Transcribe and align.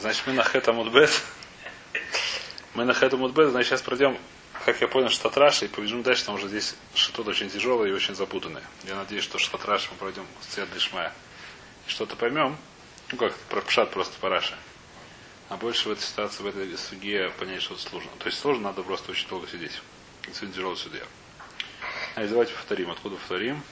Значит, 0.00 0.26
мы 0.26 0.32
на 0.32 0.44
Хэта 0.44 0.72
Мудбет. 0.72 1.10
Мы 2.74 2.84
на 2.84 2.94
Хэта 2.94 3.16
Мудбет, 3.16 3.50
значит, 3.50 3.70
сейчас 3.70 3.82
пройдем, 3.82 4.16
как 4.64 4.80
я 4.80 4.86
понял, 4.86 5.08
Штатраш, 5.08 5.62
и 5.64 5.68
побежим 5.68 6.02
дальше, 6.02 6.24
там 6.24 6.36
уже 6.36 6.46
здесь 6.46 6.76
что-то 6.94 7.30
очень 7.30 7.50
тяжелое 7.50 7.88
и 7.88 7.92
очень 7.92 8.14
запутанное. 8.14 8.62
Я 8.84 8.94
надеюсь, 8.94 9.24
что 9.24 9.38
Штатраш 9.38 9.90
мы 9.90 9.96
пройдем 9.96 10.24
с. 10.40 10.58
И 10.58 11.90
что-то 11.90 12.14
поймем. 12.14 12.56
Ну 13.10 13.18
как, 13.18 13.34
про 13.48 13.60
пшат 13.60 13.90
просто 13.90 14.16
параша. 14.20 14.54
А 15.48 15.56
больше 15.56 15.88
в 15.88 15.92
этой 15.92 16.02
ситуации, 16.02 16.42
в 16.42 16.46
этой 16.46 16.76
суге 16.76 17.30
понять, 17.30 17.62
что 17.62 17.76
сложно. 17.76 18.10
То 18.18 18.26
есть 18.26 18.38
сложно, 18.38 18.64
надо 18.64 18.82
просто 18.82 19.10
очень 19.10 19.28
долго 19.28 19.48
сидеть. 19.48 19.80
Сегодня 20.32 20.54
тяжелый 20.54 20.76
судья. 20.76 21.02
А 22.14 22.26
давайте 22.26 22.52
повторим. 22.52 22.90
Откуда 22.90 23.16
повторим? 23.16 23.62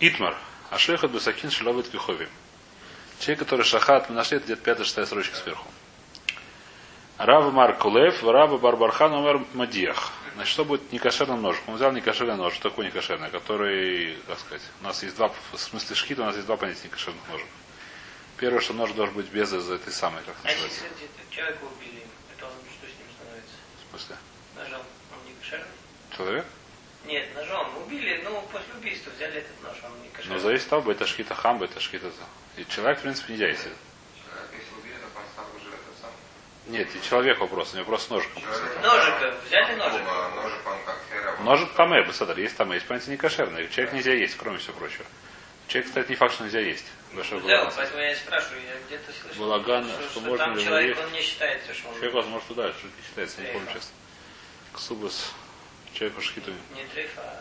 Итмар. 0.00 0.36
Ашехат 0.70 1.10
Бесакин 1.10 1.50
Шиловит 1.50 1.88
Кихови. 1.88 2.28
Человек, 3.20 3.40
который 3.40 3.64
шахат, 3.64 4.08
мы 4.10 4.16
нашли, 4.16 4.36
это 4.36 4.46
где-то 4.46 4.62
пятая, 4.62 4.84
шестая 4.84 5.06
строчка 5.06 5.36
сверху. 5.36 5.66
Рава 7.16 7.50
Мар 7.50 7.76
Кулев, 7.76 8.22
Раба 8.24 8.58
Барбархан 8.58 9.12
Умар 9.14 9.40
Мадиях. 9.54 10.12
Значит, 10.34 10.52
что 10.52 10.64
будет 10.64 10.90
некошерным 10.92 11.40
ножик? 11.40 11.62
Он 11.68 11.76
взял 11.76 11.92
некошерный 11.92 12.34
нож. 12.36 12.54
Что 12.54 12.70
такое 12.70 12.86
некошерный? 12.86 13.30
Который, 13.30 14.18
как 14.26 14.38
сказать, 14.40 14.62
у 14.80 14.84
нас 14.84 15.00
есть 15.04 15.14
два, 15.16 15.28
в 15.52 15.56
смысле 15.58 15.94
шкита, 15.94 16.22
у 16.22 16.24
нас 16.24 16.34
есть 16.34 16.46
два 16.46 16.56
понятия 16.56 16.84
некошерных 16.84 17.22
ножек. 17.30 17.46
Первое, 18.36 18.60
что 18.60 18.72
нож 18.72 18.90
должен 18.92 19.14
быть 19.14 19.26
без 19.30 19.52
этой 19.52 19.92
самой, 19.92 20.22
как 20.24 20.34
А 20.42 20.48
называется. 20.48 20.84
если 20.86 21.34
человека 21.34 21.60
убили, 21.76 22.02
это 22.36 22.46
он 22.46 22.52
что 22.68 22.86
с 22.88 22.98
ним 22.98 23.06
становится? 23.16 23.54
В 23.86 23.90
смысле? 23.90 24.16
Ножом 24.56 24.80
он 25.12 25.28
не 25.28 25.34
кошерный? 25.40 25.66
Человек? 26.16 26.46
Нет, 27.06 27.34
ножом 27.34 27.76
убили, 27.84 28.20
ну 28.24 28.40
после 28.50 28.72
убийства 28.74 29.10
взяли 29.16 29.38
этот 29.38 29.62
нож, 29.62 29.76
он 29.84 29.92
не 30.02 30.08
Но 30.08 30.14
кошерный. 30.14 30.38
зависит 30.38 30.64
от 30.64 30.70
того, 30.70 30.92
это 30.92 31.06
шкита 31.06 31.34
хам, 31.34 31.62
это 31.62 31.78
шкита. 31.80 32.10
И 32.56 32.64
человек, 32.66 32.98
в 32.98 33.02
принципе, 33.02 33.32
нельзя 33.34 33.48
есть. 33.48 33.62
Человек, 33.62 34.50
если 34.52 34.74
убили, 34.80 34.94
то 34.94 35.08
уже 35.56 35.68
это 35.68 36.00
сам. 36.00 36.10
Нет, 36.66 36.88
и 36.94 37.02
человек 37.08 37.38
вопрос, 37.40 37.74
у 37.74 37.76
него 37.76 37.86
просто 37.86 38.14
ножиком. 38.14 38.42
Человек- 38.42 38.82
Ножика, 38.82 39.34
взяли 39.46 39.74
ножик. 39.74 40.00
Оба 40.00 40.42
Ножик, 40.42 40.66
он 40.66 40.78
как 40.86 40.98
хера. 41.10 41.36
Ножик 41.40 41.68
есть 42.38 42.56
тамэ, 42.56 42.74
есть 42.76 42.86
понятие 42.86 43.12
некошерное. 43.12 43.66
Человек 43.68 43.92
нельзя 43.92 44.12
есть, 44.14 44.36
кроме 44.36 44.58
всего 44.58 44.74
прочего. 44.74 45.04
Человек, 45.68 45.88
кстати, 45.88 46.08
не 46.10 46.16
факт, 46.16 46.34
что 46.34 46.44
нельзя 46.44 46.60
есть. 46.60 46.86
Большой 47.12 47.40
Да, 47.40 47.46
балаган. 47.46 47.72
поэтому 47.76 48.00
я 48.00 48.12
и 48.12 48.14
спрашиваю, 48.16 48.60
я 48.64 48.74
где-то 48.86 49.12
слышал, 49.12 49.40
Балаган, 49.44 49.84
что, 49.88 50.00
что 50.02 50.10
что 50.10 50.20
можно 50.20 50.44
там 50.46 50.56
ли 50.56 50.64
человек, 50.64 50.96
есть? 50.96 51.06
он 51.08 51.12
не 51.12 51.20
считается, 51.22 51.74
что 51.74 51.88
он 51.88 51.94
Человек, 51.94 52.14
возможно, 52.14 52.48
туда, 52.48 52.72
что 52.72 52.86
не 52.86 52.92
считается, 53.06 53.40
не 53.40 53.46
Трейфа. 53.46 53.58
помню 53.58 53.72
честно. 53.74 53.90
Ксубас, 54.72 55.32
человек 55.94 56.20
шхиту. 56.20 56.50
не 56.74 56.84
трейф, 56.92 57.10
а 57.16 57.40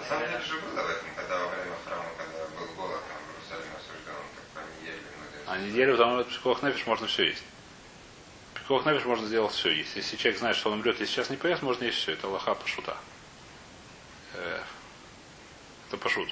На 0.00 0.04
самом 0.06 0.26
деле 0.26 0.40
же 0.44 0.54
было 0.60 0.82
в 0.82 0.90
этом, 0.90 1.08
когда 1.14 1.38
во 1.38 1.48
время 1.48 1.76
храма, 1.84 2.04
когда 2.16 2.44
был 2.58 2.66
голод 2.74 3.00
там 3.08 3.18
в 3.18 3.30
Иерусалиме 3.36 3.76
осужден, 3.76 4.24
так 4.34 4.44
там 4.54 4.64
ели 4.84 5.00
многие. 5.16 5.44
А 5.46 5.58
неделю 5.58 5.96
там 5.98 6.24
пикох 6.24 6.62
нефиш 6.62 6.86
можно 6.86 7.06
все 7.06 7.24
есть. 7.24 7.42
Пикох 8.54 8.86
нефиш 8.86 9.04
можно 9.04 9.26
сделать 9.26 9.52
все 9.52 9.70
есть. 9.70 9.94
Если 9.96 10.16
человек 10.16 10.38
знает, 10.38 10.56
что 10.56 10.70
он 10.70 10.78
умрет, 10.78 10.98
если 11.00 11.12
сейчас 11.12 11.30
не 11.30 11.36
поест, 11.36 11.62
можно 11.62 11.84
есть 11.84 11.98
все. 11.98 12.12
Это 12.12 12.26
лоха 12.28 12.54
пашута. 12.54 12.96
Э, 14.34 14.60
Это 15.88 15.96
пашут. 15.98 16.30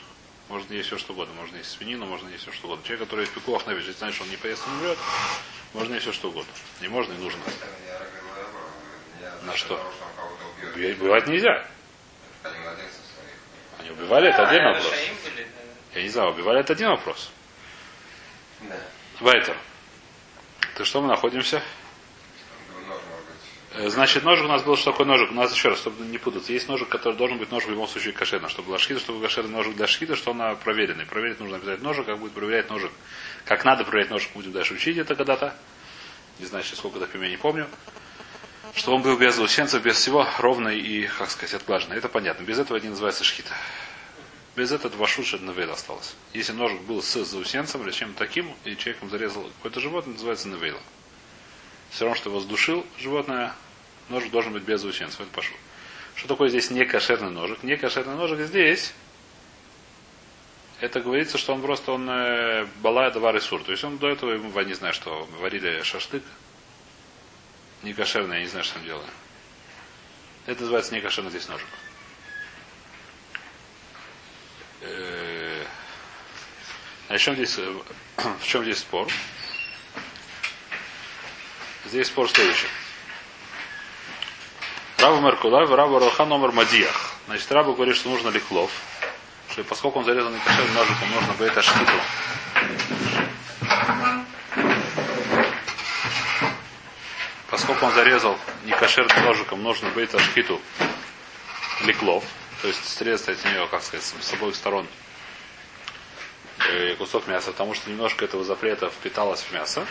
Можно 0.48 0.72
есть 0.72 0.86
все 0.86 0.96
что 0.96 1.12
угодно. 1.12 1.34
Можно 1.34 1.58
есть 1.58 1.70
свинину, 1.70 2.06
можно 2.06 2.28
есть 2.30 2.42
все 2.42 2.52
что 2.52 2.66
угодно. 2.68 2.84
Человек, 2.84 3.04
который 3.06 3.26
пикох 3.26 3.66
нефиш, 3.66 3.84
если 3.84 3.98
знает, 3.98 4.14
что 4.14 4.24
он 4.24 4.30
не 4.30 4.36
поест, 4.38 4.62
он 4.66 4.72
умрет, 4.78 4.98
можно 5.74 5.92
есть 5.94 6.04
все 6.06 6.12
что 6.14 6.28
угодно. 6.30 6.50
Не 6.80 6.88
можно 6.88 7.12
и 7.12 7.18
нужно. 7.18 7.40
Я 7.86 7.98
говорю, 7.98 9.40
я 9.40 9.46
На 9.46 9.54
что? 9.56 9.78
Убивать 10.74 11.26
нельзя. 11.26 11.66
Они 13.78 13.90
убивали, 13.90 14.28
это 14.28 14.46
отдельный 14.46 14.70
а, 14.70 14.74
вопрос. 14.74 14.90
Да. 14.92 15.42
Я 15.94 16.02
не 16.02 16.08
знаю, 16.08 16.32
убивали, 16.32 16.60
это 16.60 16.72
один 16.72 16.88
вопрос. 16.88 17.30
Да. 18.60 18.76
Вайтер. 19.20 19.56
То 20.76 20.84
что 20.84 21.00
мы 21.00 21.08
находимся? 21.08 21.62
Э, 23.72 23.88
Значит, 23.88 24.24
ножик 24.24 24.44
у 24.44 24.48
нас 24.48 24.62
был, 24.62 24.76
что 24.76 24.90
такое 24.90 25.06
ножик? 25.06 25.30
У 25.30 25.34
нас 25.34 25.54
еще 25.54 25.68
раз, 25.68 25.78
чтобы 25.78 26.04
не 26.04 26.18
путаться. 26.18 26.52
Есть 26.52 26.68
ножик, 26.68 26.88
который 26.88 27.16
должен 27.16 27.38
быть 27.38 27.50
ножик 27.50 27.68
в 27.68 27.72
любом 27.72 27.86
случае 27.86 28.12
кошерный. 28.12 28.48
Чтобы 28.48 28.68
была 28.68 28.78
шхита, 28.78 29.00
чтобы 29.00 29.20
кошерный 29.22 29.50
ножик 29.50 29.76
для 29.76 29.86
шхита, 29.86 30.16
что 30.16 30.32
он 30.32 30.56
проверенный. 30.56 31.06
Проверить 31.06 31.40
нужно 31.40 31.56
обязательно 31.56 31.88
ножик, 31.88 32.06
как 32.06 32.18
будет 32.18 32.32
проверять 32.32 32.70
ножик. 32.70 32.90
Как 33.44 33.64
надо 33.64 33.84
проверять 33.84 34.10
ножик, 34.10 34.30
будем 34.34 34.52
дальше 34.52 34.74
учить 34.74 34.96
это 34.98 35.14
когда-то. 35.14 35.54
Не 36.38 36.46
знаю, 36.46 36.64
сейчас 36.64 36.78
сколько 36.78 36.98
так 36.98 37.10
я 37.14 37.28
не 37.28 37.36
помню. 37.36 37.68
Что 38.74 38.94
он 38.94 39.02
был 39.02 39.16
без 39.16 39.34
заусенцев, 39.34 39.82
без 39.82 39.96
всего, 39.96 40.26
ровный 40.38 40.78
и, 40.78 41.06
как 41.06 41.30
сказать, 41.30 41.54
отглаженный. 41.54 41.96
Это 41.96 42.08
понятно. 42.08 42.44
Без 42.44 42.58
этого 42.58 42.76
это 42.76 42.86
не 42.86 42.90
называется 42.90 43.24
шхита. 43.24 43.52
Без 44.56 44.72
этого 44.72 44.94
вашут 44.96 45.26
шеднавейл 45.26 45.70
осталось. 45.70 46.14
Если 46.34 46.52
ножик 46.52 46.80
был 46.82 47.02
с 47.02 47.24
заусенцем 47.24 47.82
или 47.82 47.92
чем-то 47.92 48.18
таким, 48.18 48.52
и 48.64 48.76
человеком 48.76 49.10
зарезал 49.10 49.44
какое-то 49.58 49.80
животное, 49.80 50.14
называется 50.14 50.48
навейлом. 50.48 50.82
Все 51.90 52.04
равно, 52.04 52.16
что 52.16 52.30
его 52.30 52.40
сдушил 52.40 52.84
животное, 52.98 53.54
ножик 54.08 54.30
должен 54.30 54.52
быть 54.52 54.64
без 54.64 54.80
заусенцев. 54.80 55.20
Это 55.20 55.30
пошел. 55.30 55.56
Что 56.14 56.28
такое 56.28 56.48
здесь 56.48 56.70
некошерный 56.70 57.30
ножик? 57.30 57.62
Некошерный 57.62 58.16
ножик 58.16 58.40
здесь, 58.40 58.92
это 60.80 61.00
говорится, 61.00 61.38
что 61.38 61.54
он 61.54 61.62
просто 61.62 61.92
он 61.92 62.08
э, 62.08 62.66
балая 62.82 63.10
давар 63.10 63.36
и. 63.36 63.40
То 63.40 63.72
есть 63.72 63.82
он 63.82 63.98
до 63.98 64.08
этого, 64.08 64.32
ему, 64.32 64.50
не 64.62 64.74
знаю, 64.74 64.94
что 64.94 65.28
варили 65.40 65.82
шашлык. 65.82 66.22
Некошерный, 67.82 68.36
я 68.36 68.42
не 68.42 68.48
знаю, 68.48 68.64
что 68.64 68.78
он 68.78 68.84
делали. 68.84 69.10
Это 70.46 70.60
называется 70.62 70.94
некошерный 70.94 71.30
здесь 71.30 71.48
ножик. 71.48 71.66
Э, 74.80 75.64
А 77.08 77.14
в 77.16 77.18
чем 77.20 77.34
здесь, 77.34 77.58
э, 77.58 77.74
в 78.40 78.46
чем 78.46 78.62
здесь 78.64 78.78
спор? 78.78 79.08
Здесь 81.86 82.08
спор 82.08 82.28
следующий. 82.30 82.66
Раба 84.98 85.20
Меркулав, 85.20 85.70
Раба 85.70 86.00
Рохан 86.00 86.28
номер 86.28 86.52
Мадиях. 86.52 87.12
Значит, 87.26 87.50
Раба 87.52 87.72
говорит, 87.72 87.96
что 87.96 88.08
нужно 88.10 88.28
лихлов. 88.30 88.70
Что 89.50 89.64
поскольку 89.64 90.00
он 90.00 90.04
зарезан 90.04 90.34
некошерным 90.34 90.74
ножиком, 90.74 91.10
нужно 91.12 91.32
бы 91.34 91.44
это 91.46 91.62
шкиту. 91.62 91.92
Поскольку 97.68 97.84
он 97.84 97.92
зарезал 97.92 98.38
некошерным 98.64 99.26
ножиком, 99.26 99.62
нужно 99.62 99.90
бы 99.90 100.02
это 100.02 100.18
шкиту 100.18 100.58
ликлов. 101.84 102.24
То 102.62 102.68
есть 102.68 102.82
срезать 102.82 103.38
от 103.38 103.44
нее, 103.44 103.68
как 103.70 103.82
сказать, 103.82 104.06
с 104.06 104.32
обоих 104.32 104.56
сторон 104.56 104.86
э, 106.66 106.94
кусок 106.94 107.26
мяса, 107.26 107.52
потому 107.52 107.74
что 107.74 107.90
немножко 107.90 108.24
этого 108.24 108.42
запрета 108.42 108.88
впиталось 108.88 109.42
в 109.42 109.52
мясо. 109.52 109.84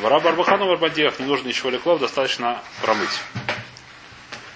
Вара 0.00 0.18
Барбахану 0.18 0.66
Барбадех 0.66 1.20
не 1.20 1.26
нужно 1.26 1.46
ничего 1.46 1.70
леклов, 1.70 2.00
достаточно 2.00 2.60
промыть. 2.82 3.16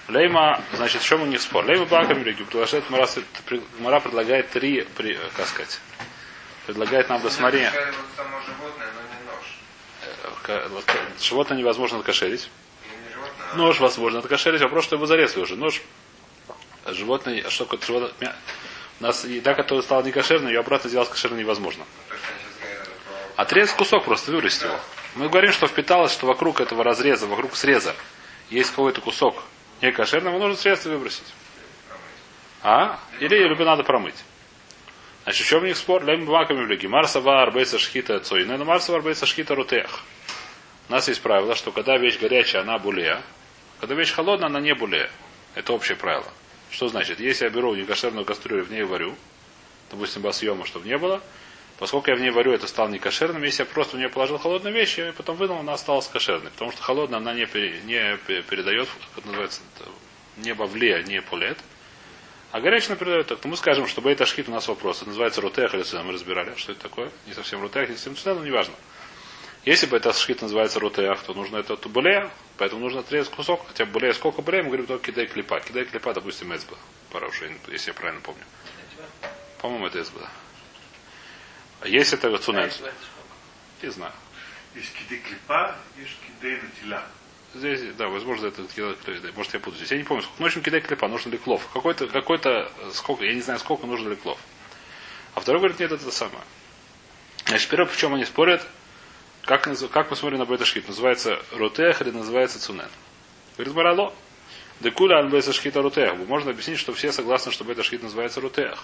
Лейма, 0.09 0.61
значит, 0.73 1.01
в 1.01 1.05
чем 1.05 1.21
у 1.21 1.27
них 1.27 1.39
спор? 1.39 1.63
Лейма 1.63 1.85
Баками 1.85 2.23
предложит, 2.23 2.89
Мара 2.89 4.01
предлагает 4.01 4.49
три, 4.49 4.81
э, 4.81 5.17
как 5.37 5.47
сказать, 5.47 5.79
предлагает 6.65 7.07
нам 7.07 7.21
басмари. 7.21 7.63
вот 7.63 7.95
само 8.17 8.41
животное, 8.41 8.89
но 8.93 9.01
не 9.01 9.31
нож. 9.31 9.59
Э, 10.01 10.29
вот, 10.29 10.38
Животное 11.21 11.57
невозможно 11.57 11.99
откошерить. 11.99 12.49
Животное, 13.11 13.55
Нож 13.55 13.79
возможно 13.79 14.19
откошерить, 14.19 14.61
вопрос, 14.61 14.85
что 14.85 14.95
его 14.95 15.05
зарезали 15.05 15.43
уже. 15.43 15.55
Нож, 15.55 15.81
животное, 16.87 17.43
а 17.45 17.49
что 17.49 17.65
такое 17.65 17.85
животное? 17.85 18.35
У 18.99 19.03
нас 19.03 19.23
еда, 19.25 19.53
которая 19.53 19.83
стала 19.83 20.03
некошерной, 20.03 20.51
ее 20.51 20.59
обратно 20.59 20.89
сделать 20.89 21.09
кошерной 21.09 21.39
невозможно. 21.39 21.85
что. 22.07 23.41
Отрезать 23.41 23.75
кусок 23.75 24.03
просто, 24.03 24.31
вырасти 24.31 24.65
его. 24.65 24.77
Мы 25.15 25.29
говорим, 25.29 25.53
что 25.53 25.67
впиталось, 25.67 26.11
что 26.11 26.25
вокруг 26.27 26.59
этого 26.59 26.83
разреза, 26.83 27.25
вокруг 27.25 27.55
среза 27.55 27.95
есть 28.49 28.69
какой-то 28.71 29.01
кусок 29.01 29.43
не 29.81 29.91
кошерного, 29.91 30.37
нужно 30.37 30.57
срезать 30.57 30.85
и 30.87 30.89
выбросить. 30.89 31.33
А? 32.61 32.99
Или 33.21 33.37
либо 33.47 33.63
надо 33.63 33.83
промыть. 33.83 34.15
Значит, 35.23 35.45
в 35.45 35.49
чем 35.49 35.63
у 35.63 35.65
них 35.65 35.77
спор? 35.77 36.03
Лем 36.03 36.25
баками 36.25 36.65
влеги. 36.65 36.87
Марсова 36.87 37.41
арбейса 37.41 37.79
шхита 37.79 38.19
цойна, 38.19 38.57
но 38.57 38.65
марсова 38.65 38.97
арбейса 38.97 39.25
шхита 39.25 39.55
рутех. 39.55 40.01
У 40.89 40.91
нас 40.91 41.07
есть 41.07 41.21
правило, 41.21 41.55
что 41.55 41.71
когда 41.71 41.97
вещь 41.97 42.19
горячая, 42.19 42.63
она 42.63 42.79
булея. 42.79 43.21
Когда 43.79 43.95
вещь 43.95 44.11
холодная, 44.11 44.47
она 44.47 44.59
не 44.59 44.73
булея. 44.73 45.09
Это 45.55 45.73
общее 45.73 45.95
правило. 45.95 46.27
Что 46.71 46.87
значит? 46.87 47.19
Если 47.19 47.45
я 47.45 47.49
беру 47.51 47.73
некошерную 47.75 48.25
кастрюлю, 48.25 48.65
в 48.65 48.71
ней 48.71 48.83
варю, 48.83 49.15
допустим, 49.91 50.21
басъема, 50.21 50.65
чтобы 50.65 50.87
не 50.87 50.97
было, 50.97 51.21
поскольку 51.77 52.09
я 52.09 52.15
в 52.15 52.19
ней 52.21 52.31
варю, 52.31 52.53
это 52.53 52.67
стало 52.67 52.89
некошерным. 52.89 53.43
Если 53.43 53.63
я 53.63 53.65
просто 53.67 53.95
в 53.95 53.99
нее 53.99 54.09
положил 54.09 54.37
холодную 54.39 54.73
вещь, 54.73 54.97
я 54.97 55.07
ее 55.07 55.13
потом 55.13 55.35
вынул, 55.37 55.59
она 55.59 55.73
осталась 55.73 56.07
кошерной. 56.07 56.51
Потому 56.51 56.71
что 56.71 56.81
холодная 56.81 57.19
она 57.19 57.33
не, 57.33 57.45
пере- 57.45 57.81
не 57.85 58.17
пе- 58.27 58.41
передает, 58.41 58.87
как 59.15 59.25
называется, 59.25 59.61
не 60.37 60.53
бавле, 60.53 61.03
не 61.07 61.21
полет. 61.21 61.57
А 62.51 62.61
горячая 62.61 62.97
передает. 62.97 63.27
Так, 63.27 63.45
мы 63.45 63.55
скажем, 63.57 63.87
что 63.87 64.01
бейт 64.01 64.21
ашхит 64.21 64.49
у 64.49 64.51
нас 64.51 64.67
вопрос. 64.67 64.97
Это 64.97 65.07
называется 65.09 65.39
рутех 65.41 65.75
или. 65.75 65.83
Мы 66.01 66.13
разбирали, 66.13 66.53
что 66.55 66.71
это 66.71 66.81
такое. 66.81 67.11
Не 67.27 67.33
совсем 67.33 67.61
рутех, 67.61 67.89
не 67.89 67.95
совсем 67.95 68.15
цена, 68.15 68.33
но 68.39 68.43
неважно. 68.45 68.73
Если 69.69 69.85
бы 69.85 69.97
это 69.97 70.09
ашхит 70.09 70.41
называется 70.41 70.79
рутех, 70.79 71.21
то 71.21 71.35
нужно 71.35 71.57
это 71.57 71.77
тубуле, 71.77 72.31
поэтому 72.57 72.81
нужно 72.81 73.01
отрезать 73.01 73.31
кусок. 73.31 73.67
Хотя 73.67 73.85
бы 73.85 73.91
буле, 73.91 74.15
сколько 74.15 74.41
буле, 74.41 74.63
мы 74.63 74.69
говорим 74.69 74.87
только 74.87 75.11
кидай 75.11 75.27
клипа. 75.27 75.59
Кидай 75.59 75.85
клипа, 75.85 76.11
допустим. 76.11 76.51
Пора 77.11 77.27
уже, 77.27 77.55
если 77.67 77.91
я 77.91 77.93
правильно 77.93 78.19
помню. 78.19 78.43
По-моему, 79.61 79.85
это 79.85 80.01
эцба. 80.01 80.27
А 81.81 81.87
если 81.87 82.17
это 82.17 82.35
сколько? 82.41 82.67
не 83.83 83.89
знаю. 83.91 84.11
Есть 84.73 84.91
кидей 84.91 85.19
клипа, 85.19 85.75
есть 85.99 86.17
кидей 86.25 86.59
натиля. 86.63 87.03
Здесь, 87.53 87.93
да, 87.95 88.07
возможно, 88.07 88.47
это 88.47 88.63
кидай 88.63 88.95
клепа. 88.95 89.37
Может, 89.37 89.53
я 89.53 89.59
буду 89.59 89.77
здесь. 89.77 89.91
Я 89.91 89.97
не 89.97 90.03
помню, 90.03 90.23
сколько. 90.23 90.39
Ну, 90.39 90.45
в 90.45 90.47
общем, 90.47 90.63
кидай 90.63 90.81
клепа, 90.81 91.07
нужен 91.07 91.31
ли 91.31 91.37
клов. 91.37 91.69
Какой-то, 91.71 92.07
какой-то, 92.07 92.71
э, 92.75 92.89
сколько, 92.91 93.23
я 93.23 93.35
не 93.35 93.41
знаю, 93.41 93.59
сколько 93.59 93.85
нужно 93.85 94.09
ли 94.09 94.15
клов. 94.15 94.39
А 95.35 95.41
второй 95.41 95.59
говорит, 95.59 95.79
нет, 95.79 95.91
это 95.91 96.05
то 96.05 96.11
самое. 96.11 96.41
Значит, 97.45 97.69
первое, 97.69 97.85
в 97.85 97.97
чем 97.97 98.15
они 98.15 98.25
спорят, 98.25 98.67
как, 99.43 99.67
как 99.91 100.09
мы 100.09 100.15
смотрим 100.15 100.39
на 100.39 100.45
Беташхит, 100.45 100.87
называется 100.87 101.39
Рутех 101.51 102.01
или 102.01 102.11
называется 102.11 102.59
Цунен. 102.59 102.89
Говорит, 103.57 103.73
Барало. 103.73 104.13
Декуля 104.79 105.19
анбеса 105.19 105.51
шхита 105.51 105.81
Рутех. 105.81 106.15
Можно 106.15 106.51
объяснить, 106.51 106.79
что 106.79 106.93
все 106.93 107.11
согласны, 107.11 107.51
что 107.51 107.63
Беташхит 107.63 108.01
называется 108.01 108.39
Рутех. 108.39 108.83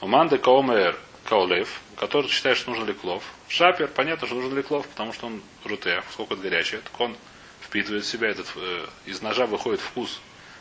Уман 0.00 0.28
де 0.28 0.38
Каомер 0.38 0.98
Каолев, 1.24 1.80
который 1.96 2.28
считает, 2.28 2.58
что 2.58 2.70
нужен 2.70 2.86
ли 2.86 2.92
клов. 2.92 3.22
Шапер, 3.48 3.88
понятно, 3.88 4.26
что 4.26 4.36
нужен 4.36 4.56
ли 4.56 4.62
клов, 4.62 4.86
потому 4.88 5.12
что 5.12 5.26
он 5.26 5.40
Рутех, 5.64 6.04
сколько 6.12 6.34
это 6.34 6.42
горячее, 6.42 6.80
так 6.80 7.00
он 7.00 7.16
впитывает 7.60 8.04
в 8.04 8.08
себя 8.08 8.28
этот, 8.28 8.50
э, 8.56 8.86
из 9.06 9.22
ножа 9.22 9.46
выходит 9.46 9.80
вкус. 9.80 10.20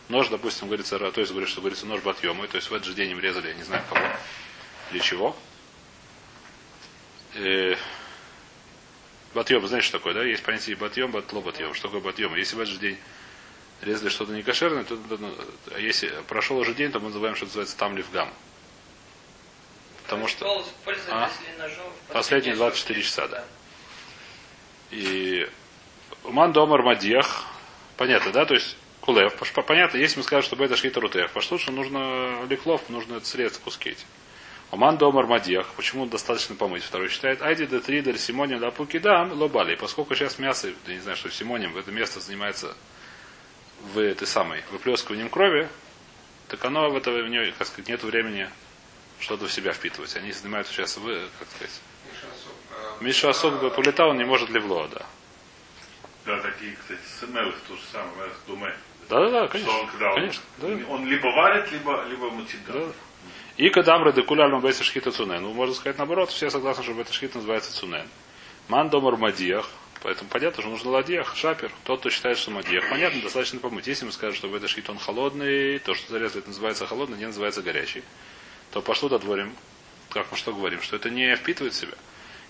Нож, 0.10 0.30
допустим, 0.30 0.68
говорится, 0.68 1.00
то 1.00 1.20
есть 1.20 1.32
говорит, 1.32 1.50
что 1.50 1.62
говорится 1.62 1.86
нож 1.86 2.02
батьемы, 2.02 2.48
то 2.48 2.58
есть 2.58 2.70
в 2.70 2.74
этот 2.74 2.88
же 2.88 2.94
день 2.94 3.12
им 3.12 3.20
резали, 3.20 3.48
я 3.48 3.54
не 3.54 3.64
знаю 3.64 3.84
кого, 3.90 4.06
для 4.92 5.00
чего. 5.00 5.36
Э, 7.36 7.76
Батьем, 9.34 9.66
знаете, 9.66 9.88
что 9.88 9.98
такое, 9.98 10.14
да? 10.14 10.24
Есть 10.24 10.44
понятие 10.44 10.76
батьем, 10.76 11.12
батло 11.12 11.40
батьем. 11.42 11.74
Что 11.74 11.88
такое 11.88 12.02
батьем? 12.02 12.36
Если 12.36 12.56
в 12.56 12.60
этот 12.60 12.74
же 12.74 12.80
день 12.80 12.98
резали 13.82 14.10
что-то 14.10 14.34
некошерное, 14.34 14.84
то, 14.84 14.98
то- 14.98 15.18
то- 15.18 15.36
а 15.74 15.80
если 15.80 16.10
прошел 16.28 16.58
уже 16.58 16.74
день, 16.74 16.92
то 16.92 17.00
мы 17.00 17.08
называем, 17.08 17.36
что 17.36 17.46
называется 17.46 17.78
там 17.78 17.96
лифгам. 17.96 18.32
Потому 20.04 20.28
что 20.28 20.46
А? 21.14 21.30
Последние 22.14 22.56
24 22.56 23.02
часа, 23.02 23.28
да. 23.28 23.46
И 24.92 25.50
Уман 26.24 26.52
Домар 26.52 26.84
понятно, 27.98 28.32
да? 28.34 28.46
То 28.46 28.56
есть 28.56 28.76
Кулев, 29.00 29.34
по- 29.36 29.62
понятно, 29.64 29.98
если 29.98 30.18
мы 30.18 30.24
скажем, 30.24 30.46
что 30.46 30.64
это 30.64 30.76
шхита 30.76 31.00
рутех, 31.00 31.32
пошло, 31.32 31.58
что 31.58 31.72
нужно 31.72 32.46
лихлов, 32.50 32.90
нужно 32.90 33.20
средств 33.22 33.62
куски 33.64 33.96
эти. 34.72 34.76
Уман 34.76 34.98
Домар 34.98 35.28
Мадьех, 35.28 35.68
почему 35.76 36.06
достаточно 36.06 36.56
помыть? 36.56 36.84
Второй 36.84 37.10
считает, 37.10 37.42
Айди 37.42 37.66
де 37.66 37.80
три 37.80 38.02
дель 38.02 38.18
Симоним 38.18 38.60
да 38.60 38.72
пукидам 38.72 39.32
лобали. 39.34 39.76
Поскольку 39.76 40.16
сейчас 40.16 40.40
мясо, 40.40 40.70
я 40.88 40.94
не 40.94 41.00
знаю, 41.00 41.18
что 41.18 41.30
Симоним 41.30 41.74
в 41.74 41.78
это 41.78 41.92
место 41.92 42.20
занимается 42.20 42.76
в 43.94 44.00
этой 44.00 44.28
самой 44.28 44.64
выплескиванием 44.72 45.30
крови, 45.30 45.68
так 46.48 46.64
оно 46.66 46.90
в 46.90 46.98
это 46.98 47.12
в 47.12 47.28
нее, 47.30 47.54
как 47.58 47.68
сказать, 47.68 47.88
нет 47.88 48.04
времени 48.04 48.50
что-то 49.20 49.48
в 49.48 49.54
себя 49.54 49.74
впитывать. 49.74 50.16
Они 50.16 50.32
занимаются 50.32 50.74
сейчас, 50.74 50.98
в, 50.98 51.04
как 51.40 51.48
сказать, 51.56 51.82
Миша 53.00 53.30
Асок 53.30 53.76
полетал, 53.76 54.10
он 54.10 54.18
не 54.18 54.26
может 54.26 54.50
левло, 54.50 54.88
да. 54.90 55.06
Да, 56.26 56.40
такие, 56.42 56.76
кстати, 56.76 57.00
с 57.20 57.28
Мелых 57.28 57.56
то 57.68 57.76
же 57.76 57.82
самое, 57.92 58.16
Мелых 58.18 58.38
Думе. 58.46 58.76
Да, 59.10 59.20
да, 59.22 59.30
да, 59.30 59.40
Что 59.46 59.52
конечно. 59.54 59.80
он, 59.80 59.88
когда 59.88 60.10
он, 60.10 60.16
конечно, 60.16 60.44
да. 60.58 60.68
он 60.90 61.08
либо 61.08 61.28
варит, 61.28 61.72
либо, 61.72 62.06
либо 62.06 62.30
мутит. 62.30 62.60
Да. 62.68 62.74
Да. 62.74 62.92
И 63.62 63.70
кадам 63.70 64.02
радикуляльма 64.02 64.60
бейса 64.60 64.84
шхита 64.84 65.12
цунен. 65.12 65.44
Ну, 65.44 65.54
можно 65.54 65.76
сказать 65.76 66.00
наоборот, 66.00 66.32
все 66.32 66.50
согласны, 66.50 66.84
что 66.84 67.00
это 67.00 67.14
шхит 67.14 67.36
называется 67.36 67.72
цунен. 67.72 68.08
Ман 68.68 68.90
домар 68.90 69.18
мадиях. 69.18 69.70
Поэтому 70.02 70.32
понятно, 70.32 70.64
что 70.64 70.72
нужно 70.72 70.90
ладьях, 70.90 71.36
шапер. 71.36 71.72
Тот, 71.84 72.00
кто 72.00 72.10
считает, 72.10 72.40
что 72.40 72.50
мадиях. 72.50 72.90
Понятно, 72.90 73.22
достаточно 73.22 73.60
помыть. 73.60 73.86
Если 73.86 74.04
мы 74.04 74.14
скажем, 74.14 74.36
что 74.36 74.58
это 74.58 74.68
шхит 74.68 74.90
он 74.90 74.98
холодный, 74.98 75.78
то, 75.78 75.94
что 75.94 76.12
зарезали, 76.12 76.40
это 76.40 76.48
называется 76.48 76.88
холодный, 76.88 77.20
не 77.20 77.28
называется 77.28 77.62
горячий, 77.62 78.04
то 78.72 78.82
пошло 78.82 79.10
додворим, 79.10 79.54
как 80.10 80.32
мы 80.32 80.38
что 80.38 80.54
говорим, 80.54 80.82
что 80.82 80.96
это 80.96 81.12
не 81.12 81.36
впитывает 81.36 81.76
в 81.76 81.78
себя. 81.78 81.94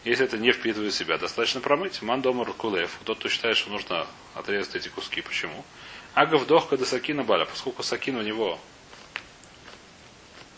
Если 0.06 0.24
это 0.24 0.38
не 0.38 0.54
впитывает 0.54 0.94
в 0.94 0.98
себя, 0.98 1.18
достаточно 1.18 1.60
промыть. 1.60 2.02
Ман 2.02 2.22
домар 2.22 2.54
кулев. 2.54 2.98
Тот, 3.04 3.20
кто 3.20 3.28
считает, 3.28 3.58
что 3.58 3.70
нужно 3.70 4.08
отрезать 4.34 4.76
эти 4.76 4.88
куски. 4.88 5.20
Почему? 5.20 5.66
Агав 6.14 6.48
дохка 6.48 6.78
до 6.78 6.86
сакина 6.86 7.26
баля. 7.26 7.44
Поскольку 7.44 7.84
сакин 7.84 8.16
у 8.16 8.22
него 8.22 8.62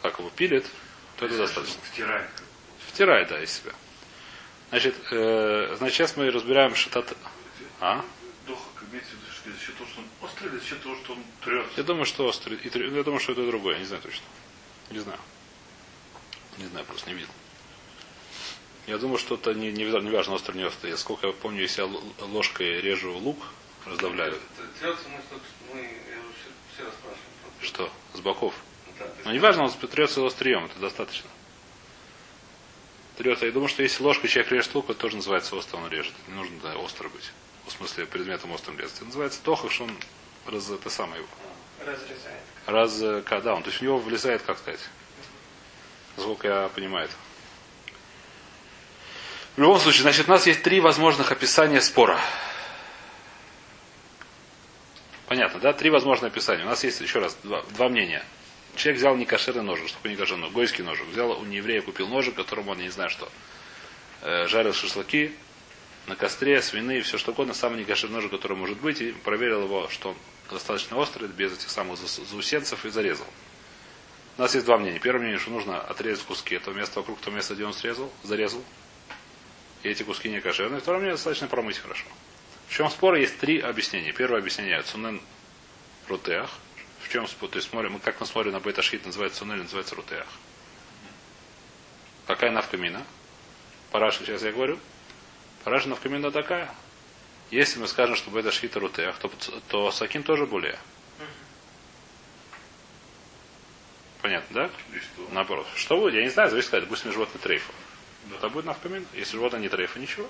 как 0.04 0.20
его 0.20 0.30
пилит, 0.30 0.66
то 1.18 1.26
это 1.26 1.38
достаточно. 1.38 1.82
Втирает. 1.92 2.30
Втирает, 2.88 3.30
да, 3.30 3.42
из 3.42 3.52
себя. 3.52 3.72
Значит, 4.70 4.96
э, 5.12 5.76
значит, 5.78 5.96
сейчас 5.96 6.18
мы 6.18 6.30
разбираем 6.30 6.76
шатат. 6.76 7.16
А? 7.80 8.04
За 9.46 9.60
счет 9.60 9.76
того, 9.78 9.90
что 9.90 10.00
он 10.02 10.08
острый, 10.22 10.48
или 10.50 10.58
за 10.58 10.66
счет 10.66 10.84
того, 10.84 10.96
что 10.96 11.14
он 11.14 11.24
трется. 11.44 11.74
Я 11.76 11.84
думаю, 11.84 12.06
что 12.06 12.26
острый. 12.26 12.58
и 12.58 12.70
трё- 12.70 12.96
Я 12.96 13.04
думаю, 13.04 13.20
что 13.20 13.34
это 13.34 13.46
другое. 13.46 13.78
Не 13.78 13.86
знаю 13.86 14.02
точно. 14.02 14.24
Не 14.90 15.00
знаю. 15.00 15.20
Не 16.58 16.66
знаю, 16.68 16.86
просто 16.86 17.10
не 17.10 17.16
видел. 17.16 17.30
Я 18.88 18.98
думаю, 18.98 19.18
что 19.18 19.36
это 19.36 19.54
не, 19.54 19.72
не, 19.72 19.84
не 19.84 20.12
важно, 20.12 20.36
острый, 20.36 20.58
не 20.58 20.64
острый. 20.64 20.92
Я 20.92 20.98
сколько 20.98 21.28
я 21.28 21.34
помню, 21.34 21.62
если 21.62 21.82
я 21.82 22.26
ложкой 22.26 22.80
режу 22.82 23.18
лук, 23.18 23.38
раздавляю. 23.86 24.38
Трется 24.80 25.10
мы, 25.10 25.20
мы 25.74 25.82
я 25.82 26.18
все, 26.76 26.86
все 26.86 27.66
Что? 27.68 27.92
С 28.14 28.20
боков. 28.20 28.54
Но 29.26 29.32
не 29.32 29.40
важно, 29.40 29.64
он 29.64 29.72
трется 29.72 30.26
острием, 30.26 30.66
это 30.66 30.80
достаточно. 30.80 31.30
Трется. 33.18 33.46
Я 33.46 33.52
думаю, 33.52 33.70
что 33.70 33.84
если 33.84 34.02
ложкой 34.04 34.28
человек 34.28 34.52
режет 34.52 34.74
лук, 34.76 34.90
это 34.90 35.00
тоже 35.00 35.18
называется 35.18 35.56
остро, 35.56 35.78
он 35.78 35.90
режет. 35.90 36.14
Не 36.28 36.34
нужно 36.34 36.60
да, 36.62 36.76
остро 36.78 37.10
быть. 37.10 37.32
В 37.68 37.72
смысле, 37.72 38.06
предметом 38.06 38.52
острым 38.52 38.78
резать. 38.80 38.98
Это 38.98 39.06
называется 39.06 39.42
тохах, 39.44 39.72
что 39.72 39.84
он 39.86 39.98
раз, 40.48 40.70
это 40.70 40.90
самое 40.90 41.22
его. 41.22 41.30
Разрезает. 41.80 42.44
Раз, 42.66 43.02
э, 43.02 43.22
когда 43.26 43.54
он, 43.54 43.64
то 43.64 43.70
есть 43.70 43.80
в 43.80 43.84
него 43.84 43.98
влезает, 43.98 44.42
как 44.42 44.58
сказать, 44.58 44.80
насколько 46.18 46.48
я 46.48 46.70
понимаю 46.70 47.06
это. 47.06 47.16
В 49.56 49.62
любом 49.62 49.80
случае, 49.80 50.02
значит, 50.04 50.28
у 50.28 50.32
нас 50.32 50.48
есть 50.48 50.64
три 50.64 50.80
возможных 50.80 51.32
описания 51.32 51.82
спора. 51.82 52.20
Понятно, 55.28 55.60
да? 55.60 55.74
Три 55.74 55.90
возможных 55.90 56.32
описания. 56.32 56.64
У 56.64 56.68
нас 56.68 56.84
есть 56.84 57.00
еще 57.02 57.20
раз 57.20 57.38
два, 57.44 57.62
два 57.76 57.90
мнения. 57.90 58.24
Человек 58.76 59.00
взял 59.00 59.16
не 59.16 59.26
кошерный 59.26 59.64
ножик, 59.64 59.88
что 59.88 60.10
не 60.10 60.16
кошерный, 60.16 60.50
гойский 60.50 60.84
ножик. 60.84 61.06
Взял 61.08 61.32
у 61.32 61.46
нееврея, 61.46 61.82
купил 61.82 62.08
ножик, 62.08 62.36
которым 62.36 62.70
он, 62.70 62.80
не 62.80 62.90
знаю 62.90 63.10
что, 63.10 63.30
э, 64.22 64.48
жарил 64.48 64.74
шашлыки 64.74 65.32
на 66.08 66.16
костре, 66.16 66.62
свины, 66.62 67.02
все 67.02 67.18
что 67.18 67.32
угодно, 67.32 67.54
самый 67.54 67.80
некошерный 67.80 68.16
ножик, 68.16 68.32
который 68.32 68.58
может 68.58 68.80
быть, 68.80 69.00
и 69.02 69.12
проверил 69.12 69.64
его, 69.64 69.88
что 69.90 70.10
он 70.10 70.16
достаточно 70.50 70.98
острый, 70.98 71.28
без 71.28 71.54
этих 71.54 71.70
самых 71.70 71.98
заусенцев, 72.00 72.86
и 72.86 72.90
зарезал. 72.90 73.28
У 74.38 74.42
нас 74.42 74.56
есть 74.56 74.66
два 74.66 74.78
мнения. 74.78 75.00
Первое 75.00 75.22
мнение, 75.22 75.40
что 75.40 75.52
нужно 75.52 75.80
отрезать 75.80 76.26
куски 76.26 76.56
этого 76.56 76.74
места 76.74 77.00
вокруг 77.00 77.20
того 77.20 77.36
места, 77.36 77.54
где 77.54 77.66
он 77.66 77.74
срезал, 77.74 78.12
зарезал. 78.24 78.64
И 79.84 79.90
эти 79.90 80.02
куски 80.02 80.30
не 80.30 80.42
кошерные. 80.42 80.82
Второе 80.82 81.02
мнение, 81.02 81.16
достаточно 81.16 81.48
промыть 81.48 81.78
хорошо. 81.78 82.06
В 82.68 82.74
чем 82.74 82.90
спор? 82.90 83.16
Есть 83.16 83.38
три 83.38 83.60
объяснения. 83.60 84.12
Первое 84.12 84.40
объяснение 84.40 84.82
цунен 84.82 85.22
рутеах. 86.08 86.50
В 87.04 87.10
чем 87.10 87.28
спор? 87.28 87.50
То 87.50 87.58
есть 87.58 87.70
смотрим, 87.70 87.94
мы 87.94 88.00
как 88.00 88.20
мы 88.20 88.26
смотрим 88.26 88.54
на 88.54 88.60
бета-шхит, 88.60 89.06
называется 89.06 89.40
цунен, 89.40 89.60
называется 89.60 89.96
рутеах. 89.96 90.28
Какая 92.26 92.52
навкамина? 92.52 93.06
Параша, 93.92 94.20
сейчас 94.26 94.42
я 94.42 94.52
говорю. 94.52 94.80
Параша 95.64 95.90
навкамина 95.90 96.32
такая. 96.32 96.74
Если 97.52 97.80
мы 97.80 97.88
скажем, 97.88 98.16
что 98.16 98.32
бета 98.32 98.52
шхита 98.52 98.80
рутеах, 98.80 99.18
то, 99.20 99.30
то 99.68 99.92
сакин 99.92 100.24
тоже 100.24 100.46
более. 100.46 100.80
Понятно, 104.22 104.56
да? 104.56 104.70
Наоборот. 105.32 105.68
Что 105.76 105.98
будет? 105.98 106.14
Я 106.14 106.24
не 106.24 106.30
знаю, 106.30 106.50
зависит, 106.50 106.70
сказать, 106.70 106.86
допустим, 106.86 107.12
животное 107.12 107.40
трейфа. 107.42 107.74
Это 108.34 108.48
будет 108.48 108.66
навкамин. 108.66 109.06
Если 109.14 109.34
животное 109.34 109.60
не 109.60 109.68
трейфа, 109.68 110.00
ничего. 110.00 110.30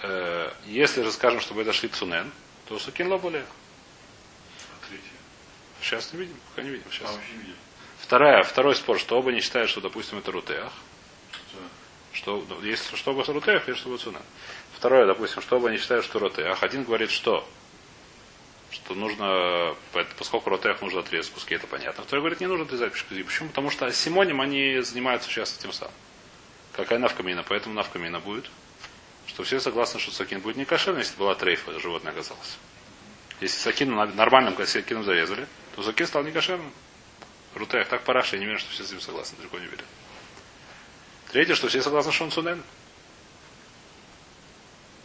Э, 0.00 0.52
Если 0.66 1.02
же 1.02 1.10
скажем, 1.10 1.40
что 1.40 1.60
это 1.60 1.72
шли 1.72 1.88
цунен, 1.88 2.30
то 2.66 2.78
сукин 2.78 3.08
лобуле. 3.08 3.44
А? 5.82 5.84
Сейчас 5.84 6.12
не 6.12 6.20
видим, 6.20 6.36
пока 6.50 6.62
не 6.62 6.70
видим. 6.70 6.86
А, 6.88 6.92
Сейчас. 6.92 7.10
вообще 7.10 7.32
не 7.32 7.38
видим. 7.38 7.56
Вторая, 7.98 8.42
второй 8.42 8.74
спор, 8.74 8.98
что 8.98 9.18
оба 9.18 9.32
не 9.32 9.40
считают, 9.40 9.70
что, 9.70 9.80
допустим, 9.80 10.18
это 10.18 10.32
рутеах. 10.32 10.72
Что? 12.12 12.44
Ну, 12.48 12.62
если 12.62 12.94
что 12.96 13.12
оба 13.12 13.24
рутеах, 13.24 13.68
или 13.68 13.74
что 13.74 13.88
будет 13.88 14.02
цунен. 14.02 14.22
Второе, 14.76 15.06
допустим, 15.06 15.40
что 15.42 15.56
оба 15.56 15.70
не 15.70 15.78
считают, 15.78 16.04
что 16.04 16.18
рутеах. 16.18 16.62
Один 16.62 16.84
говорит, 16.84 17.10
что 17.10 17.48
что 18.70 18.94
нужно, 18.94 19.76
поскольку 20.18 20.50
ротех 20.50 20.80
нужно 20.80 21.00
отрезать 21.00 21.32
куски, 21.32 21.54
это 21.54 21.66
понятно. 21.66 22.04
Второй 22.04 22.22
говорит, 22.22 22.40
не 22.40 22.46
нужно 22.46 22.64
отрезать 22.64 22.92
куски. 22.92 23.22
Почему? 23.22 23.48
Потому 23.48 23.70
что 23.70 23.90
симоним 23.92 24.40
они 24.40 24.80
занимаются 24.80 25.28
сейчас 25.28 25.56
этим 25.58 25.72
самым. 25.72 25.94
Какая 26.72 26.98
навкамина? 26.98 27.42
Поэтому 27.42 27.74
навкамина 27.74 28.20
будет. 28.20 28.50
Что 29.26 29.44
все 29.44 29.60
согласны, 29.60 30.00
что 30.00 30.10
сакин 30.10 30.40
будет 30.40 30.56
не 30.56 30.64
кошерный, 30.64 31.00
если 31.00 31.16
была 31.16 31.34
трейфа, 31.34 31.78
животное 31.78 32.12
оказалось. 32.12 32.56
Если 33.40 33.58
сакин 33.58 33.94
на 33.94 34.06
нормальном 34.06 34.56
сакином 34.66 35.04
зарезали, 35.04 35.46
то 35.74 35.82
сакин 35.82 36.06
стал 36.06 36.22
не 36.22 36.32
кошерным. 36.32 36.72
Рутех 37.54 37.88
так 37.88 38.02
параша, 38.04 38.36
я 38.36 38.40
не 38.40 38.46
верю, 38.46 38.58
что 38.58 38.70
все 38.70 38.84
с 38.84 38.88
этим 38.88 39.00
согласны, 39.00 39.36
далеко 39.38 39.58
не 39.58 39.66
верю. 39.66 39.84
Третье, 41.30 41.54
что 41.54 41.68
все 41.68 41.82
согласны, 41.82 42.12
что 42.12 42.24
он 42.24 42.30
цунен. 42.30 42.62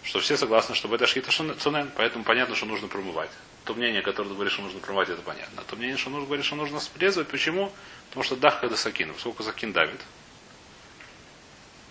Что 0.03 0.19
все 0.21 0.37
согласны, 0.37 0.75
что 0.75 0.93
это 0.93 1.05
шхита 1.07 1.31
цунен, 1.31 1.91
поэтому 1.95 2.23
понятно, 2.23 2.55
что 2.55 2.65
нужно 2.65 2.87
промывать. 2.87 3.29
То 3.65 3.73
мнение, 3.73 4.01
которое 4.01 4.29
говорит, 4.29 4.53
что 4.53 4.61
нужно 4.61 4.79
промывать, 4.79 5.09
это 5.09 5.21
понятно. 5.21 5.61
А 5.61 5.65
то 5.65 5.75
мнение, 5.75 5.97
что 5.97 6.09
нужно 6.09 6.25
говорить, 6.25 6.45
что 6.45 6.55
нужно 6.55 6.79
срезать. 6.79 7.27
Почему? 7.27 7.71
Потому 8.09 8.23
что 8.23 8.37
дах 8.37 8.61
когда 8.61 8.77
сакин. 8.77 9.13
Сколько 9.19 9.43
сакин 9.43 9.73
давит, 9.73 9.99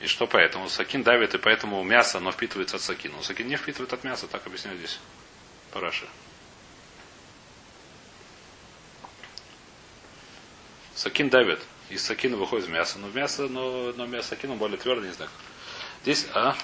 И 0.00 0.06
что 0.06 0.26
поэтому? 0.26 0.68
Сакин 0.71 1.02
давит, 1.02 1.35
и 1.35 1.38
поэтому 1.38 1.83
мясо, 1.83 2.18
оно 2.18 2.33
впитывается 2.33 2.76
от 2.76 2.83
сакина. 2.83 3.16
Но 3.16 3.23
сакин 3.23 3.49
не 3.49 3.56
впитывает 3.56 3.92
от 3.92 4.04
мяса, 4.04 4.26
так 4.26 4.47
объясняю 4.47 4.78
здесь. 4.78 4.99
Параши. 5.73 6.06
Сакин 10.96 11.28
давит. 11.28 11.60
Из 11.90 12.02
сакина 12.02 12.36
выходит 12.36 12.68
мясо. 12.68 12.98
Но 12.98 13.08
мясо, 13.08 13.42
но, 13.48 13.92
но 13.92 14.06
мясо 14.06 14.30
сакина 14.30 14.56
более 14.56 14.78
твердое, 14.78 15.08
не 15.08 15.12
знаю. 15.14 15.30
Здесь, 16.02 16.26
а? 16.34 16.56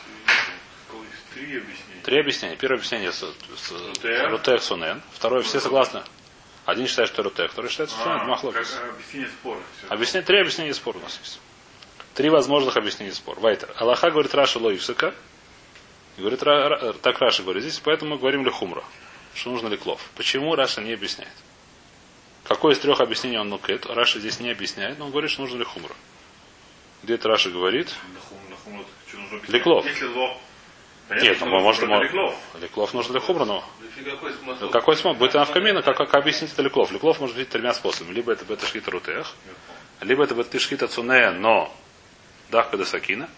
Три 1.34 1.58
объяснения. 1.58 2.02
Три 2.02 2.20
объяснения. 2.20 2.56
Первое 2.56 2.78
объяснение 2.78 3.12
с, 3.12 3.18
с 3.20 3.72
רותח. 4.30 4.62
צונן. 4.62 5.02
Второе, 5.12 5.42
все 5.42 5.60
согласны. 5.60 6.02
Один 6.64 6.86
считает, 6.86 7.10
что 7.10 7.22
רותח, 7.22 7.52
второй 7.52 7.70
считает, 7.70 7.90
что 7.90 8.02
צונן. 8.02 8.20
А, 8.20 8.24
מחלוקת. 8.24 8.70
как 8.70 8.90
объяснение 8.94 9.28
спора. 9.28 9.60
Объяснение, 9.88 10.26
три 10.26 10.40
объяснения 10.40 10.74
спора 10.74 10.98
у 10.98 11.00
нас 11.02 11.18
есть. 11.22 11.40
Три 12.14 12.30
возможных 12.30 12.76
объяснения 12.76 13.12
спора. 13.12 13.38
ווייטער. 13.38 13.70
הלכה 13.76 14.10
говорит 14.10 14.34
Раши 14.34 14.58
לא 14.58 14.71
איפסקא. 14.71 15.14
Говорит, 16.16 16.40
так 17.02 17.18
Раши 17.20 17.42
говорит. 17.42 17.62
Здесь 17.62 17.80
поэтому 17.84 18.12
мы 18.12 18.18
говорим 18.18 18.44
לחומרא. 18.44 18.84
Что 19.34 19.50
нужно 19.50 19.68
Леклов. 19.68 20.00
Почему 20.14 20.54
Раши 20.54 20.80
не 20.80 20.92
объясняет? 20.92 21.32
Какое 22.44 22.74
из 22.74 22.78
трех 22.80 23.00
объяснений 23.00 23.38
он 23.38 23.48
נוקט? 23.48 23.86
Раши 23.86 24.18
здесь 24.18 24.40
не 24.40 24.50
объясняет, 24.50 24.98
но 24.98 25.06
он 25.06 25.10
говорит, 25.12 25.30
что 25.30 25.42
нужно 25.42 25.58
לחומרא. 25.58 25.94
Где-то 27.02 27.28
Раша 27.28 27.50
говорит. 27.50 27.88
Нахум- 28.14 28.50
нахум- 28.50 28.86
что 29.08 29.18
нужно 29.18 29.36
объяснять? 29.38 29.54
Леклов. 29.60 29.84
Нет, 31.10 31.40
ну, 31.40 31.46
может, 31.60 31.86
может, 31.86 32.12
Леклов. 32.60 32.94
Нужно 32.94 33.12
Лехумра, 33.14 33.44
но 33.44 33.64
Лифи 33.82 34.08
какой 34.10 34.32
смысл? 34.32 34.58
Ну, 34.62 34.70
какой 34.70 34.96
смысл? 34.96 35.18
Будет 35.18 35.34
навкамина, 35.34 35.82
как, 35.82 35.96
как 35.96 36.14
объяснить 36.14 36.52
это 36.52 36.62
Леклов? 36.62 36.90
Леклов 36.90 37.20
может 37.20 37.36
быть 37.36 37.48
тремя 37.48 37.74
способами. 37.74 38.14
Либо 38.14 38.32
это 38.32 38.44
бета 38.44 38.66
шхита 38.66 38.90
рутех, 38.90 39.34
либо 40.00 40.24
это 40.24 40.34
бета 40.34 40.58
шхита 40.58 40.88
цунея, 40.88 41.32
но 41.32 41.74
дахка 42.50 42.76
до 42.76 42.84
сакина, 42.84 43.28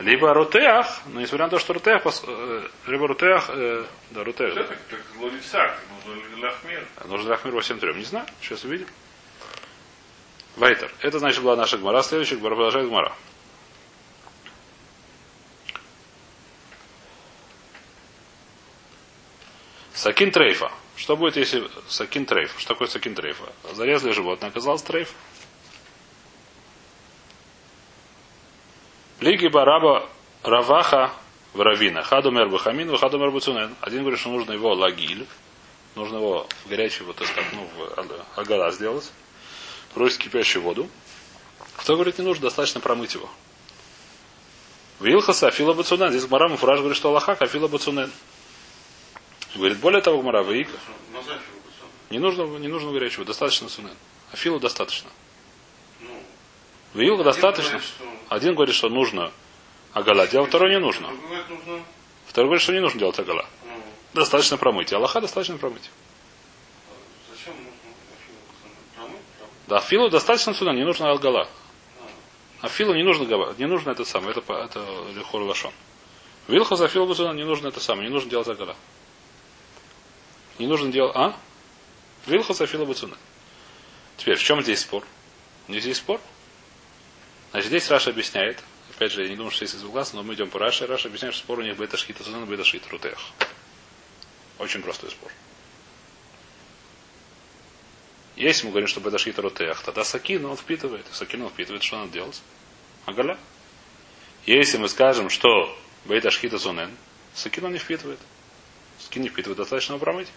Либо 0.00 0.32
рутеах, 0.32 1.00
но 1.06 1.20
несмотря 1.20 1.46
на 1.46 1.50
то, 1.50 1.58
что 1.58 1.72
рутеах, 1.74 2.02
э, 2.06 2.68
либо 2.86 3.08
рутеах, 3.08 3.50
э, 3.50 3.84
да, 4.10 4.24
рутеах, 4.24 4.54
так, 4.54 4.78
так 4.90 5.00
ловисак, 5.20 5.78
нужно 6.06 6.46
лахмир. 6.46 6.86
нужно 7.04 7.28
дахмир 7.28 7.54
во 7.54 7.60
всем 7.60 7.78
трем. 7.78 7.98
Не 7.98 8.04
знаю, 8.04 8.26
сейчас 8.40 8.64
увидим. 8.64 8.86
Вайтер. 10.56 10.90
Это 11.00 11.18
значит 11.18 11.42
была 11.42 11.56
наша 11.56 11.78
гмара. 11.78 12.02
Следующая 12.02 12.36
гмара 12.36 12.54
продолжает 12.54 12.88
гмара. 12.88 13.12
Сакин 19.94 20.30
трейфа. 20.30 20.70
Что 20.96 21.16
будет, 21.16 21.36
если 21.36 21.68
сакин 21.88 22.24
трейф? 22.24 22.54
Что 22.58 22.74
такое 22.74 22.88
сакин 22.88 23.14
трейфа? 23.14 23.44
Зарезали 23.74 24.12
животное, 24.12 24.48
оказалось 24.50 24.82
трейф. 24.82 25.12
Лиги 29.20 29.48
бараба 29.48 30.08
раваха 30.42 31.12
в 31.52 31.60
равина. 31.60 32.02
Хадумер 32.02 32.48
бахамин, 32.48 32.96
хадумер 32.96 33.30
бацунен. 33.30 33.74
Один 33.80 34.00
говорит, 34.00 34.20
что 34.20 34.30
нужно 34.30 34.52
его 34.52 34.72
лагиль. 34.74 35.26
Нужно 35.94 36.16
его 36.16 36.46
в 36.64 36.68
горячую, 36.68 37.08
вот, 37.08 37.16
так, 37.16 37.28
ну, 37.52 37.68
в 37.76 38.38
агала 38.38 38.70
сделать. 38.70 39.10
Бросить 39.94 40.18
кипящую 40.18 40.62
воду. 40.62 40.88
Кто 41.76 41.94
говорит, 41.94 42.18
не 42.18 42.24
нужно, 42.24 42.42
достаточно 42.42 42.80
промыть 42.80 43.14
его. 43.14 43.28
Вилхаса 45.00 45.48
Афила 45.48 45.72
Бацунен. 45.72 46.10
Здесь 46.10 46.26
Гмара 46.26 46.48
Муфраж 46.48 46.78
говорит, 46.78 46.96
что 46.96 47.08
Аллаха 47.08 47.32
Афила 47.32 47.66
Бацунен. 47.66 48.12
Говорит, 49.54 49.78
более 49.78 50.02
того, 50.02 50.20
Гмара 50.22 50.42
Ваик. 50.42 50.68
Не 52.10 52.18
нужно, 52.18 52.42
не 52.58 52.68
нужно 52.68 52.92
горячего, 52.92 53.24
достаточно 53.24 53.68
сунен. 53.68 53.94
Афилу 54.32 54.60
достаточно. 54.60 55.10
Вилха 56.94 57.20
один 57.20 57.24
достаточно. 57.24 57.80
Один 58.28 58.54
говорит, 58.54 58.74
что 58.74 58.88
нужно 58.88 59.32
агала 59.92 60.26
делать, 60.26 60.48
второй 60.48 60.70
не 60.70 60.78
нужно. 60.78 61.10
Второй 62.26 62.48
говорит, 62.48 62.62
что 62.62 62.72
не 62.72 62.80
нужно 62.80 63.00
делать 63.00 63.18
агала. 63.18 63.46
Ну, 63.64 64.20
Достаточно 64.20 64.56
промыть. 64.56 64.92
Аллаха 64.92 65.20
достаточно 65.20 65.58
промыть. 65.58 65.90
Да, 69.66 69.78
Афилу 69.78 70.08
достаточно 70.08 70.54
сунен, 70.54 70.76
не 70.76 70.84
нужно 70.84 71.10
агала. 71.10 71.48
Афилу 72.62 72.94
не 72.94 73.02
нужно 73.02 73.24
не 73.58 73.66
нужно 73.66 73.90
это 73.90 74.04
самое, 74.04 74.32
это, 74.36 74.52
это 74.52 74.84
лихор 75.14 75.42
лашон. 75.42 75.72
Вилха 76.48 76.76
за 76.76 76.86
Афилу 76.86 77.06
Бацунен 77.06 77.36
не 77.36 77.44
нужно 77.44 77.68
это 77.68 77.78
самое, 77.78 78.08
не 78.08 78.14
нужно 78.14 78.30
делать 78.30 78.48
агала. 78.48 78.74
Не 80.58 80.66
нужно 80.66 80.90
делать, 80.90 81.14
а? 81.14 81.36
Вилха 82.26 82.54
за 82.54 82.66
Бацунен. 82.66 83.16
Теперь, 84.16 84.36
в 84.36 84.42
чем 84.42 84.62
здесь 84.62 84.80
спор? 84.80 85.04
Не 85.68 85.80
здесь 85.80 85.98
спор? 85.98 86.20
Значит, 87.50 87.68
здесь 87.68 87.88
Раши 87.90 88.10
объясняет, 88.10 88.62
опять 88.90 89.12
же, 89.12 89.22
я 89.22 89.28
не 89.28 89.36
думаю, 89.36 89.50
что 89.50 89.64
здесь 89.64 89.80
согласны, 89.80 90.16
но 90.16 90.22
мы 90.22 90.34
идем 90.34 90.50
по 90.50 90.58
Раши, 90.58 90.86
Раши 90.86 91.08
объясняет, 91.08 91.34
что 91.34 91.44
спор 91.44 91.60
у 91.60 91.62
них 91.62 91.76
בית 91.76 91.96
השחיטה 91.96 92.22
צונן, 92.22 92.44
בית 92.44 92.64
השחיטה 92.64 92.88
רותח. 92.90 93.18
Очень 94.58 94.82
простой 94.82 95.10
спор. 95.10 95.30
Если 98.36 98.66
мы 98.66 98.70
говорим, 98.70 98.88
что 98.88 99.00
בית 99.00 99.18
השחיטה 99.18 99.40
רותח, 99.42 99.82
тогда 99.82 100.04
סכין 100.04 100.44
он 100.44 100.56
впитывает. 100.56 101.06
סכין 101.12 101.42
он 101.42 101.50
впитывает, 101.50 101.82
что 101.82 101.98
надо 101.98 102.12
делать? 102.12 102.40
הגעלה. 103.06 103.38
Если 104.46 104.78
мы 104.78 104.88
скажем, 104.88 105.30
что 105.30 105.76
בית 106.04 106.30
השחיטה 106.30 106.58
צונן, 106.58 106.96
סכין 107.34 107.64
он 107.64 107.72
не 107.72 107.78
впитывает. 107.78 108.20
סכין 108.98 109.22
не 109.22 109.28
впитывает, 109.28 109.58
достаточно 109.58 109.98
промыть. 109.98 110.28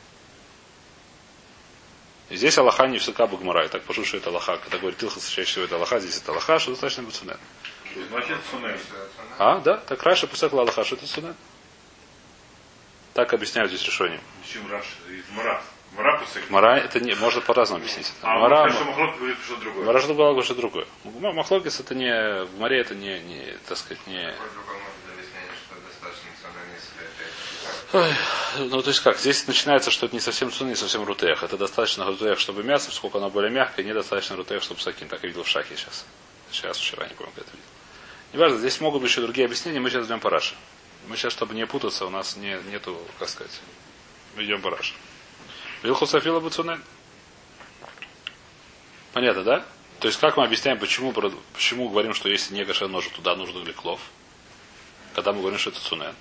Здесь 2.32 2.58
Аллаха 2.58 2.88
не 2.88 2.98
всяка 2.98 3.28
Багмара. 3.28 3.68
Так 3.68 3.84
пошут, 3.84 4.06
что 4.06 4.18
это 4.18 4.30
Аллаха. 4.30 4.58
Когда 4.58 4.78
говорит 4.78 5.04
Илхас, 5.04 5.28
чаще 5.28 5.52
всего 5.52 5.66
это 5.66 5.76
Аллаха, 5.76 6.00
здесь 6.00 6.18
это 6.18 6.32
Аллаха, 6.32 6.60
что 6.60 6.72
достаточно 6.72 7.04
быть 7.04 7.16
сунен. 7.16 7.38
А, 9.38 9.60
да, 9.60 9.78
так 9.78 10.02
раньше 10.04 10.28
писал 10.28 10.50
Аллаха, 10.58 10.84
что 10.86 10.96
это 10.96 11.08
сунен. 11.08 11.36
Так 13.14 13.34
объясняют 13.34 13.70
здесь 13.72 13.86
решением. 13.86 14.22
Чем 14.48 14.72
Раш? 14.72 14.86
Из 15.10 15.36
Мара. 15.36 15.62
Мара. 15.98 16.22
Мара, 16.50 16.78
это 16.78 17.02
не, 17.02 17.14
можно 17.16 17.42
по-разному 17.42 17.82
объяснить. 17.82 18.14
Это. 18.20 18.32
А 18.32 18.40
Мара, 18.40 18.64
он 18.64 18.72
что 18.72 18.86
Махлок 18.86 19.18
говорит 19.18 19.38
что 19.46 19.58
другое. 19.58 19.86
Мара 19.86 20.00
что 20.00 20.56
другое. 20.56 20.88
Махлокис 21.04 21.82
это 21.82 21.96
не, 21.96 22.46
в 22.46 22.58
море 22.58 22.80
это 22.80 22.96
не, 22.96 23.20
не, 23.20 23.58
так 23.68 23.78
сказать, 23.78 24.08
не, 24.08 24.24
Какой 24.24 24.50
другой 24.54 24.76
может 24.76 25.04
объяснение, 25.12 25.52
что 25.68 25.76
достаточно 25.86 26.32
цены, 26.40 26.80
это 27.94 28.16
Ну, 28.60 28.82
то 28.82 28.90
есть 28.90 29.02
как, 29.02 29.18
здесь 29.18 29.48
начинается, 29.48 29.92
что 29.92 30.06
это 30.06 30.16
не 30.16 30.20
совсем 30.20 30.52
цуны, 30.52 30.70
не 30.70 30.76
совсем 30.76 31.04
рутех. 31.04 31.44
Это 31.44 31.58
достаточно 31.58 32.06
рутех, 32.06 32.40
чтобы 32.40 32.64
мясо, 32.64 32.92
сколько 32.92 33.18
оно 33.18 33.30
более 33.30 33.52
мягкое, 33.52 33.84
недостаточно 33.84 34.36
рутех, 34.36 34.64
чтобы 34.64 34.82
сакин. 34.82 35.08
Так 35.08 35.24
я 35.24 35.30
видел 35.30 35.44
в 35.44 35.48
шахе 35.48 35.76
сейчас. 35.76 36.06
Сейчас, 36.52 36.78
вчера, 36.78 37.08
не 37.08 37.14
помню, 37.14 37.32
как 37.36 37.46
это 37.46 37.52
видел. 37.52 37.68
Неважно, 38.34 38.58
здесь 38.60 38.80
могут 38.80 39.02
быть 39.02 39.12
еще 39.12 39.22
другие 39.22 39.46
объяснения, 39.46 39.80
мы 39.80 39.90
сейчас 39.90 40.06
идем 40.06 40.20
по. 40.20 40.30
Мы 41.08 41.18
сейчас, 41.18 41.34
чтобы 41.34 41.56
не 41.56 41.66
путаться, 41.66 42.06
у 42.06 42.10
нас 42.10 42.38
не, 42.38 42.58
нету, 42.70 42.98
как 43.20 43.28
сказать, 43.28 43.60
мы 44.36 44.44
идем 44.44 44.62
по 44.62 44.70
Раши. 44.70 44.94
Вилху 45.84 46.06
Софила 46.06 46.40
Бацунен. 46.40 46.82
Понятно, 49.14 49.44
да? 49.44 49.66
То 50.00 50.08
есть 50.08 50.20
как 50.20 50.38
мы 50.38 50.46
объясняем, 50.46 50.80
почему, 50.80 51.12
почему 51.54 51.90
говорим, 51.90 52.14
что 52.14 52.30
если 52.30 52.54
не 52.54 52.66
кошер 52.66 52.88
ножик, 52.88 53.14
туда 53.14 53.36
нужен 53.36 53.64
гликлов? 53.64 54.00
Когда 55.14 55.34
мы 55.34 55.42
говорим, 55.42 55.60
что 55.60 55.72
это 55.72 55.82
цунен. 55.82 56.16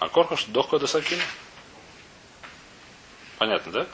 А 0.00 0.08
корха, 0.08 0.36
что 0.36 0.50
дохка 0.50 0.78
до 0.78 0.86
сакина. 0.86 1.22
Понятно, 3.38 3.70
да? 3.70 3.86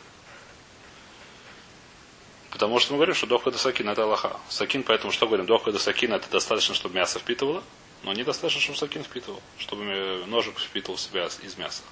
Потому 2.51 2.79
что 2.79 2.93
мы 2.93 2.99
говорим, 2.99 3.15
что 3.15 3.27
дохка 3.27 3.51
до 3.51 3.59
сакина 3.59 3.91
это 3.91 4.05
Аллаха. 4.05 4.39
Сакин, 4.49 4.83
поэтому 4.85 5.13
что 5.13 5.27
говорим? 5.27 5.47
Дохка 5.47 5.73
до 5.73 5.79
сакина 5.79 6.15
это 6.15 6.31
достаточно, 6.31 6.75
чтобы 6.75 6.95
мясо 6.95 7.19
впитывало, 7.19 7.63
но 8.05 8.13
недостаточно, 8.13 8.61
чтобы 8.61 8.79
сакин 8.79 9.03
впитывал, 9.03 9.43
чтобы 9.59 9.85
э, 9.85 10.25
ножик 10.27 10.59
впитывал 10.59 10.97
в 10.97 11.01
себя 11.01 11.27
из 11.27 11.59
мяса. 11.59 11.83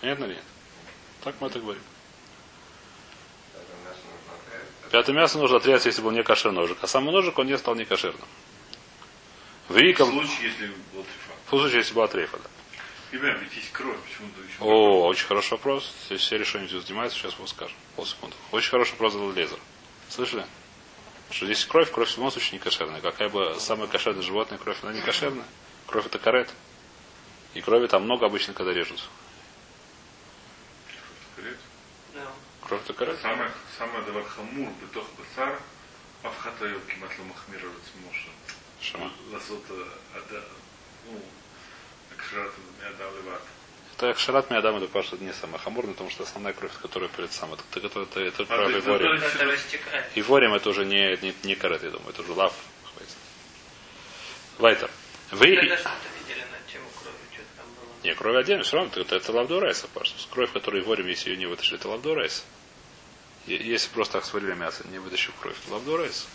Понятно 0.00 0.24
или 0.24 0.34
нет? 0.34 0.44
Так 1.22 1.36
мы 1.40 1.46
это 1.46 1.60
говорим. 1.60 1.82
Пятое 4.90 5.14
мясо 5.14 5.38
нужно 5.38 5.56
отрезать, 5.58 5.86
если 5.86 6.02
был 6.02 6.10
не 6.10 6.22
кошер 6.22 6.52
ножик. 6.52 6.78
А 6.82 6.86
сам 6.86 7.04
ножик, 7.06 7.38
он 7.38 7.46
не 7.46 7.56
стал 7.56 7.76
не 7.76 7.84
кошерным. 7.84 8.26
В 9.68 9.74
В 9.74 9.76
Виком, 9.78 10.10
случае, 10.10 10.48
если 10.48 10.66
был 10.92 11.02
трифа. 11.02 11.32
в 11.46 11.50
случае, 11.50 11.78
если 11.78 11.94
была 11.94 12.08
трейфа, 12.08 12.36
да. 12.38 12.50
Ребят, 13.12 13.40
ведь 13.40 13.54
есть 13.54 13.72
кровь, 13.72 13.96
почему-то 14.02 14.40
еще. 14.42 14.56
О, 14.60 15.06
очень 15.06 15.26
хороший 15.26 15.52
вопрос. 15.52 15.92
Здесь 16.06 16.20
все 16.20 16.38
решения 16.38 16.66
этим 16.66 16.80
занимаются, 16.80 17.18
сейчас 17.18 17.38
вам 17.38 17.46
скажем. 17.46 17.76
Полсекунды. 17.94 18.36
Очень 18.50 18.70
хороший 18.70 18.92
вопрос 18.92 19.12
задал 19.12 19.32
Лезер. 19.32 19.58
Слышали? 20.08 20.44
Что 21.30 21.46
здесь 21.46 21.64
кровь, 21.64 21.90
кровь 21.90 22.10
в 22.10 22.16
любом 22.16 22.30
случае 22.30 22.52
не 22.54 22.58
кошерная. 22.58 23.00
Какая 23.00 23.28
бы 23.28 23.56
самая 23.60 23.88
кошерная 23.88 24.22
животная 24.22 24.58
кровь, 24.58 24.78
она 24.82 24.92
не 24.92 25.00
кошерная. 25.02 25.46
Кровь 25.86 26.06
это 26.06 26.18
карет. 26.18 26.52
И 27.54 27.60
крови 27.60 27.86
там 27.86 28.04
много 28.04 28.26
обычно, 28.26 28.54
когда 28.54 28.72
режут. 28.72 29.02
Кровь 32.62 32.80
это 32.82 32.92
карет? 32.92 33.20
Самое, 33.20 33.50
самое 33.78 34.02
давар 34.02 34.24
хамур, 34.24 34.68
бетох 34.82 35.06
бацар, 35.16 35.60
авхата 36.22 36.66
йокимат 36.66 37.10
ломахмира 37.18 37.68
рацмоша. 37.68 38.28
Шама. 38.80 39.12
Ласота, 39.32 39.74
а 40.14 40.42
ну, 41.10 41.22
Шрат 42.30 42.52
Миадам 42.80 43.12
это 43.98 44.18
Шарат 44.18 44.50
Миадам 44.50 44.76
это 44.76 44.88
Паша 44.88 45.16
не 45.16 45.32
самое 45.32 45.58
хамурное, 45.58 45.94
потому 45.94 46.10
что 46.10 46.24
основная 46.24 46.52
кровь, 46.52 46.72
которая 46.82 47.08
перед 47.08 47.32
сам, 47.32 47.54
это, 47.54 47.62
это, 47.74 48.00
это, 48.00 48.20
это 48.20 48.46
а, 48.48 48.70
Иворим. 48.70 49.22
Иворим 50.14 50.52
это 50.52 50.68
уже 50.68 50.84
не, 50.84 51.16
не, 51.22 51.34
не 51.44 51.54
карет, 51.54 51.82
я 51.82 51.90
думаю, 51.90 52.10
это 52.10 52.20
уже 52.20 52.32
лав. 52.32 52.52
Вайтер. 54.58 54.90
Вы... 55.30 55.48
Не, 58.02 58.14
кровь 58.14 58.36
отдельно, 58.36 58.64
все 58.64 58.76
равно, 58.76 58.92
это, 58.94 59.16
это 59.16 59.32
лавдорайса, 59.32 59.88
Паша. 59.88 60.14
Кровь, 60.30 60.52
которую 60.52 60.82
Иворим, 60.82 61.06
если 61.06 61.30
ее 61.30 61.38
не 61.38 61.46
вытащили, 61.46 61.78
это 61.78 61.88
лавдорайса. 61.88 62.42
Если 63.46 63.88
просто 63.90 64.14
так 64.14 64.24
сварили 64.26 64.54
мясо, 64.54 64.86
не 64.88 64.98
вытащив 64.98 65.32
кровь, 65.40 65.56
лавдорайса. 65.68 66.26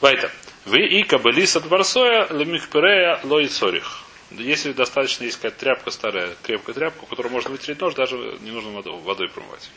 Вайтер. 0.00 0.32
Вы 0.64 0.86
и 0.86 1.02
кабелиса 1.02 1.60
дворсоя 1.60 2.28
лемихперея 2.30 3.18
лои 3.24 3.46
цорих. 3.46 4.04
Если 4.30 4.72
достаточно 4.72 5.24
есть 5.24 5.36
какая-то 5.36 5.58
тряпка 5.58 5.90
старая, 5.90 6.30
крепкая 6.42 6.74
тряпка, 6.74 7.06
которую 7.06 7.32
можно 7.32 7.50
вытереть 7.50 7.80
нож, 7.80 7.94
даже 7.94 8.16
не 8.40 8.50
нужно 8.50 8.70
водой, 8.70 8.98
водой 9.00 9.28
промывать. 9.28 9.68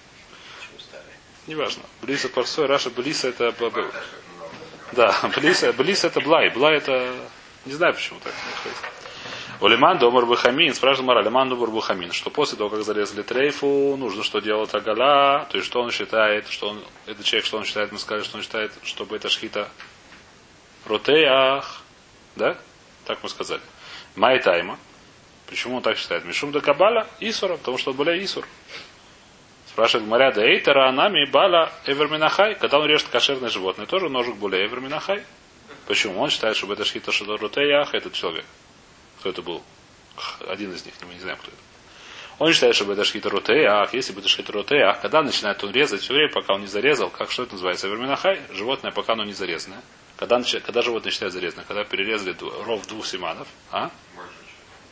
Неважно. 1.48 1.84
Блиса 2.02 2.30
дворсоя, 2.30 2.68
Раша 2.68 2.90
Блиса 2.90 3.30
это... 3.30 3.54
Да, 4.94 5.16
Блиса, 5.36 5.74
Блиса 5.74 6.08
это 6.08 6.22
Блай. 6.22 6.50
Блай 6.52 6.78
это... 6.78 7.14
Не 7.66 7.74
знаю, 7.74 7.94
почему 7.94 8.20
так. 8.24 8.34
Улиман 9.62 9.98
домар 9.98 10.26
бахамин, 10.26 10.74
спрашивает 10.74 11.08
Мара, 11.08 11.22
Лиман 11.24 11.50
домар 11.50 11.70
бахамин, 11.70 12.12
что 12.12 12.30
после 12.30 12.58
того, 12.58 12.70
как 12.70 12.84
зарезали 12.84 13.22
трейфу, 13.22 13.96
нужно 13.98 14.22
что 14.22 14.40
делать 14.40 14.74
Агаля, 14.76 15.46
то 15.50 15.58
есть 15.58 15.66
что 15.66 15.80
он 15.82 15.92
считает, 15.92 16.50
что 16.50 16.70
он, 16.70 16.84
этот 17.06 17.26
человек, 17.26 17.46
что 17.46 17.58
он 17.58 17.64
считает, 17.64 17.92
мы 17.94 17.98
сказали, 17.98 18.26
что 18.26 18.38
он 18.38 18.44
считает, 18.44 18.74
чтобы 18.84 19.16
это 19.16 19.30
шхита 19.30 19.70
ротеях, 20.88 21.82
да? 22.36 22.58
Так 23.06 23.20
мы 23.24 23.30
сказали. 23.30 23.62
Май 24.16 24.40
тайма. 24.40 24.78
Почему 25.48 25.78
он 25.78 25.82
так 25.82 25.98
считает? 25.98 26.26
Мишум 26.26 26.52
да 26.52 26.60
кабаля 26.60 27.08
Исура, 27.20 27.58
потому 27.58 27.78
что 27.78 27.94
более 27.94 28.24
Исур. 28.24 28.48
Спрашивает 29.68 30.08
Маря, 30.08 30.32
да 30.32 30.42
эйтера 30.42 30.92
нами 30.92 31.30
бала 31.30 31.72
эверминахай, 31.86 32.56
когда 32.56 32.80
он 32.80 32.88
режет 32.88 33.10
кошерное 33.10 33.50
животное, 33.50 33.86
тоже 33.86 34.10
ножик 34.10 34.36
более 34.36 34.66
эверминахай. 34.66 35.24
Почему? 35.86 36.22
Он 36.22 36.30
считает, 36.30 36.56
что 36.56 36.72
это 36.72 36.86
шхита 36.86 37.12
шадорутеях, 37.12 37.94
этот 37.94 38.14
человек. 38.14 38.46
Кто 39.20 39.30
это 39.30 39.42
был? 39.42 39.62
Один 40.48 40.72
из 40.72 40.86
них, 40.86 40.94
мы 41.06 41.14
не 41.14 41.20
знаем, 41.20 41.38
кто 41.38 41.50
это. 41.50 41.58
Он 42.40 42.52
считает, 42.52 42.76
что 42.76 42.92
это 42.92 43.04
шхита 43.04 43.30
рутеях, 43.30 43.94
если 43.94 44.14
бы 44.14 44.20
это 44.20 44.30
шхита 44.30 44.52
рутеях, 44.52 45.02
когда 45.02 45.22
начинает 45.22 45.64
он 45.64 45.72
резать, 45.72 46.02
все 46.02 46.14
время, 46.14 46.32
пока 46.32 46.54
он 46.54 46.62
не 46.62 46.68
зарезал, 46.68 47.10
как 47.10 47.32
что 47.32 47.44
это 47.44 47.54
называется? 47.54 47.88
Эверминахай, 47.88 48.42
животное, 48.52 48.92
пока 48.92 49.14
оно 49.14 49.24
не 49.24 49.34
зарезанное. 49.34 49.82
Когда, 50.18 50.42
когда 50.42 50.82
животное 50.82 51.12
считает 51.12 51.34
зарезанное? 51.34 51.66
Когда 51.66 51.84
перерезали 51.84 52.36
ров 52.66 52.86
двух 52.88 53.06
семанов, 53.06 53.48
а? 53.72 53.92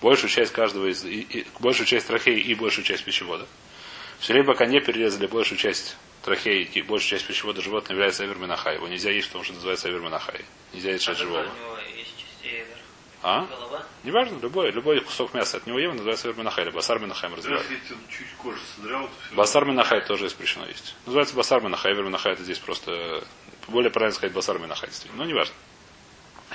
большую 0.02 0.30
часть 0.30 0.52
каждого 0.52 0.88
из, 0.88 1.06
и- 1.06 1.22
и- 1.22 1.48
большую 1.60 1.88
часть 1.88 2.08
трахеи 2.08 2.38
и 2.40 2.54
большую 2.56 2.84
часть 2.84 3.06
пищевода. 3.06 3.48
Все 4.20 4.34
время, 4.34 4.48
пока 4.48 4.66
не 4.66 4.82
перерезали 4.82 5.28
большую 5.28 5.58
часть 5.58 5.96
трахеи 6.24 6.64
и 6.64 6.82
большую 6.82 7.10
часть 7.12 7.26
пищевода, 7.28 7.62
животное 7.62 7.94
является 7.96 8.26
эверминахай. 8.26 8.76
Его 8.76 8.88
нельзя 8.90 9.12
есть, 9.12 9.28
потому 9.28 9.46
что 9.46 9.54
называется 9.54 9.90
эверминахай. 9.90 10.44
Нельзя 10.74 10.92
есть 10.92 11.08
от 11.08 11.18
живого. 11.18 11.40
У 11.42 11.44
него 11.46 11.78
есть 11.98 12.14
частей 12.18 12.52
вверх. 12.58 12.80
А? 13.22 13.46
Голова. 13.46 13.86
Неважно, 14.04 14.38
любой, 14.42 14.72
любой 14.72 15.00
кусок 15.00 15.34
мяса 15.34 15.56
от 15.58 15.66
него 15.68 15.80
ем 15.80 15.92
называется 15.96 16.28
эверминахай, 16.28 16.66
или 16.66 16.72
басар 16.72 17.00
минахай 17.00 17.30
мы 17.30 17.38
Раз 17.38 17.46
разбираем. 17.46 17.72
если 17.82 17.94
он 17.94 18.00
чуть 18.10 18.28
кожу 18.38 18.60
содрал. 18.76 19.10
Басар 19.32 19.64
минахай 19.66 20.02
тоже 20.06 20.28
запрещено 20.28 20.66
есть. 20.66 20.96
Называется 21.06 21.34
басар 21.36 21.62
минахай, 21.62 21.94
эвер 21.94 22.04
минахай 22.04 22.34
это 22.34 22.44
здесь 22.44 22.60
просто 22.60 23.24
более 23.68 23.92
правильно 23.92 24.16
сказать 24.16 24.34
басар 24.34 24.60
минахай 24.60 24.90
действительно. 24.90 25.24
Но 25.24 25.30
неважно. 25.30 25.56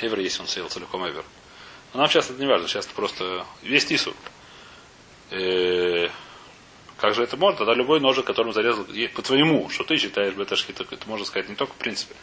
Эвер, 0.01 0.21
если 0.21 0.41
он 0.43 0.49
съел 0.49 0.69
целиком 0.69 1.07
эвер. 1.09 1.25
Но 1.93 2.01
нам 2.01 2.09
сейчас 2.09 2.31
это 2.31 2.41
не 2.41 2.47
важно, 2.47 2.69
сейчас 2.69 2.87
это 2.87 2.95
просто 2.95 3.47
весь 3.63 3.87
тису. 3.87 4.15
Э, 5.31 6.09
Как 6.99 7.15
же 7.15 7.23
это 7.23 7.37
можно? 7.37 7.59
Тогда 7.59 7.75
любой 7.75 8.01
ножик, 8.01 8.27
которым 8.27 8.53
зарезал, 8.53 8.85
по 9.15 9.23
твоему, 9.23 9.69
что 9.71 9.85
ты 9.85 9.97
считаешь 9.97 10.35
беташхита, 10.35 10.85
это 10.91 11.09
можно 11.09 11.25
сказать 11.25 11.49
не 11.49 11.55
только 11.55 11.73
в 11.73 11.77
принципе. 11.77 12.15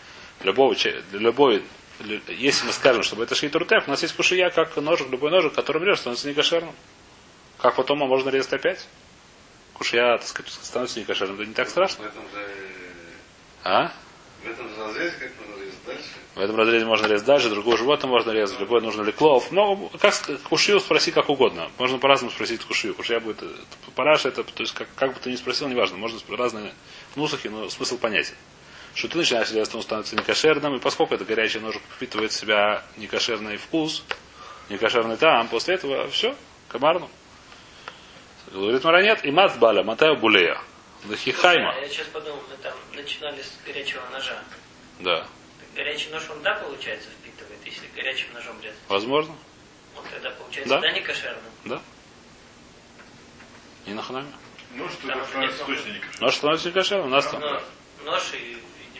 Любого, 0.43 0.75
для 0.75 1.01
любой, 1.19 1.63
если 2.27 2.65
мы 2.65 2.73
скажем, 2.73 3.01
что 3.03 3.21
это 3.23 3.35
шхит 3.35 3.55
рутеп, 3.55 3.87
у 3.87 3.89
нас 3.91 4.01
есть 4.01 4.15
кушия, 4.15 4.49
как 4.49 4.75
ножик, 4.77 5.09
любой 5.09 5.31
ножик, 5.31 5.53
которым 5.53 5.83
режет, 5.83 5.99
становится 5.99 6.27
некошерным. 6.27 6.75
Как 7.57 7.75
потом 7.75 8.03
а 8.03 8.05
можно 8.05 8.29
резать 8.29 8.51
опять? 8.51 8.85
Кушия, 9.73 10.17
так 10.17 10.27
сказать, 10.27 10.51
становится 10.51 10.99
некошерным. 10.99 11.37
Это 11.37 11.45
не 11.45 11.53
так 11.53 11.69
страшно. 11.69 12.03
же, 12.05 12.11
А? 13.63 13.91
В 14.45 14.49
этом 14.49 14.67
разрезе, 14.79 15.15
как 15.19 15.31
можно 15.39 15.63
резать 15.63 15.85
дальше. 15.85 16.03
В 16.35 16.39
этом 16.39 16.55
разрезе 16.55 16.85
можно 16.85 17.07
резать 17.07 17.25
дальше, 17.25 17.49
другое 17.49 17.77
животное 17.77 18.09
можно 18.09 18.31
резать, 18.31 18.59
любое 18.59 18.81
нужно 18.81 19.01
ли 19.03 19.11
клов. 19.11 19.51
Но 19.51 19.75
как 19.99 20.13
с- 20.13 20.37
кушию 20.49 20.79
спроси 20.79 21.11
как 21.11 21.29
угодно. 21.29 21.69
Можно 21.77 21.97
по-разному 21.97 22.31
спросить 22.31 22.63
кушию. 22.63 22.93
Кушия 22.93 23.19
будет 23.19 23.43
параша, 23.95 24.29
это, 24.29 24.43
то 24.43 24.61
есть 24.63 24.73
как, 24.73 24.87
как 24.95 25.13
бы 25.13 25.19
ты 25.19 25.31
ни 25.31 25.35
спросил, 25.35 25.67
неважно, 25.67 25.97
можно 25.97 26.19
разные 26.35 26.73
нусахи, 27.15 27.47
но 27.47 27.69
смысл 27.69 27.97
понятен. 27.97 28.35
Что 28.93 29.09
ты 29.09 29.17
начинаешь 29.17 29.51
резать, 29.51 29.75
он 29.75 29.81
становится 29.81 30.15
некошерным, 30.15 30.75
и 30.75 30.79
поскольку 30.79 31.15
это 31.15 31.25
горячий 31.25 31.59
ножик 31.59 31.81
впитывает 31.95 32.31
в 32.31 32.35
себя 32.35 32.83
некошерный 32.97 33.57
вкус, 33.57 34.03
некошерный 34.69 35.17
там, 35.17 35.47
после 35.49 35.75
этого 35.75 36.07
все, 36.09 36.35
комарну. 36.69 37.09
Говорит 38.53 38.83
Маранет, 38.83 39.25
и 39.25 39.31
мат 39.31 39.57
баля, 39.59 39.83
матаю 39.83 40.15
булея. 40.17 40.61
Лахихайма. 41.09 41.75
Я 41.79 41.89
сейчас 41.89 42.07
подумал, 42.07 42.41
мы 42.49 42.57
там 42.57 42.73
начинали 42.93 43.41
с 43.41 43.57
горячего 43.65 44.01
ножа. 44.11 44.41
Да. 44.99 45.21
Так 45.21 45.73
горячий 45.75 46.09
нож 46.09 46.23
он 46.29 46.41
да, 46.41 46.55
получается, 46.55 47.09
впитывает, 47.19 47.59
если 47.65 47.87
горячим 47.95 48.31
ножом 48.33 48.59
резать. 48.61 48.77
Возможно? 48.87 49.35
Он 49.97 50.03
тогда 50.11 50.31
получается 50.31 50.75
Да. 50.75 50.81
да, 50.81 50.91
не 50.91 51.01
кошерным. 51.01 51.51
Да. 51.65 51.81
Не 53.85 53.93
на 53.93 54.01
ханаме. 54.01 54.31
Ну, 54.71 54.85
уже 54.85 54.93
становится 54.95 55.65
точно 55.65 55.89
не 55.91 55.99
кошерным. 55.99 56.21
Нож 56.21 56.35
становится 56.35 56.67
некошерным, 56.67 57.07
у 57.07 57.09
нас 57.09 57.27
там. 57.29 57.39
Но 57.41 57.61
нож 58.03 58.23
и, 58.33 58.57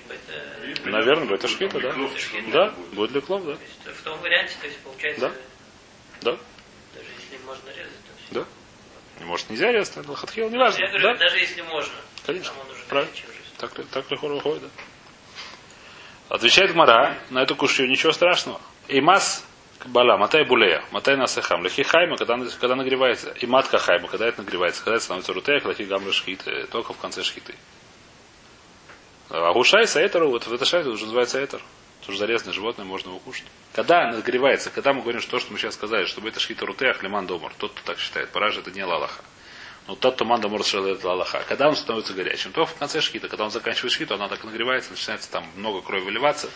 это... 0.09 0.89
Наверное, 0.89 1.35
это 1.35 1.47
шхита, 1.47 1.79
да? 1.79 1.95
Да, 2.51 2.69
будет 2.93 3.11
ли 3.11 3.21
клов, 3.21 3.43
да? 3.45 3.55
То 3.55 3.61
есть 3.89 3.99
в 3.99 4.03
том 4.03 4.19
варианте, 4.19 4.53
то 4.61 4.67
есть 4.67 4.79
получается, 4.79 5.21
Да. 5.29 5.35
Да, 6.21 6.37
даже 6.93 7.07
если 7.19 7.43
можно 7.45 7.69
резать, 7.69 7.91
то 8.05 8.11
все. 8.25 8.33
да. 8.35 8.45
И, 9.19 9.23
Может, 9.23 9.49
нельзя 9.49 9.71
резать, 9.71 9.97
это 9.97 10.10
лохатхил, 10.12 10.49
не 10.49 10.58
важно. 10.58 10.80
Я 10.82 10.88
говорю, 10.89 11.04
Да? 11.04 11.15
даже 11.15 11.38
если 11.38 11.62
можно. 11.62 11.93
Конечно. 12.25 12.54
Правильно. 12.89 13.12
Так, 13.58 13.78
ли- 13.78 13.86
так 13.86 14.10
легко 14.12 14.28
выходит, 14.28 14.63
да. 14.63 14.69
Отвечает 16.36 16.73
Мара 16.75 17.17
на 17.30 17.43
эту 17.43 17.56
кушью, 17.56 17.88
ничего 17.88 18.12
страшного. 18.12 18.60
Имас 18.88 19.45
бала, 19.86 20.17
матай 20.17 20.43
булея, 20.43 20.84
матай 20.91 21.15
насахам, 21.15 21.63
лехи 21.63 21.84
хайма, 21.84 22.17
когда, 22.17 22.38
когда 22.60 22.75
нагревается. 22.75 23.32
И 23.39 23.45
матка 23.45 23.78
хайма, 23.78 24.08
когда 24.08 24.28
это 24.28 24.41
нагревается, 24.41 24.84
когда 24.84 24.95
это 24.95 25.06
становится 25.06 25.34
рутех, 25.34 25.65
лехи 25.65 25.84
гамра 25.84 26.12
шхиты, 26.12 26.65
только 26.71 26.93
в 26.93 26.97
конце 26.97 27.23
шхиты. 27.23 27.56
А 29.30 29.54
гушай 29.54 29.88
саэтеру, 29.88 30.30
вот 30.30 30.45
в 30.47 30.54
это 30.54 30.65
шайт 30.65 30.86
уже 30.88 31.04
называется 31.06 31.39
этер. 32.05 32.07
Тоже 32.07 32.19
зарезанное 32.19 32.53
животное, 32.53 32.85
можно 32.85 33.09
его 33.09 33.19
кушать. 33.19 33.45
Когда 33.73 34.11
нагревается, 34.11 34.69
когда 34.69 34.93
мы 34.93 35.01
говорим, 35.01 35.21
что 35.21 35.31
то, 35.31 35.39
что 35.39 35.51
мы 35.51 35.59
сейчас 35.59 35.73
сказали, 35.73 36.05
чтобы 36.05 36.29
это 36.29 36.39
шхита 36.39 36.65
рутех, 36.65 37.03
лиман 37.03 37.27
домар, 37.27 37.53
тот, 37.57 37.71
кто 37.73 37.81
так 37.93 37.99
считает, 37.99 38.29
параж 38.29 38.57
это 38.57 38.71
не 38.71 38.83
лалаха. 38.83 39.23
Но 39.87 39.95
тот, 39.95 40.15
кто 40.15 40.25
манда 40.25 40.47
может 40.47 40.73
это 40.73 41.07
лалаха. 41.07 41.43
Когда 41.47 41.67
он 41.67 41.75
становится 41.75 42.13
горячим, 42.13 42.51
то 42.51 42.65
в 42.65 42.73
конце 42.75 43.01
шхита, 43.01 43.27
когда 43.27 43.43
он 43.45 43.51
заканчивает 43.51 43.91
шхиту, 43.91 44.15
она 44.15 44.27
так 44.27 44.43
нагревается, 44.43 44.91
начинается 44.91 45.29
там 45.29 45.45
много 45.55 45.81
крови 45.81 46.05
выливаться, 46.05 46.49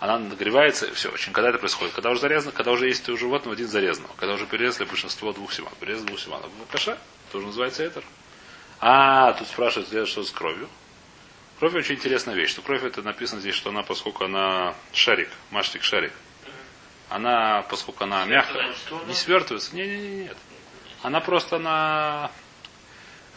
она 0.00 0.18
нагревается, 0.18 0.92
все, 0.94 1.10
очень. 1.10 1.32
Когда 1.32 1.50
это 1.50 1.58
происходит? 1.58 1.94
Когда 1.94 2.10
уже 2.10 2.20
зарезано, 2.20 2.52
когда 2.52 2.72
уже 2.72 2.86
есть 2.86 3.08
у 3.08 3.16
животного 3.16 3.54
один 3.54 3.68
зарезанного, 3.68 4.12
когда 4.16 4.34
уже 4.34 4.46
перерезали 4.46 4.86
большинство 4.86 5.32
двух 5.32 5.52
семан, 5.52 5.72
перерезали 5.80 6.06
двух 6.06 6.20
семан. 6.20 6.42
Каша, 6.70 6.98
тоже 7.32 7.46
называется 7.46 7.86
этер. 7.86 8.04
А, 8.80 9.32
тут 9.32 9.48
спрашивают, 9.48 10.08
что 10.08 10.22
с 10.22 10.30
кровью. 10.30 10.68
Кровь 11.58 11.74
очень 11.74 11.96
интересная 11.96 12.34
вещь. 12.34 12.50
Что 12.50 12.62
кровь 12.62 12.84
это 12.84 13.02
написано 13.02 13.40
здесь, 13.40 13.54
что 13.54 13.70
она, 13.70 13.82
поскольку 13.82 14.24
она 14.24 14.74
шарик, 14.92 15.28
маштик 15.50 15.82
шарик, 15.82 16.12
она, 17.08 17.62
поскольку 17.62 18.04
она 18.04 18.24
мягкая, 18.24 18.72
не 19.06 19.14
свертывается. 19.14 19.74
Не, 19.74 19.86
не, 19.86 19.98
не, 19.98 20.16
нет. 20.24 20.36
Она 21.02 21.20
просто 21.20 21.56
она 21.56 22.30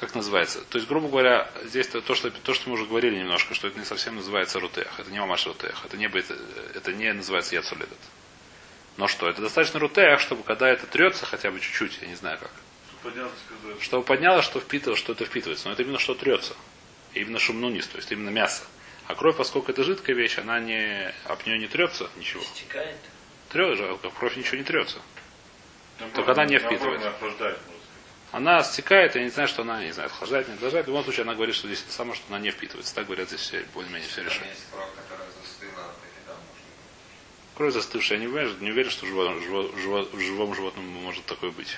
как 0.02 0.16
называется? 0.16 0.62
То 0.66 0.80
есть, 0.80 0.90
грубо 0.90 1.10
говоря, 1.10 1.52
здесь 1.64 1.88
то, 1.88 2.02
то, 2.02 2.16
что, 2.16 2.32
то, 2.32 2.56
что 2.56 2.70
мы 2.70 2.74
уже 2.74 2.88
говорили 2.88 3.20
немножко, 3.20 3.54
что 3.54 3.68
это 3.68 3.78
не 3.78 3.86
совсем 3.86 4.16
называется 4.16 4.60
рутех. 4.60 4.88
Это 5.00 5.12
не 5.12 5.20
мамаш 5.20 5.46
рутех. 5.46 5.80
Это 5.86 5.96
не, 5.96 6.08
это, 6.08 6.36
это 6.74 6.92
не 6.92 7.14
называется 7.14 7.54
яцуледет. 7.54 8.00
Но 8.98 9.08
что? 9.08 9.30
Это 9.30 9.44
достаточно 9.44 9.80
рутех, 9.80 10.20
чтобы 10.20 10.42
когда 10.42 10.68
это 10.70 10.88
трется 10.88 11.28
хотя 11.28 11.52
бы 11.52 11.60
чуть-чуть, 11.60 12.00
я 12.02 12.08
не 12.08 12.16
знаю 12.16 12.40
как. 12.40 12.50
Поднялся, 13.04 13.36
сказать. 13.46 13.82
Чтобы 13.84 14.04
поднялось, 14.04 14.44
что 14.44 14.60
впитывало, 14.60 14.98
что 14.98 15.14
это 15.14 15.26
впитывается. 15.26 15.68
Но 15.68 15.74
это 15.74 15.84
именно 15.84 16.00
что 16.00 16.16
трется. 16.16 16.56
Именно 17.13 17.39
шумнунис, 17.39 17.88
то 17.88 17.97
есть 17.97 18.12
именно 18.12 18.30
мясо. 18.30 18.63
А 19.08 19.15
кровь, 19.15 19.36
поскольку 19.36 19.71
это 19.71 19.84
жидкая 19.84 20.15
вещь, 20.15 20.38
она 20.38 20.60
не, 20.60 21.13
об 21.26 21.45
нее 21.45 21.58
не 21.58 21.67
трется 21.67 22.10
ничего. 22.17 22.41
Стекает. 22.43 22.95
Трется, 23.50 23.84
а 23.91 24.10
кровь 24.17 24.38
ничего 24.38 24.58
не 24.58 24.63
трется. 24.63 25.00
Наоборот, 26.00 26.15
Только 26.15 26.32
она 26.32 26.45
не 26.45 26.58
впитывает. 26.58 27.02
она 28.32 28.63
стекает, 28.63 29.15
я 29.15 29.24
не 29.24 29.30
знаю, 29.30 29.50
что 29.50 29.63
она, 29.63 29.84
не 29.84 29.91
знаю, 29.91 30.08
охлаждает, 30.08 30.47
не 30.47 30.54
охлаждает. 30.56 30.86
В 30.86 30.89
любом 30.89 31.04
случае, 31.04 31.24
она 31.24 31.36
говорит, 31.36 31.54
что 31.56 31.67
здесь 31.67 31.82
это 31.84 31.91
самое, 31.91 32.15
что 32.15 32.26
она 32.30 32.39
не 32.39 32.52
впитывается. 32.52 32.95
Так 32.95 33.06
говорят 33.08 33.28
здесь 33.28 33.41
все, 33.41 33.65
более-менее 33.74 34.08
все 34.10 34.24
решают. 34.24 34.58
кровь, 37.56 37.74
застывшая, 37.74 38.17
я 38.17 38.24
не 38.26 38.32
уверен, 38.32 38.56
не 38.62 38.71
уверен, 38.71 38.89
что 38.89 39.06
в 39.06 39.10
живом, 39.10 39.38
живо- 39.39 39.76
живо- 39.78 40.10
в 40.15 40.19
живом 40.19 40.56
животном 40.56 40.86
может 40.86 41.26
такое 41.26 41.52
быть. 41.52 41.78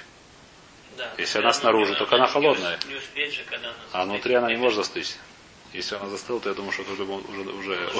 Да. 0.98 1.14
Если 1.18 1.40
она 1.40 1.54
снаружи, 1.54 1.96
только 1.96 2.16
она 2.16 2.28
холодная. 2.28 2.80
Не 2.88 2.96
успеет 2.96 3.34
же, 3.34 3.44
когда 3.50 3.70
она 3.70 3.78
А 3.92 4.06
внутри 4.06 4.34
она 4.36 4.50
не 4.50 4.58
может 4.58 4.78
застыть. 4.78 5.18
Если 5.74 5.96
она 5.96 6.08
застыла, 6.08 6.40
то 6.40 6.50
я 6.50 6.56
думаю, 6.56 6.72
что 6.72 6.84
это 6.84 6.92
уже, 6.94 7.04
уже, 7.04 7.52
уже, 7.52 7.92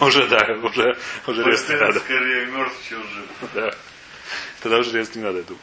уже, 0.00 0.28
да, 0.28 0.44
уже, 0.62 0.98
уже 1.26 1.42
резать 1.44 1.68
не 1.70 1.76
надо. 1.76 2.00
Скорее 2.00 2.46
мертв, 2.46 2.76
чем 2.88 3.02
жив. 3.08 3.26
Да. 3.54 3.74
Тогда 4.60 4.78
уже 4.78 4.98
резать 4.98 5.16
не 5.16 5.22
надо, 5.22 5.38
я 5.38 5.44
думаю. 5.44 5.62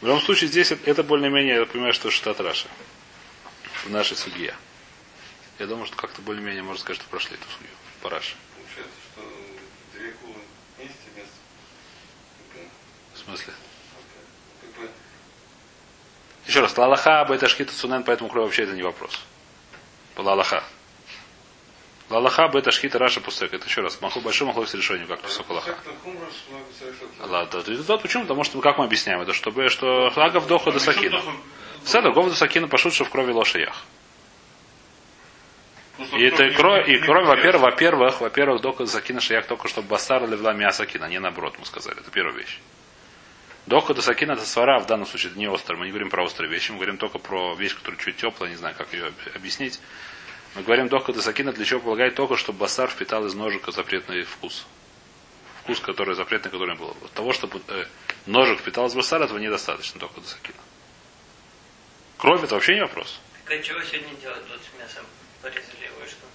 В 0.00 0.06
любом 0.06 0.20
случае, 0.22 0.48
здесь 0.48 0.72
это- 0.72 0.90
это 0.90 1.02
более-менее, 1.04 1.56
я 1.56 1.66
понимаю, 1.66 1.92
что 1.92 2.10
штат 2.10 2.40
Раша. 2.40 2.66
В 3.84 3.90
нашей 3.90 4.16
судье. 4.16 4.54
Я 5.58 5.66
думаю, 5.66 5.86
что 5.86 5.94
как-то 5.96 6.20
более-менее 6.22 6.62
можно 6.62 6.80
сказать, 6.80 7.00
что 7.00 7.08
прошли 7.10 7.36
эту 7.36 7.44
судью 7.52 7.68
по 8.00 8.10
Раше. 8.10 8.34
Получается, 8.56 8.96
что 9.12 9.98
две 9.98 10.10
кулы. 10.12 10.34
Как 10.78 12.62
бы, 12.62 12.68
В 13.14 13.18
смысле? 13.18 13.52
Еще 16.46 16.60
раз, 16.60 16.76
лалаха, 16.76 17.24
бета 17.28 17.48
шхита 17.48 17.72
сунен, 17.72 18.02
поэтому 18.02 18.30
кровь 18.30 18.46
вообще 18.46 18.64
это 18.64 18.72
не 18.72 18.82
вопрос. 18.82 19.20
Лалаха. 20.16 20.64
Лалаха, 22.08 22.48
бета 22.48 22.72
шхита 22.72 22.98
раша 22.98 23.20
пустек. 23.20 23.54
Это 23.54 23.66
еще 23.66 23.82
раз. 23.82 24.00
Маху 24.00 24.20
большой 24.20 24.48
махлок 24.48 24.68
с 24.68 24.74
решением, 24.74 25.06
как 25.06 25.20
писок 25.22 25.48
лаха. 25.50 25.78
Ладно, 27.20 27.62
почему? 27.98 28.22
Потому 28.24 28.44
что 28.44 28.60
как 28.60 28.78
мы 28.78 28.84
объясняем 28.84 29.20
это, 29.20 29.32
чтобы 29.32 29.68
что 29.68 30.10
хагав 30.10 30.46
доха 30.46 30.72
до 30.72 30.80
сакина. 30.80 31.22
Седа, 31.84 32.10
гов 32.10 32.28
до 32.28 32.34
сакина 32.34 32.68
пошут, 32.68 32.94
что 32.94 33.04
в 33.04 33.10
крови 33.10 33.32
лошаях. 33.32 33.84
И 36.12 36.24
это 36.24 36.44
и 36.44 36.50
кровь, 36.54 36.88
и 36.88 36.98
кровь, 36.98 37.26
во-первых, 37.26 37.62
во-первых, 37.62 38.20
во-первых, 38.20 38.62
дока 38.62 38.86
закина 38.86 39.20
шаях 39.20 39.46
только 39.46 39.68
чтобы 39.68 39.88
басар 39.88 40.26
левла 40.28 40.52
мясо 40.54 40.86
кина, 40.86 41.08
не 41.08 41.20
наоборот, 41.20 41.56
мы 41.58 41.66
сказали. 41.66 42.00
Это 42.00 42.10
первая 42.10 42.34
вещь. 42.34 42.58
Доха 43.66 43.94
до 43.94 44.02
сакина 44.02 44.32
это 44.32 44.46
свара, 44.46 44.80
в 44.80 44.86
данном 44.86 45.06
случае 45.06 45.30
это 45.30 45.38
не 45.38 45.46
острая. 45.46 45.78
Мы 45.78 45.86
не 45.86 45.92
говорим 45.92 46.10
про 46.10 46.24
острые 46.24 46.50
вещи, 46.50 46.70
мы 46.72 46.78
говорим 46.78 46.96
только 46.98 47.18
про 47.18 47.54
вещь, 47.54 47.74
которая 47.76 48.00
чуть 48.00 48.16
теплая, 48.16 48.50
не 48.50 48.56
знаю, 48.56 48.74
как 48.76 48.92
ее 48.92 49.06
об- 49.06 49.36
объяснить. 49.36 49.80
Мы 50.54 50.62
говорим 50.62 50.88
доха 50.88 51.12
до 51.12 51.22
сакина, 51.22 51.52
для 51.52 51.64
чего 51.64 51.80
полагает 51.80 52.14
только, 52.16 52.36
чтобы 52.36 52.58
басар 52.58 52.90
впитал 52.90 53.24
из 53.26 53.34
ножика 53.34 53.70
запретный 53.70 54.22
вкус. 54.24 54.66
Вкус, 55.62 55.78
который 55.80 56.14
запретный, 56.16 56.50
который 56.50 56.76
был. 56.76 56.96
От 57.04 57.12
того, 57.12 57.32
чтобы 57.32 57.60
э, 57.68 57.84
ножик 58.26 58.58
впитал 58.60 58.86
из 58.86 58.94
басара, 58.94 59.24
этого 59.24 59.38
недостаточно, 59.38 60.00
доха 60.00 60.20
до 60.20 60.26
сакина. 60.26 60.58
Кровь 62.16 62.42
это 62.42 62.54
вообще 62.54 62.74
не 62.74 62.80
вопрос. 62.80 63.20
Так 63.44 63.58
а 63.58 63.62
чего 63.62 63.80
сегодня 63.82 64.14
делать 64.16 64.46
тут 64.48 64.60
с 64.60 64.80
мясом? 64.80 65.04
Порезали 65.42 65.84
его 65.84 66.04
и 66.04 66.08
что? 66.08 66.26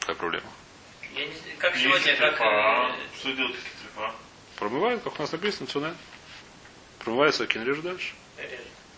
Какая 0.00 0.16
проблема? 0.16 0.46
Я 1.14 1.26
не 1.26 1.34
как 1.58 1.76
сегодня, 1.76 2.16
как... 2.16 2.36
трефа, 2.36 2.44
э, 2.44 3.18
Что 3.18 3.32
делать, 3.32 3.54
если 3.54 3.86
трефа? 3.86 4.12
Промывают, 4.56 5.02
как 5.02 5.18
у 5.18 5.22
нас 5.22 5.32
написано, 5.32 5.66
цунен. 5.66 5.96
Промывает 7.00 7.34
сакин, 7.34 7.64
режет 7.64 7.84
дальше. 7.84 8.14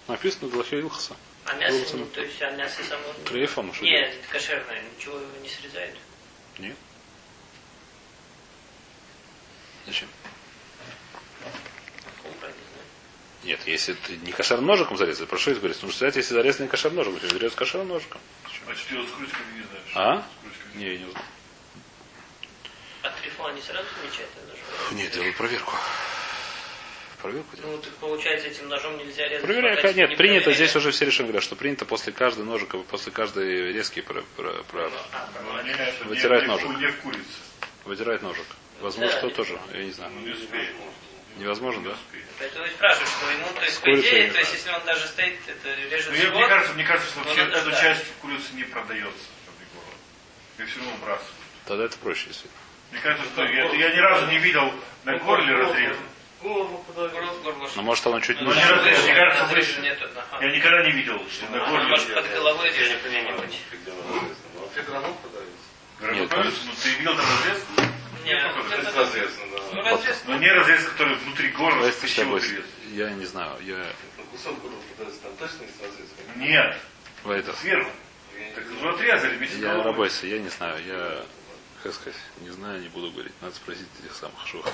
Написано 0.08 0.50
Длахе 0.50 0.80
Илхаса. 0.80 1.16
А 1.44 1.54
мясо, 1.54 1.96
ну, 1.96 2.06
то 2.06 2.20
есть, 2.20 2.40
а 2.42 2.50
мясо 2.52 2.82
само... 2.84 3.02
Трейфом, 3.24 3.72
что 3.74 3.84
Нет, 3.84 4.14
кошерное, 4.30 4.82
ничего 4.96 5.18
его 5.18 5.36
не 5.42 5.48
срезают. 5.48 5.96
Нет. 6.58 6.76
Зачем? 9.86 10.08
Не. 13.42 13.48
Нет, 13.48 13.60
если 13.66 13.94
ты 13.94 14.16
не 14.18 14.30
кошерным 14.30 14.66
ножиком 14.66 14.96
зарезать, 14.96 15.28
про 15.28 15.36
что 15.36 15.50
это 15.50 15.60
говорится? 15.60 15.84
Нужно 15.84 15.96
сказать, 15.96 16.16
если 16.16 16.34
зарезать 16.34 16.60
не 16.60 16.68
кошерным 16.68 16.98
ножиком, 16.98 17.20
то 17.20 17.28
зарезать 17.28 17.56
кошерным 17.56 17.88
ножиком. 17.88 18.20
А 18.44 18.74
что 18.74 18.90
делать 18.90 19.08
с 19.08 19.12
крючками, 19.12 19.58
не 19.58 19.62
знаешь? 19.64 19.92
А? 19.96 20.26
Не, 20.74 20.84
я 20.84 20.98
не 20.98 21.10
знаю. 21.10 21.26
А 23.02 23.10
трифу 23.10 23.44
они 23.44 23.60
сразу 23.60 23.88
замечают 24.00 24.30
ножом? 24.36 24.96
Нет, 24.96 25.12
делаю 25.12 25.34
проверку. 25.34 25.74
Проверку 27.22 27.56
делаю. 27.56 27.76
Ну, 27.76 27.78
так 27.82 27.92
получается, 27.94 28.48
этим 28.48 28.68
ножом 28.68 28.96
нельзя 28.98 29.28
резать. 29.28 29.44
Проверяю, 29.44 29.76
нет, 29.94 30.11
не 30.11 30.16
принято, 30.16 30.16
проверяли. 30.16 30.54
здесь 30.54 30.74
уже 30.76 30.90
все 30.90 31.06
говорят, 31.22 31.42
что 31.44 31.54
принято 31.54 31.85
после 31.85 32.12
каждой 32.12 32.44
ножика, 32.44 32.78
после 32.78 33.12
каждой 33.12 33.72
резки 33.72 34.00
про, 34.02 34.22
про- 34.37 34.62
про- 34.64 34.90
А, 35.12 35.28
Ну, 35.44 35.56
это 35.58 36.04
Вытирать 36.04 36.42
не- 36.42 36.48
ножик. 36.48 36.68
Не 36.78 36.87
в 36.88 36.96
курице. 37.00 37.22
вытирать 37.85 38.22
ножик. 38.22 38.44
Возможно, 38.80 39.12
Да, 39.12 39.18
что 39.18 39.30
тоже, 39.30 39.58
я 39.72 39.85
не 39.85 39.92
знаю. 39.92 40.12
Не 40.14 40.32
успеет. 40.32 40.70
Невозможно, 41.38 41.90
да? 41.90 41.96
Поэтому 42.40 42.66
и 42.66 42.70
спрашиваю, 42.70 43.06
что 43.06 43.30
ему, 43.30 43.46
то 43.54 43.64
есть, 43.64 43.80
по 43.80 44.00
идее, 44.00 44.30
то 44.32 44.38
есть, 44.40 44.52
если 44.54 44.70
он 44.70 44.85
даже 44.85 45.06
стоит, 45.06 45.38
это 45.46 45.74
режет 45.90 46.11
Ну, 46.11 46.16
живот, 46.16 46.35
мне 46.35 46.48
кажется, 46.48 46.74
мне 46.74 46.85
кажется, 46.85 47.11
что 47.11 47.20
вообще 47.20 47.42
эта 47.42 47.61
ждать. 47.61 47.80
часть 47.80 48.04
курицы 48.20 48.52
не 48.54 48.64
продается. 48.64 49.24
Ее 50.58 50.66
все 50.66 50.78
равно 50.80 50.92
выбрасывают. 50.96 51.35
Тогда 51.66 51.85
это 51.85 51.96
проще, 51.98 52.26
если. 52.28 52.48
Мне 52.90 53.00
кажется, 53.00 53.24
что 53.32 53.44
я, 53.44 53.72
я 53.72 53.94
ни 53.94 53.98
разу 54.00 54.26
не 54.26 54.38
видел 54.38 54.74
на 55.04 55.16
горле 55.18 55.54
разреза. 55.54 56.00
Но 56.44 57.83
может 57.83 58.07
оно 58.07 58.20
чуть 58.20 58.40
Ну, 58.40 58.48
ниже. 58.48 58.61
Я 58.61 60.50
никогда 60.50 60.85
не 60.85 60.92
видел, 60.92 61.20
что 61.31 61.46
на 61.50 61.59
Ну, 61.59 61.66
горле. 61.70 61.88
может, 61.88 62.14
под 62.14 62.31
головой 62.33 62.70
не 62.72 62.78
разрезана. 62.78 63.46
Ну, 66.00 66.12
Нет, 66.12 66.31
ну, 66.35 66.42
ну, 66.44 66.72
ты 66.83 66.88
видел 66.90 67.14
там 67.16 67.24
разрез? 67.24 67.62
Не, 68.24 68.33
Нет, 68.33 68.44
это- 68.44 68.59
разрез. 68.68 68.94
Разрезано, 68.96 69.46
Ну, 69.72 70.33
Но 70.33 70.38
не 70.38 70.50
разрез, 70.50 70.85
который 70.85 71.14
внутри 71.14 71.48
горла, 71.50 71.90
Я 72.92 73.11
не 73.11 73.24
знаю, 73.24 73.57
я... 73.62 73.87
Ну, 74.18 74.24
Кусок 74.24 74.61
горло 74.61 74.76
подавится, 74.96 75.22
там 75.22 75.37
точно 75.37 75.62
есть 75.62 75.81
разрез? 75.81 76.09
Нет, 76.37 76.76
Это, 77.24 77.52
сверху. 77.55 77.90
Так 78.55 78.64
ну, 78.81 78.88
отрезали 78.90 79.37
вместе 79.37 79.59
я 79.59 79.83
рабойся, 79.83 80.26
я 80.26 80.38
не 80.38 80.48
знаю, 80.48 80.85
я, 80.85 81.24
как 81.83 81.94
сказать, 81.94 82.18
не 82.40 82.50
знаю, 82.50 82.81
не 82.81 82.88
буду 82.88 83.11
говорить. 83.12 83.33
Надо 83.40 83.55
спросить 83.55 83.87
этих 84.02 84.14
самых 84.16 84.46
шухов. 84.46 84.72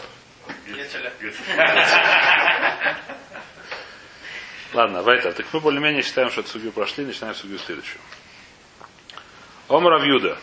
Гецеля. 0.66 1.12
Ладно, 4.74 5.02
Вайта, 5.02 5.32
так 5.32 5.46
мы 5.52 5.60
более-менее 5.60 6.02
считаем, 6.02 6.30
что 6.30 6.42
эту 6.42 6.50
судью 6.50 6.72
прошли, 6.72 7.06
начинаем 7.06 7.34
судью 7.34 7.58
следующую. 7.58 8.00
Омар 9.68 9.94
Авьюда. 9.94 10.38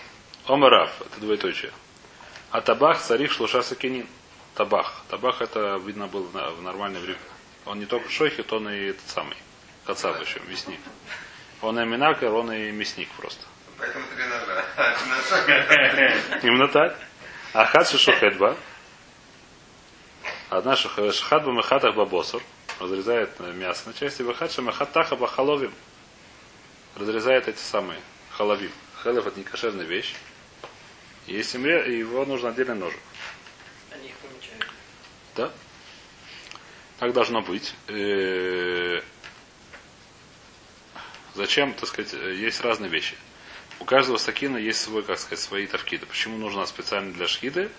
Омар 0.48 0.72
Рав, 0.72 1.02
это 1.02 1.20
двоеточие. 1.20 1.72
А 2.52 2.62
табах 2.62 3.00
царих 3.02 3.32
шлуша 3.32 3.62
сакинин. 3.62 4.08
Табах. 4.56 5.04
Табах 5.10 5.42
это 5.42 5.78
видно 5.78 6.08
было 6.08 6.24
в 6.52 6.62
нормальное 6.62 7.02
время. 7.02 7.20
Он 7.66 7.80
не 7.80 7.86
только 7.86 8.10
шойхит, 8.10 8.52
он 8.54 8.70
и 8.70 8.90
этот 8.90 9.08
самый. 9.10 9.36
Кацап 9.86 10.22
еще, 10.22 10.40
мясник. 10.48 10.80
Он 11.62 11.80
и 11.80 11.86
минакер, 11.86 12.32
он 12.34 12.52
и 12.52 12.72
мясник 12.72 13.10
просто. 13.18 13.44
Поэтому 13.78 14.06
три. 14.16 14.24
Ножа. 14.24 14.64
Именно 16.44 16.68
так. 16.70 16.98
А 17.54 17.66
хад 17.66 17.90
шухетба. 17.90 18.56
Одна 20.50 20.76
шух- 20.76 21.12
шахатба 21.14 21.52
мехатах 21.52 21.96
бабосур. 21.96 22.42
Разрезает 22.80 23.32
э, 23.40 23.52
мясо 23.54 23.88
на 23.88 23.94
части. 23.94 24.22
Бахат 24.22 24.52
шамахатаха 24.52 25.16
бахаловим. 25.16 25.74
Разрезает 26.96 27.48
эти 27.48 27.60
самые 27.60 28.00
халавим. 28.32 28.72
Халев 28.96 29.26
это 29.28 29.38
не 29.38 29.44
кошерная 29.46 29.86
вещь. 29.86 30.14
Если 31.28 31.58
мре, 31.58 31.98
его 31.98 32.26
нужно 32.26 32.50
отдельный 32.50 32.76
ножик. 32.76 33.00
Они 33.92 34.08
их 34.10 34.16
помечают. 34.18 34.68
Да? 35.36 35.52
Так 37.00 37.14
должно 37.14 37.42
быть. 37.42 37.74
Э, 37.88 39.02
Зачем, 41.34 41.74
так 41.74 41.90
сказать, 41.90 42.14
э, 42.14 42.34
есть 42.36 42.62
разные 42.62 42.90
вещи. 42.90 43.16
У 43.80 43.86
каждого 43.86 44.18
стакина 44.18 44.56
есть 44.56 44.82
свой, 44.82 45.04
как 45.04 45.20
сказать, 45.20 45.40
свои 45.40 45.68
тавкиды. 45.68 46.06
Почему 46.06 46.38
нужно 46.38 46.66
специально 46.66 47.12
для 47.14 47.28
шхиды? 47.28 47.70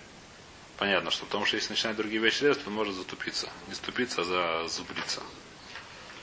Понятно, 0.77 1.09
что 1.11 1.25
потому 1.25 1.45
что 1.45 1.55
если 1.55 1.71
начинать 1.73 1.95
другие 1.95 2.21
вещи 2.21 2.43
резать, 2.43 2.63
то 2.63 2.69
он 2.69 2.75
может 2.75 2.93
затупиться. 2.95 3.49
Не 3.67 3.73
ступиться, 3.73 4.21
а 4.21 4.63
зазубриться. 4.63 5.23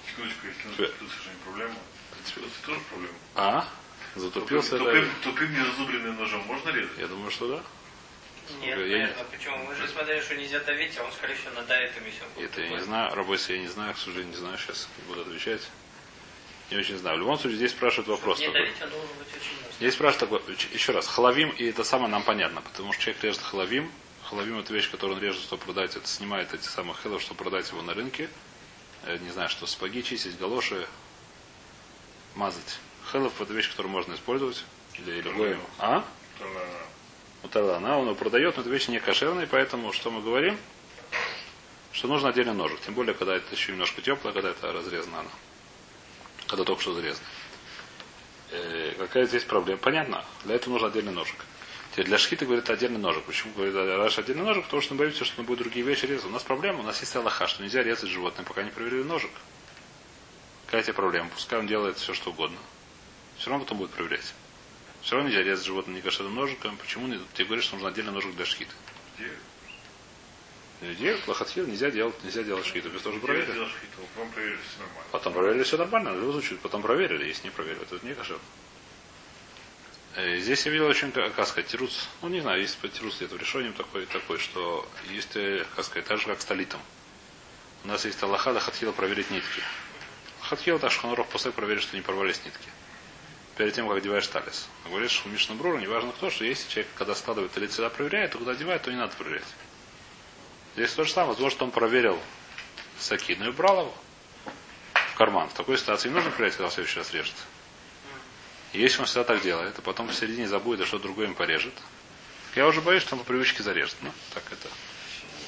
Секундочку, 0.09 0.47
если 0.47 0.69
он 0.69 0.75
затупился, 0.77 1.23
же 1.23 1.31
не 1.31 1.37
проблема. 1.45 1.75
Затупился 2.25 2.57
тоже 2.67 2.81
проблема. 2.89 3.15
А? 3.35 3.69
Затупился? 4.15 4.79
Тупым, 4.79 4.89
это- 4.97 5.07
тупым, 5.09 5.23
тупым 5.25 5.53
незазубренным 5.55 6.17
ножом 6.21 6.43
можно 6.47 6.71
резать? 6.71 6.99
Я 6.99 7.07
думаю, 7.09 7.31
что 7.33 7.49
да. 7.57 7.63
Нет, 8.61 8.79
Я 8.79 9.07
понятно, 9.07 9.25
почему. 9.25 9.57
Мы 9.65 9.75
же 9.75 9.89
смотрели, 9.89 10.21
что 10.21 10.37
нельзя 10.37 10.61
давить, 10.61 10.97
а 10.99 11.03
он, 11.05 11.13
скорее 11.13 11.35
всего, 11.35 11.51
надавит 11.55 11.97
им 11.97 12.05
и 12.07 12.11
все. 12.11 12.45
Это 12.45 12.61
я 12.61 12.69
не 12.69 12.81
знаю. 12.81 13.15
Рабойся 13.15 13.55
я 13.55 13.59
не 13.59 13.69
знаю, 13.69 13.95
к 13.95 13.99
сожалению, 13.99 14.33
не 14.33 14.37
знаю. 14.37 14.59
Сейчас 14.59 14.89
не 14.99 15.09
буду 15.09 15.23
отвечать. 15.23 15.63
Не 16.71 16.77
очень 16.77 16.97
знаю. 16.99 17.17
В 17.17 17.21
любом 17.21 17.39
случае, 17.39 17.57
здесь 17.57 17.71
спрашивают 17.73 18.09
вопрос 18.09 18.39
Не 18.39 18.47
такой. 18.47 18.61
давить, 18.61 18.83
он 18.83 18.91
должен 18.91 19.09
быть 19.19 19.29
очень. 19.35 19.75
Здесь 19.79 19.95
спрашивают 19.95 20.45
такой, 20.45 20.57
еще 20.73 20.93
раз, 20.93 21.09
халавим, 21.09 21.51
и 21.51 21.65
это 21.65 21.83
самое 21.85 22.11
нам 22.11 22.23
понятно, 22.23 22.61
потому 22.61 22.93
что 22.93 23.03
человек 23.03 23.25
режет 23.25 23.43
халавим. 23.43 23.91
Халавим 24.35 24.59
это 24.59 24.75
вещь, 24.75 24.91
которую 24.91 25.17
он 25.19 25.23
режет, 25.23 25.43
чтобы 25.43 25.63
продать, 25.63 25.95
это 25.95 26.09
снимает 26.09 26.53
эти 26.53 26.67
самые 26.67 26.97
хелов, 27.01 27.23
чтобы 27.23 27.39
продать 27.39 27.71
его 27.71 27.83
на 27.83 27.95
рынке. 27.95 28.29
Э, 29.05 29.17
Не 29.19 29.31
знаю, 29.31 29.49
что 29.49 29.65
сапоги 29.65 30.03
чистить, 30.03 30.37
галоши, 30.41 30.89
мазать. 32.35 32.81
Хелов 33.13 33.41
это 33.41 33.53
вещь, 33.53 33.71
которую 33.71 33.93
можно 33.93 34.15
использовать. 34.15 34.65
Или 34.99 35.21
любой. 35.21 35.57
А? 35.79 36.05
Вот 37.43 37.55
она, 37.55 37.97
он 37.97 38.07
его 38.07 38.17
продает, 38.17 38.57
но 38.57 38.63
эта 38.63 38.71
вещь 38.71 38.89
не 38.89 38.99
кошерная, 38.99 39.47
поэтому 39.47 39.93
что 39.93 40.11
мы 40.11 40.21
говорим? 40.21 40.59
Что 41.93 42.09
нужно 42.09 42.31
отдельный 42.31 42.55
ножик. 42.55 42.81
Тем 42.81 42.95
более, 42.95 43.15
когда 43.15 43.37
это 43.37 43.55
еще 43.55 43.71
немножко 43.71 44.03
теплое, 44.03 44.33
когда 44.33 44.51
это 44.51 44.73
разрезано 44.73 45.21
оно. 45.21 45.31
Когда 46.49 46.65
только 46.65 46.83
что 46.83 46.93
зарезано. 46.93 47.27
Э, 48.51 48.95
какая 48.99 49.27
здесь 49.27 49.45
проблема? 49.45 49.79
Понятно. 49.79 50.25
Для 50.43 50.57
этого 50.57 50.73
нужен 50.73 50.89
отдельный 50.89 51.13
ножик. 51.13 51.37
Теперь 51.95 52.07
для 52.07 52.19
шхита 52.19 52.45
говорит 52.45 52.69
отдельный 52.71 52.99
ножик. 52.99 53.23
Почему 53.23 53.53
говорит 53.55 53.73
раньше 53.77 54.21
отдельный 54.21 54.43
ножик? 54.43 54.65
Потому 54.65 54.83
что 54.83 54.95
мы 54.95 54.99
боимся, 54.99 55.25
что 55.25 55.41
он 55.41 55.47
будет 55.47 55.61
другие 55.61 55.87
вещи 55.87 56.07
резать. 56.07 56.27
У 56.27 56.29
нас 56.31 56.43
проблема, 56.43 56.81
у 56.81 56.83
нас 56.83 56.99
есть 56.99 57.15
аллаха, 57.15 57.47
что 57.47 57.63
нельзя 57.63 57.85
резать 57.85 58.11
животное, 58.11 58.45
пока 58.45 58.65
не 58.65 58.71
проверили 58.73 59.05
ножик. 59.05 59.31
Какая 60.67 60.83
тебе 60.83 60.95
проблема? 60.95 61.29
Пускай 61.31 61.61
он 61.61 61.69
делает 61.69 61.97
все, 61.97 62.13
что 62.13 62.31
угодно. 62.31 62.59
Все 63.39 63.49
равно 63.49 63.65
потом 63.65 63.79
будет 63.79 63.93
проверять. 63.93 64.35
Все 65.03 65.15
равно 65.15 65.29
нельзя 65.31 65.45
резать 65.45 65.65
животное 65.65 65.95
некошерным 65.95 66.35
ножиком. 66.35 66.77
Почему 66.79 67.07
не- 67.07 67.21
тебе 67.35 67.45
говорят, 67.45 67.65
что 67.65 67.77
нужно 67.77 67.91
отдельный 67.91 68.11
ножик 68.13 68.35
для? 68.35 68.45
Где? 68.45 69.31
Где? 70.83 71.17
Лохатхил 71.29 71.65
нельзя 71.69 71.93
делать, 71.93 72.17
нельзя 72.25 72.43
делать 72.43 72.67
шхиту. 72.67 72.89
Без 72.91 73.03
Где 73.03 73.19
проверили. 73.21 73.53
делаешь 73.53 73.73
хиту? 73.81 74.03
Потом 74.17 74.33
проверили, 74.33 74.59
все 74.69 74.79
нормально. 74.81 75.09
Потом 75.13 75.33
проверили, 75.33 75.63
все 75.63 75.77
нормально. 75.77 76.13
В 76.13 76.17
любом 76.17 76.33
случае, 76.33 76.59
потом 76.59 76.83
проверили, 76.83 77.25
если 77.29 77.45
не 77.45 77.51
проверили, 77.51 77.85
то 77.85 77.95
это 77.95 78.05
не 78.05 78.15
кошер. 78.15 78.39
Э, 80.17 80.39
Здесь 80.39 80.65
я 80.67 80.73
видел 80.73 80.87
очень, 80.87 81.11
как 81.11 81.47
сказать, 81.47 81.67
тирус, 81.67 82.09
ну 82.23 82.29
не 82.29 82.41
знаю, 82.41 82.61
есть 82.61 82.79
тирус 82.81 83.17
где-то 83.17 83.35
в 83.35 83.39
решении 83.39 83.73
такой, 83.73 84.39
что 84.39 84.89
есть, 85.11 85.35
э, 85.35 85.67
как 85.75 85.85
сказать, 85.85 86.07
так 86.07 86.19
же, 86.19 86.27
как 86.27 86.41
с 86.41 86.45
талитом. 86.45 86.81
У 87.85 87.89
нас 87.89 88.05
есть 88.05 88.23
Аллаха, 88.23 88.59
хатхила 88.61 88.93
проверить 88.93 89.31
нитки. 89.31 89.61
Хатхила 90.41 90.79
так 90.79 90.93
шхануров 90.93 91.29
после 91.29 91.51
проверить, 91.51 91.83
что 91.83 91.97
не 91.97 92.03
порвались 92.03 92.41
нитки. 92.45 92.69
Перед 93.57 93.75
тем, 93.75 93.89
как 93.89 93.99
одеваешь 93.99 94.27
талис. 94.27 94.69
Говоришь, 94.89 95.13
что 95.13 95.29
Мишна 95.29 95.55
Брура, 95.55 95.81
неважно 95.81 96.13
кто, 96.13 96.31
что 96.31 96.45
если 96.45 96.69
человек, 96.69 96.91
когда 96.95 97.15
складывает 97.15 97.53
талит 97.53 97.73
всегда 97.73 97.91
проверяет, 97.91 98.33
то 98.33 98.39
когда 98.39 98.53
одевает, 98.53 98.83
то 98.83 98.91
не 98.91 98.97
надо 98.97 99.15
проверять. 99.17 99.45
Здесь 100.77 100.93
то 100.93 101.05
же 101.05 101.13
самое, 101.13 101.33
возможно, 101.33 101.57
что 101.57 101.65
он 101.65 101.71
проверил 101.71 102.19
сакину 102.99 103.47
и 103.47 103.49
убрал 103.49 103.81
его 103.81 103.95
в 105.13 105.15
карман. 105.17 105.49
В 105.49 105.55
такой 105.55 105.79
ситуации 105.79 106.09
не 106.09 106.15
нужно 106.15 106.31
проверять, 106.31 106.57
когда 106.57 106.69
в 106.69 106.73
следующий 106.73 106.99
раз 106.99 107.13
режет. 107.13 107.35
И 108.75 108.81
если 108.81 108.99
он 109.01 109.07
всегда 109.07 109.23
так 109.23 109.41
делает, 109.41 109.79
а 109.79 109.83
потом 109.83 110.09
в 110.09 110.15
середине 110.15 110.49
забудет, 110.49 110.85
а 110.85 110.87
что 110.87 110.99
другое 110.99 111.29
им 111.29 111.35
порежет, 111.37 111.73
я 112.57 112.67
уже 112.67 112.81
боюсь, 112.81 113.03
что 113.03 113.15
он 113.15 113.21
по 113.21 113.25
привычке 113.27 113.63
зарежет. 113.63 113.95
Ну, 114.03 114.11
так 114.35 114.43
это. 114.51 114.69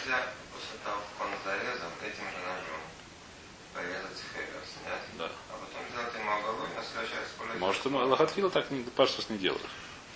Нельзя 0.05 0.29
после 0.53 0.79
того, 0.85 1.01
как 1.19 1.27
он 1.27 1.33
зарезал, 1.45 1.89
этим 2.03 2.23
же 2.23 2.39
ножом 2.47 2.81
порезать 3.75 4.23
хейвер, 4.33 4.62
снять, 4.65 5.03
Да. 5.19 5.31
а 5.51 5.55
потом 5.55 5.83
сделать 5.91 6.15
ему 6.15 6.31
оголовь, 6.31 6.71
на 6.77 6.83
следующий 6.85 7.17
раз. 7.17 7.59
Может, 7.59 7.85
ему 7.85 7.99
Лохатхила 7.99 8.49
так 8.49 8.71
не, 8.71 8.85
паштус 8.85 9.29
не 9.29 9.39
делает. 9.39 9.62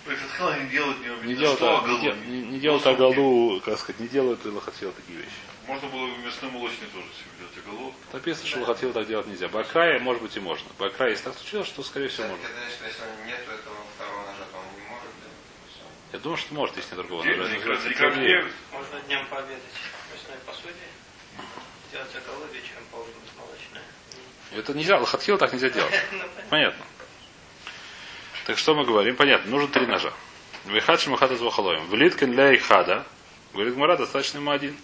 Этот 0.07 0.31
хила 0.35 0.57
не 0.57 0.69
делают 0.69 0.99
не 0.99 1.05
Не 1.07 1.13
обидно. 1.13 1.35
делают, 1.35 1.59
Что 1.59 1.79
а- 1.83 1.87
не, 1.87 2.11
не- 2.41 2.41
не 2.53 2.59
делают 2.59 2.87
оголу, 2.87 3.61
как 3.61 3.77
сказать, 3.79 3.99
не 3.99 4.07
делают 4.07 4.43
Лохатхила 4.45 4.91
такие 4.93 5.19
вещи. 5.19 5.31
Можно 5.67 5.89
было 5.89 6.07
бы 6.07 6.17
мясной 6.17 6.51
молочный 6.51 6.87
тоже 6.87 7.05
себе 7.13 7.29
делать 7.39 7.57
оголовку. 7.63 7.99
Написано, 8.11 8.47
что 8.47 8.59
Лохатхила 8.61 8.93
так 8.93 9.07
делать 9.07 9.27
нельзя. 9.27 9.47
Бакрая, 9.47 9.99
может 9.99 10.23
быть, 10.23 10.35
и 10.35 10.39
можно. 10.39 10.67
Бакрая, 10.79 11.11
если 11.11 11.25
так 11.25 11.35
случилось, 11.37 11.67
что, 11.67 11.83
скорее 11.83 12.07
всего, 12.09 12.27
можно. 12.27 12.43
это 12.43 12.53
значит, 12.53 12.73
что 12.75 12.85
если 12.87 13.01
он 13.03 13.27
нет 13.27 13.39
этого 13.41 13.75
второго 13.95 14.21
ножа, 14.25 14.45
то 14.51 14.57
он 14.57 14.65
не 14.75 14.87
может 14.89 15.11
делать. 15.21 16.13
Я 16.13 16.19
думаю, 16.19 16.37
что 16.37 16.53
может, 16.55 16.77
если 16.77 16.95
нет 16.95 17.05
другого 17.05 17.23
ножа. 17.23 17.37
Не- 17.37 18.43
Можно 18.73 18.99
днем 19.07 19.25
пообедать 19.29 19.61
в 19.61 20.13
мясной 20.17 20.37
посуде, 20.47 20.87
сделать 21.89 22.09
оголовье, 22.15 22.59
вечером 22.59 22.83
поужинать 22.91 23.31
молочное. 23.37 23.83
Это 24.51 24.73
нельзя, 24.73 24.97
Лохатхила 24.97 25.37
так 25.37 25.53
нельзя 25.53 25.69
делать. 25.69 25.93
Ну, 26.11 26.23
понятно. 26.49 26.83
Так 28.45 28.57
что 28.57 28.73
мы 28.73 28.85
говорим? 28.85 29.15
Понятно, 29.15 29.51
нужно 29.51 29.67
три 29.67 29.85
ножа. 29.85 30.13
Вихад 30.65 30.99
шимахата 30.99 31.35
звахалоем. 31.35 31.85
Влиткен 31.87 32.31
для 32.31 32.55
ихада. 32.55 33.05
Говорит 33.53 33.75
Мара, 33.75 33.97
достаточно 33.97 34.37
ему 34.37 34.51
один. 34.51 34.75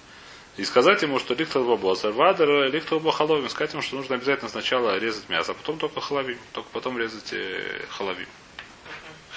И 0.58 0.66
сказать 0.66 1.02
ему, 1.04 1.20
что 1.20 1.36
лихтал 1.36 1.64
бабосар, 1.64 2.12
вадер, 2.12 2.72
лихтал 2.72 3.00
бахаловим. 3.00 3.48
Сказать 3.50 3.74
ему, 3.74 3.82
что 3.82 3.96
нужно 3.96 4.16
обязательно 4.16 4.50
сначала 4.50 4.98
резать 4.98 5.30
мясо, 5.30 5.52
а 5.52 5.56
потом 5.56 5.78
только 5.78 6.02
халавим. 6.02 6.38
Только 6.54 6.70
потом 6.72 6.98
резать 6.98 7.32
э, 7.34 7.86
халавим. 7.90 8.28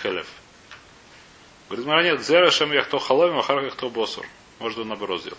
Хелев. 0.03 0.27
Говорит 1.69 1.87
Мара, 1.87 2.03
нет, 2.03 2.23
зера 2.23 2.51
шем 2.51 2.73
яхто 2.73 2.99
халовим, 2.99 3.39
а 3.39 3.43
харах 3.43 3.67
яхто 3.67 3.91
босур. 3.91 4.27
Может 4.59 4.85
наоборот 4.85 5.21
сделать. 5.21 5.39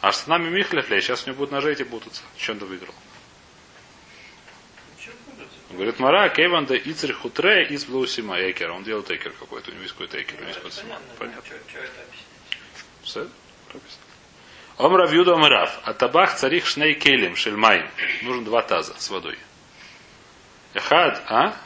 А 0.00 0.12
что 0.12 0.28
нами 0.30 0.50
михлефлей, 0.50 1.00
сейчас 1.00 1.24
у 1.24 1.28
него 1.28 1.38
будут 1.38 1.52
ножи 1.52 1.72
эти 1.72 1.82
путаться. 1.82 2.22
Чем 2.36 2.58
ты 2.58 2.64
выиграл? 2.64 2.94
Говорит 5.74 5.98
Мара, 5.98 6.28
Кеван 6.28 6.66
да 6.66 6.76
Ицер 6.76 7.12
Хутре 7.12 7.66
из 7.66 7.84
Блаусима 7.84 8.38
Экер. 8.38 8.70
Он 8.70 8.84
делает 8.84 9.10
экер 9.10 9.32
какой-то, 9.32 9.70
у 9.70 9.74
него 9.74 9.82
есть 9.82 9.94
какой-то 9.94 10.22
экер, 10.22 10.36
у 10.36 10.40
него 10.40 10.48
есть 10.48 10.58
какой-то 10.58 10.76
сима. 10.76 10.98
Понятно. 11.18 11.42
Все? 13.02 13.26
Прописано. 13.68 14.02
Омрав 14.78 15.12
Юда 15.12 15.34
Омрав. 15.34 15.80
А 15.82 15.92
табах 15.92 16.36
царих 16.36 16.66
шней 16.66 16.94
келем 16.94 17.34
шельмайн. 17.34 17.88
Нужно 18.22 18.44
два 18.44 18.62
таза 18.62 18.94
с 18.98 19.10
водой. 19.10 19.36
Эхад, 20.74 21.22
а? 21.28 21.56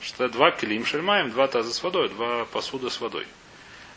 Что 0.00 0.28
два 0.28 0.52
келим 0.52 0.86
шельмаем, 0.86 1.30
два 1.30 1.48
таза 1.48 1.74
с 1.74 1.82
водой, 1.82 2.10
два 2.10 2.44
посуда 2.44 2.88
с 2.88 3.00
водой. 3.00 3.26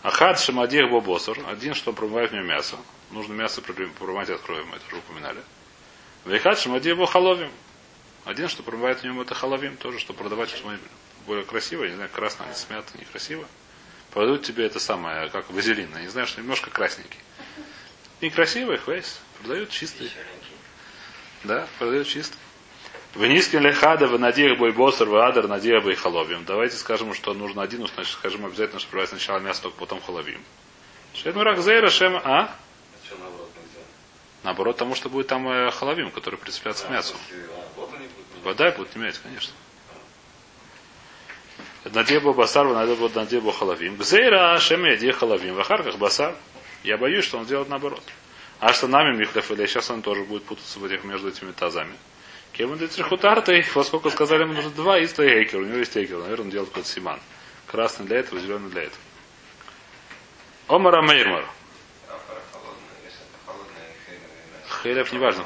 Ахад 0.02 0.40
шамадех 0.40 0.90
бобосор. 0.90 1.38
Один, 1.48 1.76
что 1.76 1.94
промывает 1.94 2.32
в 2.32 2.34
нем 2.34 2.48
мясо. 2.48 2.78
Нужно 3.12 3.34
мясо 3.34 3.62
промывать 3.62 4.30
от 4.30 4.42
крови, 4.42 4.64
мы 4.64 4.78
это 4.78 4.86
уже 4.88 4.98
упоминали. 4.98 5.40
Вехад 6.26 6.60
шамадех 6.60 6.98
бохаловим. 6.98 7.52
Один, 8.28 8.50
что 8.50 8.62
промывает 8.62 9.00
в 9.00 9.04
нем 9.06 9.22
это 9.22 9.34
халавим, 9.34 9.78
тоже, 9.78 10.00
что 10.00 10.12
продавать 10.14 10.52
посмотри, 10.52 10.80
более 11.26 11.46
красиво, 11.46 11.86
я 11.86 11.92
не 11.92 11.96
знаю, 11.96 12.10
красно, 12.14 12.44
не 12.44 12.54
смято, 12.54 12.98
некрасиво. 13.00 13.48
Продают 14.12 14.44
тебе 14.44 14.66
это 14.66 14.82
самое, 14.82 15.30
как 15.30 15.50
вазелин, 15.50 15.90
не 16.02 16.10
знаю, 16.10 16.28
что 16.28 16.42
немножко 16.42 16.70
красненький. 16.70 17.20
Некрасивый, 18.20 18.80
хвейс. 18.80 19.22
Продают 19.40 19.70
чистый. 19.70 20.12
Да, 21.46 21.68
продают 21.80 22.06
чистый. 22.06 22.38
В 23.14 23.26
низким 23.26 23.62
лехада, 23.62 24.08
в 24.08 24.20
надеях 24.20 24.58
бой 24.58 24.74
босер, 24.74 25.08
в 25.08 25.16
адер, 25.16 25.48
надея 25.48 25.80
бой 25.80 25.96
халовим. 25.96 26.44
Давайте 26.44 26.76
скажем, 26.76 27.14
что 27.14 27.34
нужно 27.34 27.62
один, 27.62 27.88
значит, 27.88 28.12
скажем 28.12 28.46
обязательно, 28.46 28.82
что 28.82 28.90
проверять 28.90 29.12
сначала 29.12 29.40
мясо, 29.40 29.62
только 29.62 29.78
потом 29.78 30.02
халовим. 30.02 30.44
Шейну 31.14 31.44
рахзейра 31.44 31.90
шем, 31.90 32.18
а? 32.18 32.54
Что 33.06 33.16
наоборот 34.48 34.76
потому 34.76 34.96
что 34.96 35.10
будет 35.10 35.28
там 35.28 35.48
э, 35.50 35.72
халавим, 35.72 36.10
который 36.12 36.40
прицепляется 36.40 36.86
к 36.86 36.90
мясу. 36.90 37.16
А, 37.16 37.68
вот 37.76 37.94
они 37.94 38.08
будут. 38.08 38.37
Вода 38.48 38.72
будут 38.72 38.96
иметь, 38.96 39.18
конечно. 39.18 39.54
Надебо 41.84 42.32
басар, 42.32 42.66
надебо 42.66 43.10
надебо 43.14 43.52
халавим. 43.52 43.98
Гзейра 43.98 44.58
шем 44.60 44.86
яде 44.86 45.12
халавим. 45.12 45.56
В 45.56 45.60
ахарках 45.60 45.98
басар. 45.98 46.34
Я 46.82 46.98
боюсь, 46.98 47.26
что 47.26 47.40
он 47.40 47.44
сделает 47.44 47.68
наоборот. 47.68 48.02
А 48.62 48.72
что 48.72 48.88
нами 48.88 49.18
Михлев, 49.18 49.52
или 49.52 49.66
сейчас 49.66 49.92
он 49.92 50.02
тоже 50.02 50.24
будет 50.24 50.46
путаться 50.46 50.80
в 50.80 50.86
этих, 50.86 51.04
между 51.04 51.28
этими 51.28 51.52
тазами. 51.52 51.94
Кем 52.54 52.72
он 52.72 52.80
трихутартой, 52.80 53.66
поскольку 53.74 54.10
сказали 54.12 54.44
ему 54.44 54.54
нужно 54.54 54.72
два, 54.72 54.98
и 54.98 55.08
стоит 55.08 55.30
эйкер. 55.30 55.60
У 55.60 55.66
него 55.66 55.80
есть 55.80 55.98
эйкер, 55.98 56.20
наверное, 56.20 56.46
он 56.46 56.50
делает 56.50 56.70
какой-то 56.70 56.88
симан. 56.88 57.20
Красный 57.66 58.06
для 58.06 58.20
этого, 58.20 58.40
зеленый 58.40 58.70
для 58.70 58.84
этого. 58.84 59.02
Омара 60.70 61.02
Мейрмар. 61.02 61.44
Афара 62.08 62.42
холодная, 62.54 62.96
если 63.04 63.20
это 63.26 63.38
холодная 63.46 63.92
Хейлев 64.84 65.12
неважно. 65.12 65.44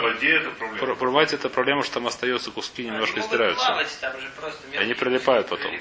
Воде 0.00 0.30
это 0.36 0.50
проблема. 0.50 0.78
пр- 0.78 0.96
промывать 0.96 1.32
это 1.32 1.48
проблема, 1.48 1.82
что 1.82 1.94
там 1.94 2.06
остается 2.06 2.50
куски 2.50 2.84
немножко 2.86 3.20
стираются. 3.22 3.66
Они 4.76 4.94
прилипают 4.94 5.48
куски 5.48 5.64
потом. 5.64 5.72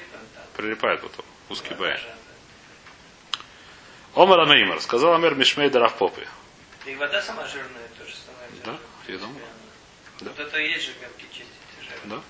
Прилипает 0.55 1.01
потом. 1.01 1.25
Бай. 1.75 1.91
Даже, 1.93 2.03
Омар 4.15 4.39
Амеймар. 4.41 4.81
Сказал 4.81 5.13
Амер 5.13 5.35
Мишмей 5.35 5.69
Дарав 5.69 5.95
Попы. 5.97 6.25
да. 6.85 6.91
И 6.91 6.95
вода 6.95 7.21
сама 7.21 7.45
жирная 7.47 7.87
тоже 7.97 8.13
становится. 8.15 8.65
Да, 8.65 8.77
я 9.11 9.17
думаю. 9.19 9.45
Да. 10.21 10.31
Вот 10.31 10.39
это 10.39 10.59
и 10.59 10.69
есть 10.69 10.85
же 10.85 10.91
мелкий 11.01 11.27
чистить. 11.31 11.47
Да? 12.05 12.21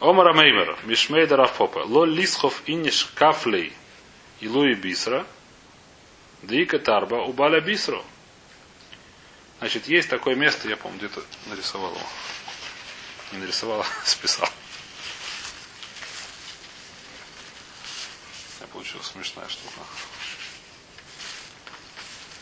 Омар 0.00 0.28
Амеймар. 0.28 0.76
Мишмей 0.84 1.26
Попы. 1.56 1.80
Ло 1.84 2.04
лисхов 2.04 2.62
иниш 2.66 3.06
кафлей 3.14 3.72
и 4.40 4.48
луи 4.48 4.74
бисра. 4.74 5.24
Дика 6.42 6.78
тарба 6.78 7.16
убаля 7.16 7.60
бисро. 7.60 8.02
Значит, 9.64 9.88
есть 9.88 10.10
такое 10.10 10.34
место, 10.34 10.68
я, 10.68 10.76
помню, 10.76 10.98
где-то 10.98 11.24
нарисовал 11.46 11.90
его. 11.94 12.06
Не 13.32 13.38
нарисовал, 13.38 13.80
а 13.80 13.86
списал. 14.04 14.46
Я 18.60 18.66
получилась 18.66 19.06
смешная 19.06 19.48
штука. 19.48 19.80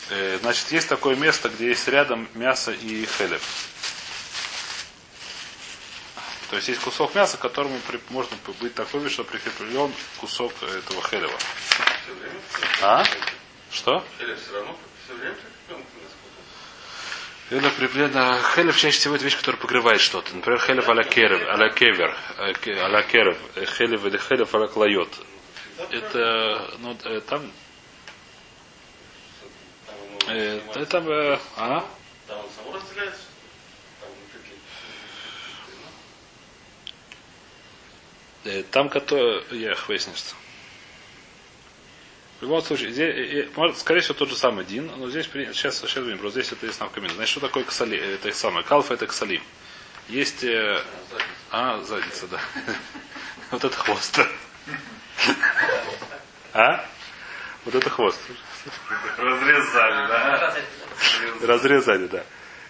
Э, 0.09 0.37
Значит, 0.41 0.69
есть 0.73 0.89
такое 0.89 1.15
место, 1.15 1.47
где 1.47 1.69
есть 1.69 1.87
рядом 1.87 2.27
мясо 2.33 2.73
и 2.73 3.05
хелев. 3.05 3.41
То 6.49 6.57
есть 6.57 6.67
есть 6.67 6.81
кусок 6.81 7.15
мяса, 7.15 7.37
к 7.37 7.39
которому 7.39 7.79
при- 7.87 8.01
можно 8.09 8.35
быть 8.59 8.75
такой, 8.75 9.09
что 9.09 9.23
прикреплен 9.23 9.93
кусок 10.17 10.51
этого 10.61 11.01
хелева. 11.07 11.39
А? 12.81 13.05
Что? 13.71 14.05
Или 14.19 14.35
все 14.35 14.51
равно 14.55 14.77
все 15.05 15.13
время? 15.15 15.37
Хелев 17.53 17.75
приплена. 17.75 18.41
Хелев 18.55 18.75
чаще 18.75 18.97
всего 18.97 19.13
это 19.15 19.23
вещь, 19.25 19.37
которая 19.37 19.61
покрывает 19.61 20.01
что-то. 20.01 20.35
Например, 20.35 20.59
хелев 20.59 20.89
аля 20.89 21.03
керев, 21.03 21.39
аля 21.47 21.69
кевер, 21.69 22.17
э, 22.39 22.53
аля 22.79 23.03
керев, 23.03 23.37
э, 23.53 23.65
хелев 23.65 24.03
или 24.05 24.17
хелев 24.17 24.55
аля 24.55 24.65
клайот. 24.65 25.09
Это, 25.91 26.71
ну, 26.79 26.97
э, 27.03 27.21
там, 27.21 27.51
Там 30.25 30.33
это, 30.81 30.97
э, 30.97 31.37
а? 31.57 31.85
Там? 32.27 32.45
Там 38.43 38.63
Там, 38.71 38.89
который... 38.89 39.43
Я 39.51 39.73
их 39.73 39.87
выясню, 39.87 40.15
что... 40.15 40.33
В 42.43 42.45
любом 42.45 42.61
случае, 42.61 42.91
здесь, 42.91 43.15
э, 43.15 43.43
э, 43.43 43.49
может, 43.55 43.77
скорее 43.77 44.01
всего, 44.01 44.15
тот 44.15 44.27
же 44.27 44.35
самый 44.35 44.65
Дин, 44.65 44.91
но 44.97 45.09
здесь, 45.09 45.29
сейчас, 45.31 45.77
сейчас 45.77 45.95
увидим, 45.95 46.17
просто 46.17 46.41
здесь 46.41 46.51
это 46.51 46.65
есть 46.65 46.77
навкамин. 46.77 47.09
Значит, 47.11 47.31
что 47.31 47.39
такое 47.39 47.63
ксали? 47.63 47.97
э, 47.97 48.15
Это 48.15 48.33
самое, 48.33 48.65
калф 48.65 48.91
это 48.91 49.07
ксалим. 49.07 49.41
Есть... 50.09 50.43
э, 50.43 50.77
а, 51.51 51.79
задница, 51.83 52.27
да. 52.27 52.41
Вот 53.51 53.63
это 53.63 53.77
хвост. 53.77 54.19
А? 56.51 56.85
Вот 57.63 57.75
это 57.75 57.89
хвост. 57.89 58.19
Разрезали, 59.17 60.07
да? 60.09 60.57
Разрезали, 61.43 62.07
да. 62.07 62.25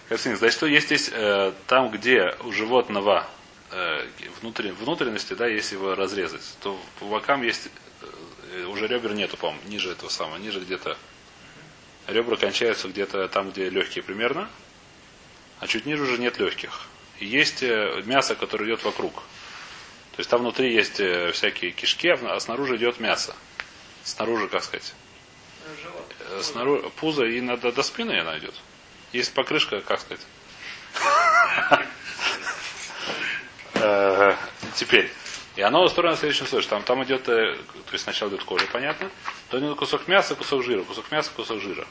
Картинка. 0.08 0.38
Значит, 0.38 0.56
что 0.56 0.66
есть 0.66 0.86
здесь 0.86 1.10
э, 1.12 1.52
там, 1.66 1.90
где 1.90 2.36
у 2.44 2.52
животного 2.52 3.26
э, 3.72 4.06
внутренности, 4.40 5.34
да, 5.34 5.48
если 5.48 5.74
его 5.74 5.96
разрезать, 5.96 6.42
то 6.60 6.80
по 7.00 7.06
бокам 7.06 7.42
есть 7.42 7.68
уже 8.68 8.86
ребер 8.86 9.14
нету, 9.14 9.36
по-моему, 9.36 9.68
ниже 9.68 9.90
этого 9.90 10.08
самого, 10.08 10.36
ниже 10.36 10.60
где-то. 10.60 10.96
Ребра 12.06 12.36
кончаются 12.36 12.88
где-то 12.88 13.28
там, 13.28 13.50
где 13.50 13.68
легкие 13.70 14.02
примерно, 14.04 14.48
а 15.60 15.66
чуть 15.66 15.86
ниже 15.86 16.02
уже 16.02 16.18
нет 16.18 16.38
легких. 16.38 16.82
И 17.18 17.26
есть 17.26 17.62
э, 17.62 18.02
мясо, 18.04 18.34
которое 18.34 18.66
идет 18.66 18.84
вокруг. 18.84 19.14
То 19.14 20.20
есть 20.20 20.30
там 20.30 20.40
внутри 20.40 20.74
есть 20.74 21.00
э, 21.00 21.32
всякие 21.32 21.70
кишки, 21.72 22.08
а 22.08 22.34
а 22.34 22.40
снаружи 22.40 22.76
идет 22.76 23.00
мясо. 23.00 23.34
Снаружи, 24.02 24.48
как 24.48 24.62
сказать, 24.62 24.94
живот. 25.82 26.14
э, 26.20 26.42
снаружи 26.42 26.90
пузо 26.96 27.24
и 27.24 27.40
надо 27.40 27.72
до 27.72 27.82
спины 27.82 28.20
она 28.20 28.38
идет. 28.38 28.54
Есть 29.12 29.32
покрышка, 29.32 29.80
как 29.80 30.00
сказать. 30.00 30.20
Э, 33.76 34.36
Теперь. 34.76 35.10
И 35.56 35.62
оно 35.62 35.84
устроено 35.84 36.16
следующим 36.16 36.46
случаем. 36.46 36.70
Там, 36.70 36.82
там 36.82 37.04
идет, 37.04 37.28
э, 37.28 37.54
то 37.56 37.92
есть 37.92 38.04
сначала 38.04 38.28
идет 38.28 38.42
кожа, 38.42 38.66
понятно. 38.72 39.10
То 39.50 39.58
идет 39.58 39.76
кусок 39.76 40.08
мяса, 40.08 40.34
кусок 40.34 40.64
жира, 40.64 40.82
кусок 40.82 41.10
мяса, 41.12 41.30
кусок 41.34 41.60
жира. 41.60 41.86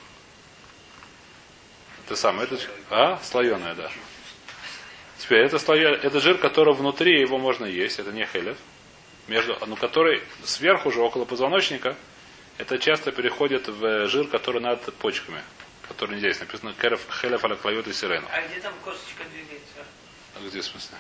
Это 2.05 2.15
самое, 2.17 2.47
это, 2.49 2.59
а, 2.89 3.19
слоеное, 3.23 3.75
да. 3.75 3.89
Теперь, 5.17 5.45
это, 5.45 5.57
слоя, 5.57 5.93
это 5.93 6.19
жир, 6.19 6.37
который 6.37 6.73
внутри, 6.73 7.21
его 7.21 7.37
можно 7.37 7.65
есть, 7.65 7.99
это 7.99 8.11
не 8.11 8.25
хелев. 8.25 8.57
Между, 9.27 9.57
ну, 9.65 9.77
который 9.77 10.21
сверху 10.43 10.91
же, 10.91 10.99
около 10.99 11.23
позвоночника, 11.23 11.95
это 12.57 12.77
часто 12.77 13.13
переходит 13.13 13.69
в 13.69 14.07
жир, 14.09 14.27
который 14.27 14.61
над 14.61 14.93
почками. 14.95 15.41
Который 15.87 16.17
здесь 16.17 16.41
написано 16.41 16.73
хелев 16.73 17.45
аля 17.45 17.55
клавет 17.55 17.87
и 17.87 17.93
сирену. 17.93 18.27
А 18.31 18.41
где 18.41 18.59
там 18.59 18.73
косточка 18.83 19.23
двигается? 19.31 19.85
А 20.35 20.45
Где 20.45 20.59
в 20.59 20.65
смысле? 20.65 20.97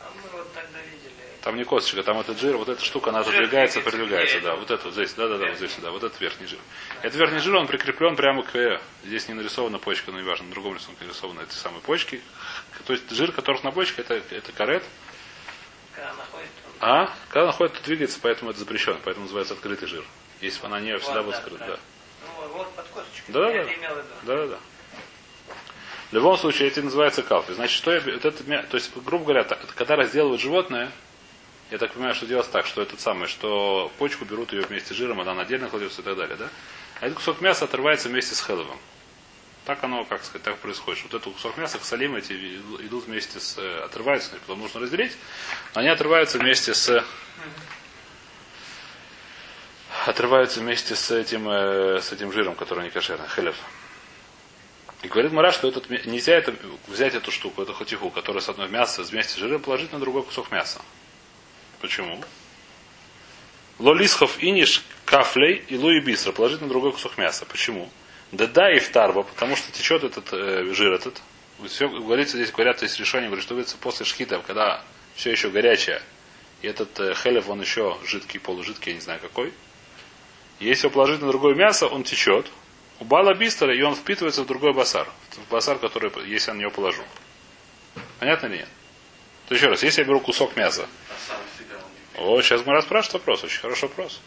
А 0.00 0.10
мы 0.14 0.38
вот 0.38 0.52
тогда 0.52 0.80
видели. 0.80 1.15
Там 1.46 1.56
не 1.56 1.62
косточка, 1.62 2.02
там 2.02 2.18
этот 2.18 2.40
жир, 2.40 2.56
вот 2.56 2.68
эта 2.68 2.84
штука, 2.84 3.10
она 3.10 3.22
Жир 3.22 3.34
задвигается, 3.34 3.78
двигается, 3.78 3.80
продвигается, 3.80 4.40
да, 4.40 4.56
вот 4.56 4.68
это 4.68 4.84
вот 4.84 4.94
здесь, 4.94 5.12
да, 5.12 5.28
да, 5.28 5.38
да, 5.38 5.46
вот 5.46 5.56
здесь, 5.56 5.76
да, 5.80 5.92
вот 5.92 6.02
этот 6.02 6.20
верхний 6.20 6.48
жир. 6.48 6.58
Этот 7.02 7.20
верхний 7.20 7.38
жир, 7.38 7.54
он 7.54 7.68
прикреплен 7.68 8.16
прямо 8.16 8.42
к, 8.42 8.80
здесь 9.04 9.28
не 9.28 9.34
нарисована 9.34 9.78
почка, 9.78 10.10
но 10.10 10.18
неважно, 10.18 10.46
на 10.46 10.50
другом 10.50 10.74
рисунке 10.74 11.04
нарисованы 11.04 11.42
эти 11.42 11.54
самые 11.54 11.82
почки. 11.82 12.20
То 12.84 12.94
есть 12.94 13.08
жир, 13.12 13.30
который 13.30 13.62
на 13.62 13.70
почке, 13.70 14.02
это, 14.02 14.14
это 14.14 14.50
карет, 14.50 14.82
а 16.80 17.14
когда 17.28 17.46
находит, 17.46 17.74
то 17.74 17.84
двигается, 17.84 18.18
поэтому 18.20 18.50
это 18.50 18.58
запрещено, 18.58 18.98
поэтому 19.04 19.26
называется 19.26 19.54
открытый 19.54 19.86
жир. 19.86 20.02
Если 20.40 20.60
бы 20.60 20.66
она 20.66 20.80
не 20.80 20.98
всегда 20.98 21.22
Вот, 21.22 21.26
будет 21.26 21.36
скрыта, 21.36 21.58
да. 21.58 21.66
да. 21.66 21.78
Ну, 22.24 22.48
вот 22.48 22.74
под 22.74 22.88
косточкой. 22.88 23.32
Да, 23.32 23.52
да. 23.52 23.64
Да, 24.24 24.36
да, 24.36 24.46
да. 24.48 24.58
В 26.10 26.12
любом 26.12 26.36
случае, 26.38 26.70
это 26.70 26.82
называется 26.82 27.22
калфи. 27.22 27.52
Значит, 27.52 27.76
что 27.76 27.92
я, 27.92 28.00
вот 28.00 28.24
это, 28.24 28.62
то 28.64 28.76
есть, 28.76 28.90
грубо 28.96 29.26
говоря, 29.26 29.44
так, 29.44 29.60
когда 29.76 29.94
разделывают 29.94 30.40
животное, 30.40 30.90
я 31.70 31.78
так 31.78 31.92
понимаю, 31.92 32.14
что 32.14 32.26
делается 32.26 32.52
так, 32.52 32.66
что 32.66 32.80
этот 32.80 33.00
самый, 33.00 33.26
что 33.26 33.90
почку 33.98 34.24
берут 34.24 34.52
ее 34.52 34.62
вместе 34.62 34.94
с 34.94 34.96
жиром, 34.96 35.20
она 35.20 35.40
отдельно 35.42 35.68
кладется 35.68 36.00
и 36.00 36.04
так 36.04 36.16
далее, 36.16 36.36
да? 36.36 36.48
А 37.00 37.06
этот 37.06 37.18
кусок 37.18 37.40
мяса 37.40 37.64
отрывается 37.64 38.08
вместе 38.08 38.34
с 38.34 38.44
хеловым. 38.44 38.78
Так 39.64 39.82
оно, 39.82 40.04
как 40.04 40.22
сказать, 40.22 40.42
так 40.42 40.58
происходит. 40.58 41.02
Вот 41.02 41.14
этот 41.14 41.32
кусок 41.32 41.56
мяса, 41.56 41.78
ксалим 41.78 42.14
эти 42.14 42.32
идут 42.32 43.06
вместе 43.06 43.40
с, 43.40 43.58
э, 43.58 43.80
отрываются, 43.80 44.30
потом 44.36 44.60
нужно 44.60 44.80
разделить, 44.80 45.12
они 45.74 45.88
отрываются 45.88 46.38
вместе 46.38 46.72
с, 46.72 47.04
отрываются 50.06 50.60
вместе 50.60 50.94
с 50.94 51.10
этим, 51.10 51.48
э, 51.48 52.00
с 52.00 52.12
этим 52.12 52.30
жиром, 52.30 52.54
который 52.54 52.84
не 52.84 52.90
кошерный, 52.90 53.26
хелев. 53.28 53.56
И 55.02 55.08
говорит 55.08 55.32
Мара, 55.32 55.50
что 55.50 55.68
этот, 55.68 55.90
нельзя 55.90 56.34
это, 56.34 56.54
взять 56.86 57.14
эту 57.14 57.32
штуку, 57.32 57.60
эту 57.62 57.74
хатиху, 57.74 58.10
которая 58.10 58.40
с 58.40 58.48
одной 58.48 58.68
мяса 58.68 59.02
вместе 59.02 59.34
с 59.34 59.36
жиром, 59.36 59.60
положить 59.60 59.92
на 59.92 59.98
другой 59.98 60.22
кусок 60.22 60.52
мяса. 60.52 60.80
Почему? 61.86 62.20
Лолисхов 63.78 64.42
иниш 64.42 64.82
кафлей 65.04 65.64
и 65.68 65.76
луи 65.76 66.00
бистро 66.00 66.32
положить 66.32 66.60
на 66.60 66.66
другой 66.66 66.90
кусок 66.90 67.16
мяса. 67.16 67.46
Почему? 67.46 67.88
Да 68.32 68.48
да 68.48 68.74
и 68.74 68.80
втарба, 68.80 69.22
потому 69.22 69.54
что 69.54 69.70
течет 69.70 70.02
этот 70.02 70.32
э, 70.32 70.72
жир 70.72 70.94
этот. 70.94 71.22
Все, 71.68 71.88
говорится 71.88 72.38
здесь, 72.38 72.50
говорят, 72.50 72.82
есть 72.82 72.98
решение, 72.98 73.28
говорит, 73.28 73.44
что 73.44 73.54
говорится 73.54 73.76
после 73.76 74.04
шхита, 74.04 74.42
когда 74.44 74.82
все 75.14 75.30
еще 75.30 75.48
горячее, 75.48 76.02
и 76.60 76.66
этот 76.66 76.98
э, 76.98 77.14
хелев, 77.14 77.48
он 77.48 77.60
еще 77.60 77.96
жидкий, 78.04 78.40
полужидкий, 78.40 78.90
я 78.90 78.94
не 78.96 79.00
знаю 79.00 79.20
какой. 79.20 79.52
Если 80.58 80.88
его 80.88 80.94
положить 80.94 81.20
на 81.20 81.28
другое 81.28 81.54
мясо, 81.54 81.86
он 81.86 82.02
течет. 82.02 82.50
У 82.98 83.04
бала 83.04 83.32
бистера, 83.34 83.72
и 83.72 83.82
он 83.82 83.94
впитывается 83.94 84.42
в 84.42 84.46
другой 84.46 84.72
басар. 84.72 85.08
В 85.30 85.52
басар, 85.52 85.78
который, 85.78 86.10
если 86.26 86.50
я 86.50 86.54
на 86.54 86.60
него 86.62 86.72
положу. 86.72 87.04
Понятно 88.18 88.46
или 88.46 88.56
нет? 88.56 88.68
То 89.48 89.54
еще 89.54 89.68
раз, 89.68 89.82
если 89.84 90.00
я 90.00 90.08
беру 90.08 90.20
кусок 90.20 90.56
мяса, 90.56 90.88
о, 92.16 92.40
сейчас 92.40 92.64
мы 92.64 92.80
спрашивает 92.82 93.14
вопрос, 93.14 93.44
очень 93.44 93.60
хороший 93.60 93.88
вопрос. 93.88 94.20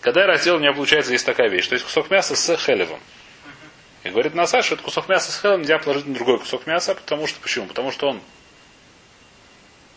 Когда 0.00 0.22
я 0.22 0.26
разделал, 0.26 0.58
у 0.58 0.60
меня 0.60 0.72
получается 0.72 1.08
здесь 1.08 1.24
такая 1.24 1.48
вещь, 1.48 1.64
что 1.64 1.74
есть 1.74 1.84
кусок 1.84 2.10
мяса 2.10 2.36
с 2.36 2.56
хелевом. 2.56 3.00
И 4.04 4.10
говорит 4.10 4.34
Насаш, 4.34 4.66
что 4.66 4.74
этот 4.74 4.84
кусок 4.84 5.08
мяса 5.08 5.32
с 5.32 5.40
хелевом 5.40 5.62
нельзя 5.62 5.78
положить 5.78 6.06
на 6.06 6.14
другой 6.14 6.38
кусок 6.38 6.66
мяса, 6.66 6.94
потому 6.94 7.26
что 7.26 7.40
почему? 7.40 7.66
Потому 7.66 7.90
что 7.90 8.08
он 8.08 8.20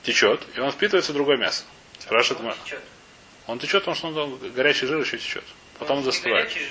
течет, 0.04 0.42
и 0.56 0.60
он 0.60 0.72
впитывается 0.72 1.12
в 1.12 1.16
другое 1.16 1.38
мясо. 1.38 1.64
Спрашивает 2.00 2.44
Он 2.44 2.54
течет. 2.66 2.84
Он 3.48 3.60
течет, 3.60 3.86
потому 3.86 3.96
что 3.96 4.08
он 4.08 4.52
горячий 4.54 4.88
жир 4.88 5.00
еще 5.00 5.18
течет. 5.18 5.44
Потом 5.78 6.00
Он 6.00 6.04
застывает. 6.04 6.50
степени. 6.52 6.68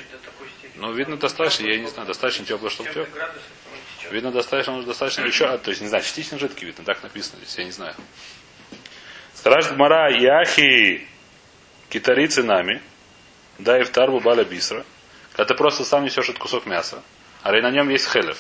Ну, 0.77 0.93
видно, 0.93 1.17
достаточно, 1.17 1.67
я 1.67 1.79
не 1.79 1.89
знаю, 1.89 2.07
достаточно 2.07 2.45
теплый, 2.45 2.71
чтобы 2.71 2.91
тек. 2.91 3.09
Видно, 4.11 4.31
достаточно, 4.31 4.75
он 4.75 4.85
достаточно 4.85 5.23
еще, 5.23 5.47
а, 5.47 5.59
то 5.59 5.71
есть, 5.71 5.83
не 5.83 5.89
знаю, 5.89 6.05
частично 6.05 6.39
жидкий 6.39 6.67
видно, 6.67 6.85
так 6.85 7.03
написано 7.03 7.39
здесь, 7.43 7.59
я 7.59 7.65
не 7.65 7.73
знаю. 7.73 7.95
Спрашивает 9.49 9.79
Мара, 9.79 10.09
Яхи, 10.11 11.09
китарицы 11.89 12.43
нами, 12.43 12.83
дай 13.59 13.83
в 13.83 13.89
тарбу 13.89 14.21
баля 14.21 14.45
бисра, 14.45 14.85
когда 15.33 15.47
ты 15.47 15.55
просто 15.55 15.85
сам 15.85 16.05
несешь 16.05 16.29
этот 16.29 16.39
кусок 16.39 16.67
мяса, 16.67 17.03
а 17.43 17.51
на 17.51 17.71
нем 17.71 17.89
есть 17.89 18.13
хелев. 18.13 18.37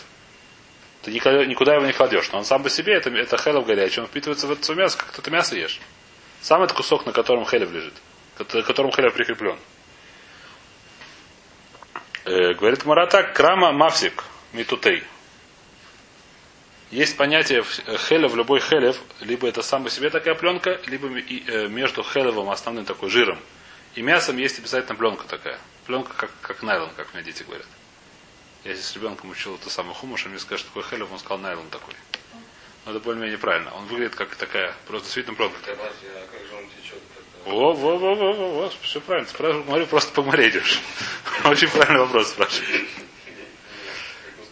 Ты 1.01 1.11
никогда, 1.11 1.47
никуда 1.47 1.77
его 1.77 1.87
не 1.87 1.95
кладешь, 1.95 2.31
но 2.31 2.41
он 2.41 2.45
сам 2.45 2.63
по 2.63 2.69
себе, 2.69 2.93
это, 2.93 3.09
это 3.09 3.39
хелев 3.39 3.65
горячий, 3.65 4.03
он 4.03 4.07
впитывается 4.07 4.47
в 4.49 4.53
это 4.53 4.75
мясо, 4.75 4.99
как 4.99 5.11
ты 5.13 5.31
мясо 5.31 5.57
ешь. 5.57 5.81
Сам 6.43 6.63
этот 6.63 6.77
кусок, 6.77 7.07
на 7.07 7.13
котором 7.13 7.47
хелев 7.47 7.73
лежит, 7.73 7.95
к 8.37 8.63
которому 8.65 8.93
хелев 8.93 9.15
прикреплен. 9.15 9.59
Э, 12.27 12.53
говорит 12.53 12.85
Мара 12.85 13.07
так, 13.07 13.35
крама 13.35 13.73
мавсик, 13.73 14.25
митутей. 14.53 15.05
Есть 16.91 17.19
понятие 17.19 17.65
э, 17.87 17.97
хелев, 17.99 18.35
любой 18.35 18.61
хелев, 18.61 18.99
либо 19.21 19.47
это 19.47 19.63
сам 19.63 19.85
по 19.85 19.91
себе 19.91 20.09
такая 20.09 20.35
пленка, 20.35 20.81
либо 20.87 21.09
э, 21.09 21.69
между 21.69 22.03
хелевом, 22.03 22.49
основным 22.49 22.87
такой 22.87 23.11
жиром, 23.11 23.39
и 23.95 24.01
мясом 24.01 24.39
есть 24.39 24.59
обязательно 24.59 24.95
пленка 24.95 25.27
такая. 25.27 25.59
Пленка 25.87 26.15
как, 26.17 26.31
как 26.41 26.63
найлон, 26.63 26.91
как 26.97 27.13
мне 27.13 27.23
дети 27.23 27.43
говорят. 27.43 27.67
Я 28.65 28.73
здесь 28.73 28.87
с 28.87 28.95
ребенком 28.95 29.31
учил 29.31 29.57
это 29.57 29.69
самое 29.69 29.95
хумуш, 29.95 30.25
и 30.25 30.29
мне 30.31 30.39
сказали, 30.39 30.61
что 30.61 30.69
такое 30.69 30.85
хелев, 30.85 31.13
он 31.13 31.19
сказал 31.19 31.39
найлон 31.39 31.69
такой. 31.69 31.95
Но 32.87 32.93
это 32.93 33.01
более-менее 33.01 33.39
правильно. 33.39 33.71
Он 33.75 33.85
выглядит 33.87 34.15
как 34.15 34.35
такая, 34.37 34.75
просто 34.87 35.07
действительно 35.07 35.37
пленка. 35.37 35.57
А 35.67 35.77
как 35.77 36.47
же 36.49 36.55
он 36.57 36.65
течет 36.71 37.03
тогда? 37.15 37.53
О, 37.53 37.75
во, 37.75 37.99
во, 37.99 38.15
во, 38.15 38.33
во, 38.33 38.63
во, 38.63 38.73
все 38.81 39.01
правильно. 39.03 39.29
Спрашиваю, 39.29 39.65
говорю, 39.65 39.87
просто 39.87 40.13
по 40.13 40.23
море 40.23 40.49
идешь. 40.49 40.81
Очень 41.45 41.69
правильный 41.69 42.01
вопрос 42.01 42.29
спрашиваешь. 42.29 42.87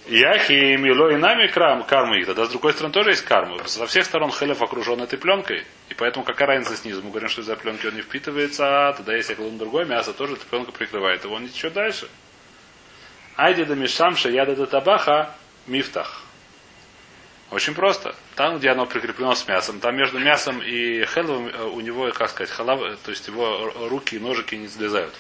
Яхи, 0.09 0.77
мило 0.77 1.11
и 1.11 1.16
нами 1.16 1.49
крам, 1.49 1.83
карма 1.83 2.16
их. 2.18 2.26
Тогда 2.26 2.45
с 2.45 2.51
другой 2.51 2.72
стороны 2.74 2.93
тоже 2.95 3.11
есть 3.11 3.24
карма. 3.24 3.66
Со 3.66 3.87
всех 3.87 4.05
сторон 4.05 4.30
хелев 4.30 4.62
окружен 4.62 5.03
этой 5.03 5.18
пленкой. 5.18 5.64
И 5.89 5.95
поэтому 5.95 6.24
какая 6.24 6.47
разница 6.47 6.76
снизу? 6.76 7.03
Мы 7.03 7.11
говорим, 7.11 7.28
что 7.28 7.41
из-за 7.41 7.57
пленки 7.57 7.87
он 7.87 7.97
не 7.97 8.03
впитывается, 8.03 8.89
а 8.89 8.93
тогда 8.93 9.16
если 9.16 9.33
я 9.33 9.37
кладу 9.37 9.57
другое 9.57 9.85
мясо, 9.85 10.12
тоже 10.12 10.35
эта 10.35 10.47
пленка 10.47 10.70
прикрывает 10.70 11.24
его, 11.24 11.35
он 11.35 11.49
течет 11.49 11.72
дальше. 11.72 12.09
Айди 13.35 13.64
да 13.64 13.74
мишамша 13.74 14.30
яда 14.30 14.55
да 14.55 14.66
табаха 14.66 15.35
мифтах. 15.66 16.22
Очень 17.51 17.74
просто. 17.74 18.14
Там, 18.37 18.59
где 18.59 18.70
оно 18.70 18.87
прикреплено 18.87 19.35
с 19.35 19.49
мясом, 19.49 19.80
там 19.80 19.97
между 19.97 20.20
мясом 20.20 20.62
и 20.62 21.05
хеловым 21.05 21.49
э, 21.49 21.64
у 21.64 21.80
него, 21.80 22.12
как 22.12 22.30
сказать, 22.30 22.51
халав, 22.51 22.80
э, 22.80 22.97
то 23.05 23.11
есть 23.11 23.26
его 23.26 23.72
руки 23.89 24.14
и 24.14 24.18
ножики 24.20 24.55
не 24.55 24.68
залезают. 24.68 25.14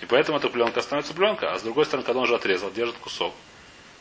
И 0.00 0.06
поэтому 0.06 0.38
эта 0.38 0.48
пленка 0.48 0.80
становится 0.80 1.12
пленка. 1.12 1.52
А 1.52 1.58
с 1.58 1.62
другой 1.62 1.86
стороны, 1.86 2.06
когда 2.06 2.20
он 2.20 2.24
уже 2.24 2.36
отрезал, 2.36 2.70
держит 2.70 2.96
кусок, 2.96 3.34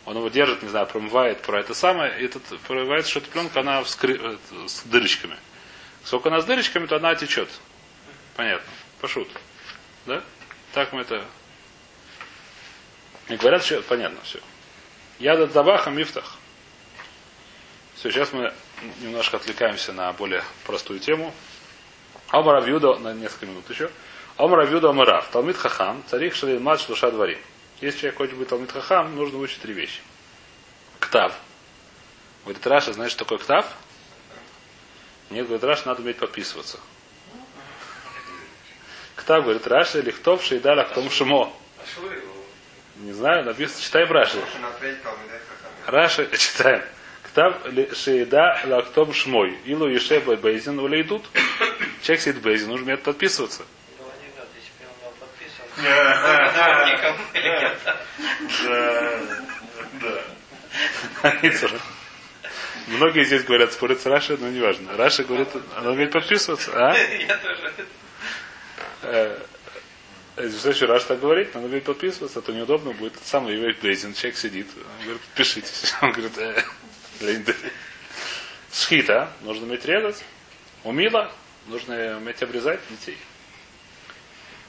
он 0.05 0.17
его 0.17 0.29
держит, 0.29 0.63
не 0.63 0.69
знаю, 0.69 0.87
промывает 0.87 1.41
про 1.41 1.59
это 1.59 1.73
самое, 1.73 2.19
и 2.19 2.25
этот 2.25 2.43
проявляется, 2.67 3.11
что 3.11 3.19
эта 3.19 3.29
пленка, 3.29 3.59
она 3.59 3.83
вскры... 3.83 4.19
э, 4.19 4.37
с 4.67 4.81
дырочками. 4.83 5.37
Сколько 6.03 6.29
она 6.29 6.41
с 6.41 6.45
дырочками, 6.45 6.87
то 6.87 6.95
она 6.95 7.13
течет. 7.15 7.49
Понятно. 8.35 8.67
Пошут. 8.99 9.29
Да? 10.05 10.23
Так 10.73 10.93
мы 10.93 11.01
это... 11.01 11.23
И 13.29 13.35
говорят, 13.35 13.63
что 13.63 13.81
понятно 13.83 14.19
все. 14.23 14.39
Яда 15.19 15.47
табаха 15.47 15.91
мифтах. 15.91 16.37
Все, 17.95 18.09
сейчас 18.09 18.33
мы 18.33 18.51
немножко 19.01 19.37
отвлекаемся 19.37 19.93
на 19.93 20.11
более 20.13 20.43
простую 20.65 20.99
тему. 20.99 21.33
אמר 22.29 22.55
רב 22.55 22.65
יהודה, 22.65 22.95
на 22.95 23.13
несколько 23.13 23.45
минут 23.45 23.69
еще. 23.69 23.91
אמר 24.37 24.61
רב 24.61 24.69
יהודה 24.69 24.89
אמר 24.89 25.09
רב. 25.09 25.29
תלמיד 25.29 25.57
חכם, 25.57 26.03
צריך 26.07 26.33
שילמד 26.33 26.81
שלושה 26.81 27.11
דברים. 27.11 27.37
Если 27.81 27.99
человек 27.99 28.17
хочет 28.17 28.35
быть 28.35 28.47
תלמיד 28.47 28.71
חכם, 28.71 29.15
нужно 29.15 29.39
выучить 29.39 29.61
три 29.61 29.73
вещи. 29.73 30.01
כתב. 30.99 31.33
Говорит, 32.43 32.65
Раши, 32.65 32.93
знаешь, 32.93 33.11
что 33.11 33.25
такое 33.25 33.39
כתב? 33.39 33.65
Нет, 35.29 35.45
говорит, 35.45 35.63
Раши, 35.63 35.87
надо 35.87 36.01
уметь 36.01 36.17
подписываться. 36.17 36.79
כתב, 39.15 39.43
говорит, 39.43 39.65
Раши, 39.67 39.99
לכתוב, 39.99 40.43
שידע 40.43 40.85
לחתום 40.85 41.09
его? 41.09 41.53
Не 42.97 43.13
знаю, 43.13 43.45
написано, 43.45 43.79
תלמידי 45.03 45.39
חכם. 45.39 45.93
Раши, 45.93 46.37
читаем. 46.37 46.83
כתב 47.23 47.55
шейда 47.93 48.61
лактом 48.65 49.13
шмой. 49.13 49.57
Илу 49.65 49.87
еше 49.87 50.19
бейзин 50.19 50.79
ули 50.79 51.01
идут. 51.01 51.25
Человек 52.03 52.21
сидит 52.21 52.35
в 52.37 52.41
бейзин, 52.41 52.67
нужно 52.67 52.97
подписываться. 52.97 53.63
Был 53.97 54.05
анекдот, 54.19 54.47
если 54.55 54.83
бы 54.83 54.89
он 54.89 55.11
был 55.11 55.27
подписан. 55.27 55.65
Никому 55.81 57.19
или 57.33 57.59
кем-то. 57.59 57.97
Да. 60.01 60.21
Многие 62.87 63.23
здесь 63.23 63.43
говорят, 63.43 63.73
спорят 63.73 64.01
с 64.01 64.05
Раши, 64.05 64.37
но 64.37 64.49
неважно. 64.49 64.95
Раша 64.97 65.23
говорит, 65.23 65.49
надо 65.75 65.91
уметь 65.91 66.11
подписываться. 66.11 66.71
А? 66.73 66.95
Я 67.27 67.37
тоже. 67.37 67.73
Э, 69.03 69.39
Что 70.59 70.69
еще 70.69 70.85
Раш 70.85 71.03
так 71.03 71.19
говорит? 71.19 71.53
Надо 71.53 71.67
уметь 71.67 71.83
подписываться, 71.83 72.39
а 72.39 72.41
то 72.41 72.51
неудобно 72.51 72.91
будет. 72.91 73.13
Тот 73.13 73.23
самый 73.25 73.55
еврей 73.55 73.75
Бейзин, 73.81 74.13
человек 74.13 74.37
сидит. 74.37 74.67
Он 74.75 75.03
говорит, 75.03 75.21
подпишитесь. 75.21 75.93
Он 76.01 76.11
говорит, 76.11 76.37
э. 76.37 76.63
Схита, 78.71 79.31
нужно 79.41 79.65
уметь 79.67 79.85
резать. 79.85 80.23
Умила, 80.83 81.31
нужно 81.67 82.17
уметь 82.17 82.41
обрезать 82.41 82.79
детей. 82.89 83.17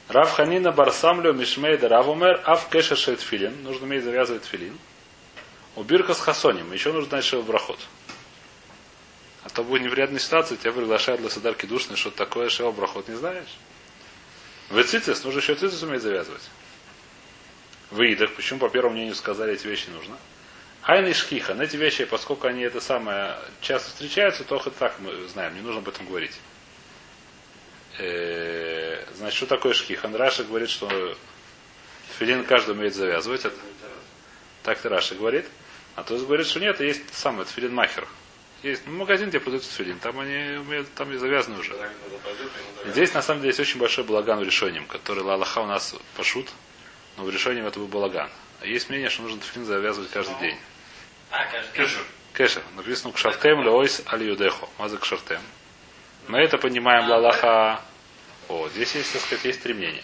Рав 0.09 0.31
Ханина 0.31 0.71
Барсамлю 0.71 1.33
Мишмейда 1.33 1.87
Рав 1.87 2.07
Умер 2.07 2.41
Ав 2.45 2.69
Кеша 2.69 2.95
Шейтфилин. 2.95 3.63
Нужно 3.63 3.85
уметь 3.85 4.03
завязывать 4.03 4.45
филин. 4.45 4.77
Убирка 5.75 6.13
с 6.13 6.19
хасоним. 6.19 6.71
Еще 6.73 6.91
нужно 6.91 7.09
знать, 7.09 7.23
что 7.23 7.41
в 7.41 7.45
брахот. 7.45 7.79
А 9.43 9.49
то 9.49 9.63
будет 9.63 9.83
неприятная 9.83 10.19
ситуация, 10.19 10.57
тебя 10.57 10.71
приглашают 10.71 11.21
для 11.21 11.29
садарки 11.29 11.65
душной, 11.65 11.97
что 11.97 12.11
такое 12.11 12.49
шео 12.49 12.71
брахот 12.71 13.09
не 13.09 13.15
знаешь. 13.15 13.57
В 14.69 14.81
цицис 14.83 15.23
нужно 15.23 15.39
еще 15.39 15.55
цицис 15.55 15.81
уметь 15.83 16.01
завязывать. 16.01 16.43
В 17.91 18.01
идах, 18.01 18.33
почему 18.35 18.59
по 18.59 18.69
первому 18.69 18.95
мнению 18.95 19.15
сказали, 19.15 19.53
эти 19.53 19.67
вещи 19.67 19.89
нужно. 19.89 20.17
Айна 20.83 21.07
и 21.07 21.13
шхихан, 21.13 21.61
эти 21.61 21.75
вещи, 21.75 22.05
поскольку 22.05 22.47
они 22.47 22.61
это 22.61 22.81
самое 22.81 23.37
часто 23.61 23.89
встречаются, 23.89 24.43
то 24.43 24.57
хоть 24.59 24.75
так 24.77 24.99
мы 24.99 25.27
знаем, 25.27 25.55
не 25.55 25.61
нужно 25.61 25.79
об 25.81 25.87
этом 25.87 26.05
говорить. 26.05 26.39
Э, 27.99 29.05
Значит, 29.15 29.37
что 29.37 29.45
такое 29.45 29.73
шхихан? 29.73 30.15
Раша 30.15 30.43
говорит, 30.43 30.69
что 30.69 31.15
филин 32.17 32.43
каждый 32.45 32.71
умеет 32.71 32.95
завязывать. 32.95 33.45
Это- 33.45 33.55
Так-то 34.63 34.89
Раша 34.89 35.15
говорит. 35.15 35.45
А 35.95 36.03
то 36.03 36.15
есть 36.15 36.25
говорит, 36.25 36.47
что 36.47 36.59
нет, 36.59 36.79
есть 36.79 37.13
самый 37.13 37.45
филин 37.45 37.73
махер. 37.73 38.07
Есть 38.63 38.83
ну, 38.85 38.93
магазин, 38.93 39.29
где 39.29 39.39
продают 39.39 39.65
филин, 39.65 39.99
там 39.99 40.19
они 40.19 40.57
умеют, 40.57 40.93
там 40.95 41.11
и 41.11 41.17
завязаны 41.17 41.59
уже. 41.59 41.73
Завязывают. 41.73 42.87
Здесь 42.87 43.13
на 43.13 43.21
самом 43.21 43.41
деле 43.41 43.49
есть 43.49 43.59
очень 43.59 43.79
большой 43.79 44.05
балаган 44.05 44.39
в 44.39 44.43
решением, 44.43 44.87
который 44.87 45.21
Лалаха 45.21 45.59
у 45.59 45.65
нас 45.65 45.93
пошут, 46.15 46.49
но 47.17 47.25
в 47.25 47.29
решении 47.29 47.65
это 47.65 47.79
был 47.79 47.87
балаган. 47.87 48.29
А 48.61 48.65
есть 48.65 48.89
мнение, 48.89 49.09
что 49.09 49.23
нужно 49.23 49.41
тфилин 49.41 49.65
завязывать 49.65 50.09
каждый 50.11 50.39
день. 50.39 50.57
А, 51.29 51.45
каждый 51.45 51.97
день. 51.97 52.05
Кешер. 52.35 52.63
Написано 52.75 53.13
кшартем 53.13 53.61
леойс 53.61 54.01
аль 54.07 54.23
юдехо. 54.23 54.67
Маза 54.79 54.97
кшартем. 54.97 55.41
Мы 56.27 56.39
это 56.39 56.57
понимаем 56.57 57.09
Лалаха. 57.09 57.81
О, 58.49 58.67
здесь 58.69 58.95
есть, 58.95 59.13
так 59.13 59.21
сказать, 59.21 59.45
есть 59.45 59.61
три 59.61 59.73
мнения. 59.73 60.03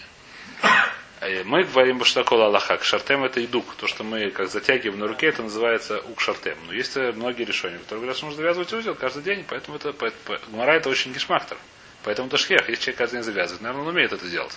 Э, 1.20 1.44
Мы 1.44 1.64
говорим, 1.64 2.04
что 2.04 2.22
такое 2.22 2.44
Аллаха. 2.46 2.76
Кшартем 2.78 3.24
это 3.24 3.44
идук. 3.44 3.74
То, 3.76 3.86
что 3.86 4.04
мы 4.04 4.30
как 4.30 4.48
затягиваем 4.48 5.00
на 5.00 5.06
руке, 5.06 5.26
это 5.28 5.42
называется 5.42 6.00
укшартем. 6.00 6.56
Но 6.66 6.72
есть 6.72 6.96
э, 6.96 7.12
многие 7.12 7.44
решения, 7.44 7.78
которые 7.78 8.00
говорят, 8.00 8.16
что 8.16 8.26
нужно 8.26 8.38
завязывать 8.38 8.72
узел 8.72 8.94
каждый 8.94 9.22
день, 9.22 9.44
поэтому 9.48 9.76
это, 9.76 9.92
по- 9.92 10.10
по- 10.10 10.38
Гмара 10.48 10.72
это 10.76 10.88
очень 10.88 11.12
гешмактор. 11.12 11.58
Поэтому 12.04 12.28
это 12.28 12.38
шхех. 12.38 12.68
Если 12.68 12.84
человек 12.84 12.98
каждый 12.98 13.16
день 13.16 13.24
завязывает, 13.24 13.60
наверное, 13.62 13.82
он 13.82 13.88
умеет 13.94 14.12
это 14.12 14.26
делать. 14.28 14.56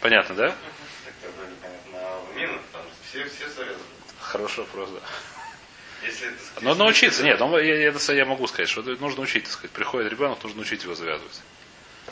Понятно, 0.00 0.34
да? 0.34 0.54
Хороший 4.20 4.60
вопрос, 4.60 4.90
да. 4.90 5.00
Если 6.02 6.28
это 6.28 6.36
Но 6.60 6.74
научиться, 6.74 7.22
нет, 7.24 7.40
ну, 7.40 7.58
я, 7.58 7.74
я, 7.76 7.88
это 7.88 8.12
я 8.12 8.24
могу 8.24 8.46
сказать, 8.46 8.68
что 8.68 8.80
это 8.80 9.00
нужно 9.02 9.22
учить, 9.22 9.44
так 9.44 9.52
сказать. 9.52 9.70
Приходит 9.72 10.10
ребенок, 10.12 10.42
нужно 10.44 10.62
учить 10.62 10.84
его 10.84 10.94
завязывать. 10.94 11.40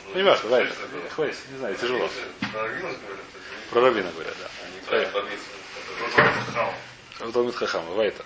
Ну, 0.09 0.15
не 0.17 0.23
важно, 0.23 0.49
давай, 0.49 0.69
хватит, 1.15 1.37
не 1.53 1.59
знаю, 1.59 1.77
тяжело. 1.77 2.11
Про 2.53 2.63
Равинус 2.63 2.97
говорят, 2.97 3.25
Про 3.71 3.81
Равина 3.81 4.11
говорят, 4.13 4.35
да. 4.41 4.49
а 4.63 4.75
не 4.75 4.81
про 4.81 4.91
Понятно. 4.91 5.21
Бабицу, 5.21 5.43
который- 6.15 6.33
Потом 6.35 6.55
хам. 6.55 6.75
В 7.29 7.33
Талмит 7.33 7.55
Хахама, 7.55 7.91
Вайта. 7.93 8.25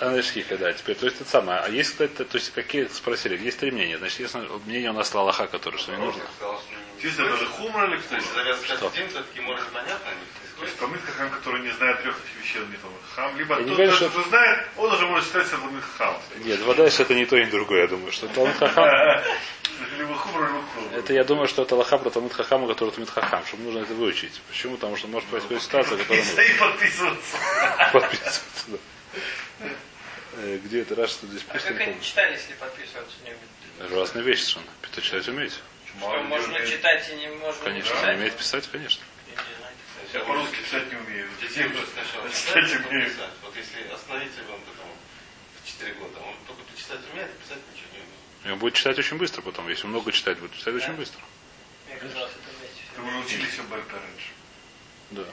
Анашхиха, 0.00 0.58
да, 0.58 0.72
теперь, 0.72 0.96
то 0.96 1.06
есть 1.06 1.20
это 1.20 1.30
самое. 1.30 1.60
А 1.60 1.68
есть, 1.68 1.90
кстати, 1.92 2.12
то 2.24 2.36
есть 2.36 2.52
какие 2.52 2.86
спросили, 2.88 3.36
есть 3.42 3.58
три 3.58 3.70
мнения. 3.70 3.96
Значит, 3.96 4.20
есть 4.20 4.34
мнение 4.66 4.90
у 4.90 4.94
нас 4.94 5.14
Лалаха, 5.14 5.46
которое 5.46 5.78
что 5.78 5.92
не 5.92 5.98
нужно. 5.98 6.20
Я 6.20 6.28
сказал, 6.36 6.60
что 6.60 6.70
не 6.72 7.10
Здесь 7.10 7.26
это 7.26 7.36
же 7.36 7.46
хумра 7.46 7.86
или 7.86 7.96
То 7.96 8.02
кто? 8.02 8.16
есть 8.16 8.34
завязывать 8.34 8.94
день, 8.94 9.08
все-таки 9.08 9.40
может 9.40 9.66
понятно. 9.68 10.10
То 10.64 10.68
есть 10.70 10.78
Талмит 10.80 11.00
Хахам, 11.04 11.30
который 11.30 11.60
не 11.60 11.70
знает 11.72 12.00
трех 12.00 12.16
вещей, 12.40 12.62
он 12.62 12.70
не 12.70 12.76
Талмит 12.78 13.00
Хахам. 13.14 13.36
Либо 13.36 13.56
не 13.56 13.68
тот, 13.68 13.76
говорю, 13.76 13.92
кто 13.96 14.08
что- 14.08 14.20
что 14.20 14.28
знает, 14.30 14.66
он 14.78 14.92
уже 14.94 15.06
может 15.06 15.26
считать 15.26 15.46
себя 15.46 15.58
Талмит 15.58 15.84
Хахам. 15.98 16.22
Нет, 16.38 16.60
вода 16.62 16.84
это 16.86 17.14
не 17.14 17.26
то, 17.26 17.38
ни 17.38 17.44
другое, 17.50 17.82
я 17.82 17.86
думаю, 17.88 18.12
что 18.12 18.28
Талмит 18.28 18.56
Хахам. 18.56 18.84
Это 20.94 21.12
я 21.12 21.24
думаю, 21.24 21.48
что 21.48 21.62
это 21.62 21.74
Лаха 21.76 21.98
про 21.98 22.08
Талмит 22.08 22.32
Хахама, 22.32 22.66
который 22.68 22.90
Талмит 22.90 23.10
Хахам, 23.10 23.44
чтобы 23.46 23.64
нужно 23.64 23.80
это 23.80 23.92
выучить. 23.92 24.40
Почему? 24.48 24.76
Потому 24.76 24.96
что 24.96 25.08
может 25.08 25.28
происходить 25.28 25.62
ситуация, 25.62 25.98
которая 25.98 26.22
И 26.22 26.58
подписываться. 26.58 27.36
подписываться. 27.92 28.64
да. 28.68 28.78
Э, 30.38 30.58
Где 30.64 30.80
это 30.82 30.94
раз, 30.94 31.10
что 31.10 31.26
здесь 31.26 31.42
А 31.48 31.52
пишет? 31.54 31.68
как 31.68 31.80
они 31.80 32.00
читали, 32.00 32.32
если 32.32 32.52
подписываться 32.54 33.16
не 33.24 33.30
умеют? 33.30 33.92
Разные 33.92 34.24
вещи 34.24 34.42
совершенно. 34.42 34.66
Пито 34.82 35.02
читать 35.02 35.28
умеете? 35.28 35.56
Что 35.98 36.22
можно 36.22 36.66
читать 36.66 37.08
и 37.12 37.16
не 37.16 37.28
можно 37.28 37.58
не 37.58 37.64
Конечно, 37.64 37.90
писать? 37.94 38.08
не 38.10 38.14
умеете 38.16 38.36
писать, 38.36 38.68
конечно. 38.70 39.04
Я 40.14 40.20
по-русски 40.20 40.56
писать 40.62 40.92
не 40.92 40.96
умею. 40.96 41.28
Детей 41.42 41.66
уже 41.66 41.84
сначала 41.86 42.30
Читать 42.30 42.86
умею. 42.86 43.10
писать. 43.10 43.30
Вот 43.42 43.56
если 43.56 43.92
остановить 43.92 44.30
ребенка 44.38 44.70
там 44.78 44.86
в 45.60 45.66
4 45.66 45.94
года, 45.94 46.20
он 46.20 46.34
только 46.46 46.62
почитать 46.70 47.00
умеет, 47.12 47.30
а 47.30 47.42
писать 47.42 47.58
ничего 47.72 47.88
не 47.92 47.98
умеет. 47.98 48.46
И 48.46 48.50
он 48.52 48.58
будет 48.60 48.74
читать 48.74 48.96
очень 48.96 49.16
быстро 49.18 49.42
потом. 49.42 49.68
Если 49.68 49.88
много 49.88 50.12
читать, 50.12 50.38
будет 50.38 50.54
читать 50.54 50.74
очень 50.74 50.92
быстро. 50.92 51.20
Мне 51.88 51.96
казалось, 51.96 52.30
это 52.30 52.58
вместе. 52.58 52.80
Вы 52.96 53.10
научились 53.10 53.48
все 53.52 53.62
Бальта 53.64 53.92
раньше. 53.92 54.28
Да. 55.10 55.24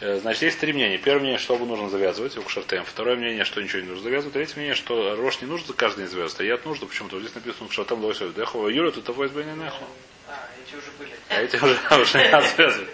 Э, 0.00 0.20
Значит, 0.20 0.42
есть 0.42 0.60
три 0.60 0.72
мнения. 0.72 0.96
Первое 0.98 1.22
мнение, 1.22 1.38
что 1.40 1.58
нужно 1.58 1.90
завязывать, 1.90 2.36
у 2.38 2.42
Кшартем. 2.42 2.84
Второе 2.84 3.16
мнение, 3.16 3.44
что 3.44 3.60
ничего 3.60 3.82
не 3.82 3.88
нужно 3.88 4.04
завязывать. 4.04 4.34
Третье 4.34 4.54
мнение, 4.54 4.76
что 4.76 5.16
рожь 5.16 5.40
не 5.40 5.48
нужно 5.48 5.74
каждый 5.74 6.02
день 6.02 6.08
завязывать, 6.10 6.40
а 6.40 6.44
яд 6.44 6.64
нужно. 6.64 6.86
Почему-то 6.86 7.18
здесь 7.18 7.34
написано 7.34 7.68
Кшартем 7.68 8.04
лосев 8.04 8.32
дехова 8.32 8.68
юра, 8.68 8.92
тут 8.92 9.04
того 9.04 9.26
избавление 9.26 9.56
неху. 9.56 9.84
А, 10.30 10.48
эти 10.64 10.74
уже 10.76 10.90
были. 10.92 11.16
А 11.28 11.40
эти 11.42 11.56
уже, 11.56 12.02
уже 12.02 12.18
не 12.22 12.30
надо 12.30 12.46
связывать. 12.48 12.90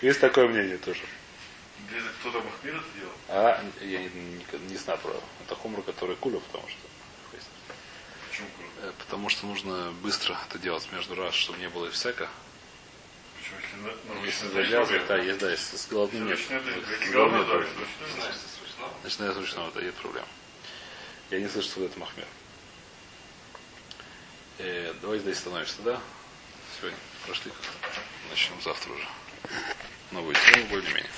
Есть 0.00 0.20
такое 0.20 0.48
мнение 0.48 0.78
тоже. 0.78 1.02
Кто-то 2.20 2.40
Махмир 2.40 2.76
это 2.76 2.84
делал? 2.98 3.12
А 3.28 3.64
я 3.80 3.98
не, 4.00 4.08
не- 4.08 4.70
не 4.70 4.76
знаю 4.76 4.98
про 5.00 5.12
это 5.44 5.54
хумра, 5.54 5.82
который 5.82 6.16
кулю, 6.16 6.40
потому 6.40 6.66
что 6.68 6.78
Почему 8.30 8.48
круто? 8.56 8.88
э, 8.88 8.92
потому 8.98 9.28
что 9.28 9.46
нужно 9.46 9.90
быстро 10.02 10.36
это 10.48 10.58
делать 10.58 10.86
между 10.92 11.14
раз, 11.14 11.34
чтобы 11.34 11.58
не 11.58 11.68
было 11.68 11.86
и 11.86 11.90
всяка. 11.90 12.28
Почему, 13.38 13.58
если 13.86 14.06
Ну, 14.08 14.24
Если 14.24 14.48
завязывать, 14.48 15.06
да, 15.06 15.16
есть, 15.18 15.38
да, 15.40 15.50
если 15.50 15.76
с 15.76 15.86
головным 15.88 16.26
нет. 16.28 16.38
Начиная 19.04 19.32
с 19.32 19.36
ручного, 19.36 19.70
да, 19.72 19.80
нет 19.82 19.94
проблем. 19.94 20.24
Я 21.30 21.40
не 21.40 21.48
слышу, 21.48 21.68
что 21.68 21.84
это 21.84 21.98
Махмер. 21.98 22.26
Э, 24.58 24.92
давай 25.00 25.18
здесь 25.18 25.38
становишься, 25.38 25.82
да? 25.82 26.00
Сегодня 26.78 26.98
прошли? 27.26 27.50
Начнем 28.30 28.60
завтра 28.62 28.92
уже. 28.92 29.02
Новую 30.12 30.36
тему, 30.36 30.62
более-менее. 30.70 31.10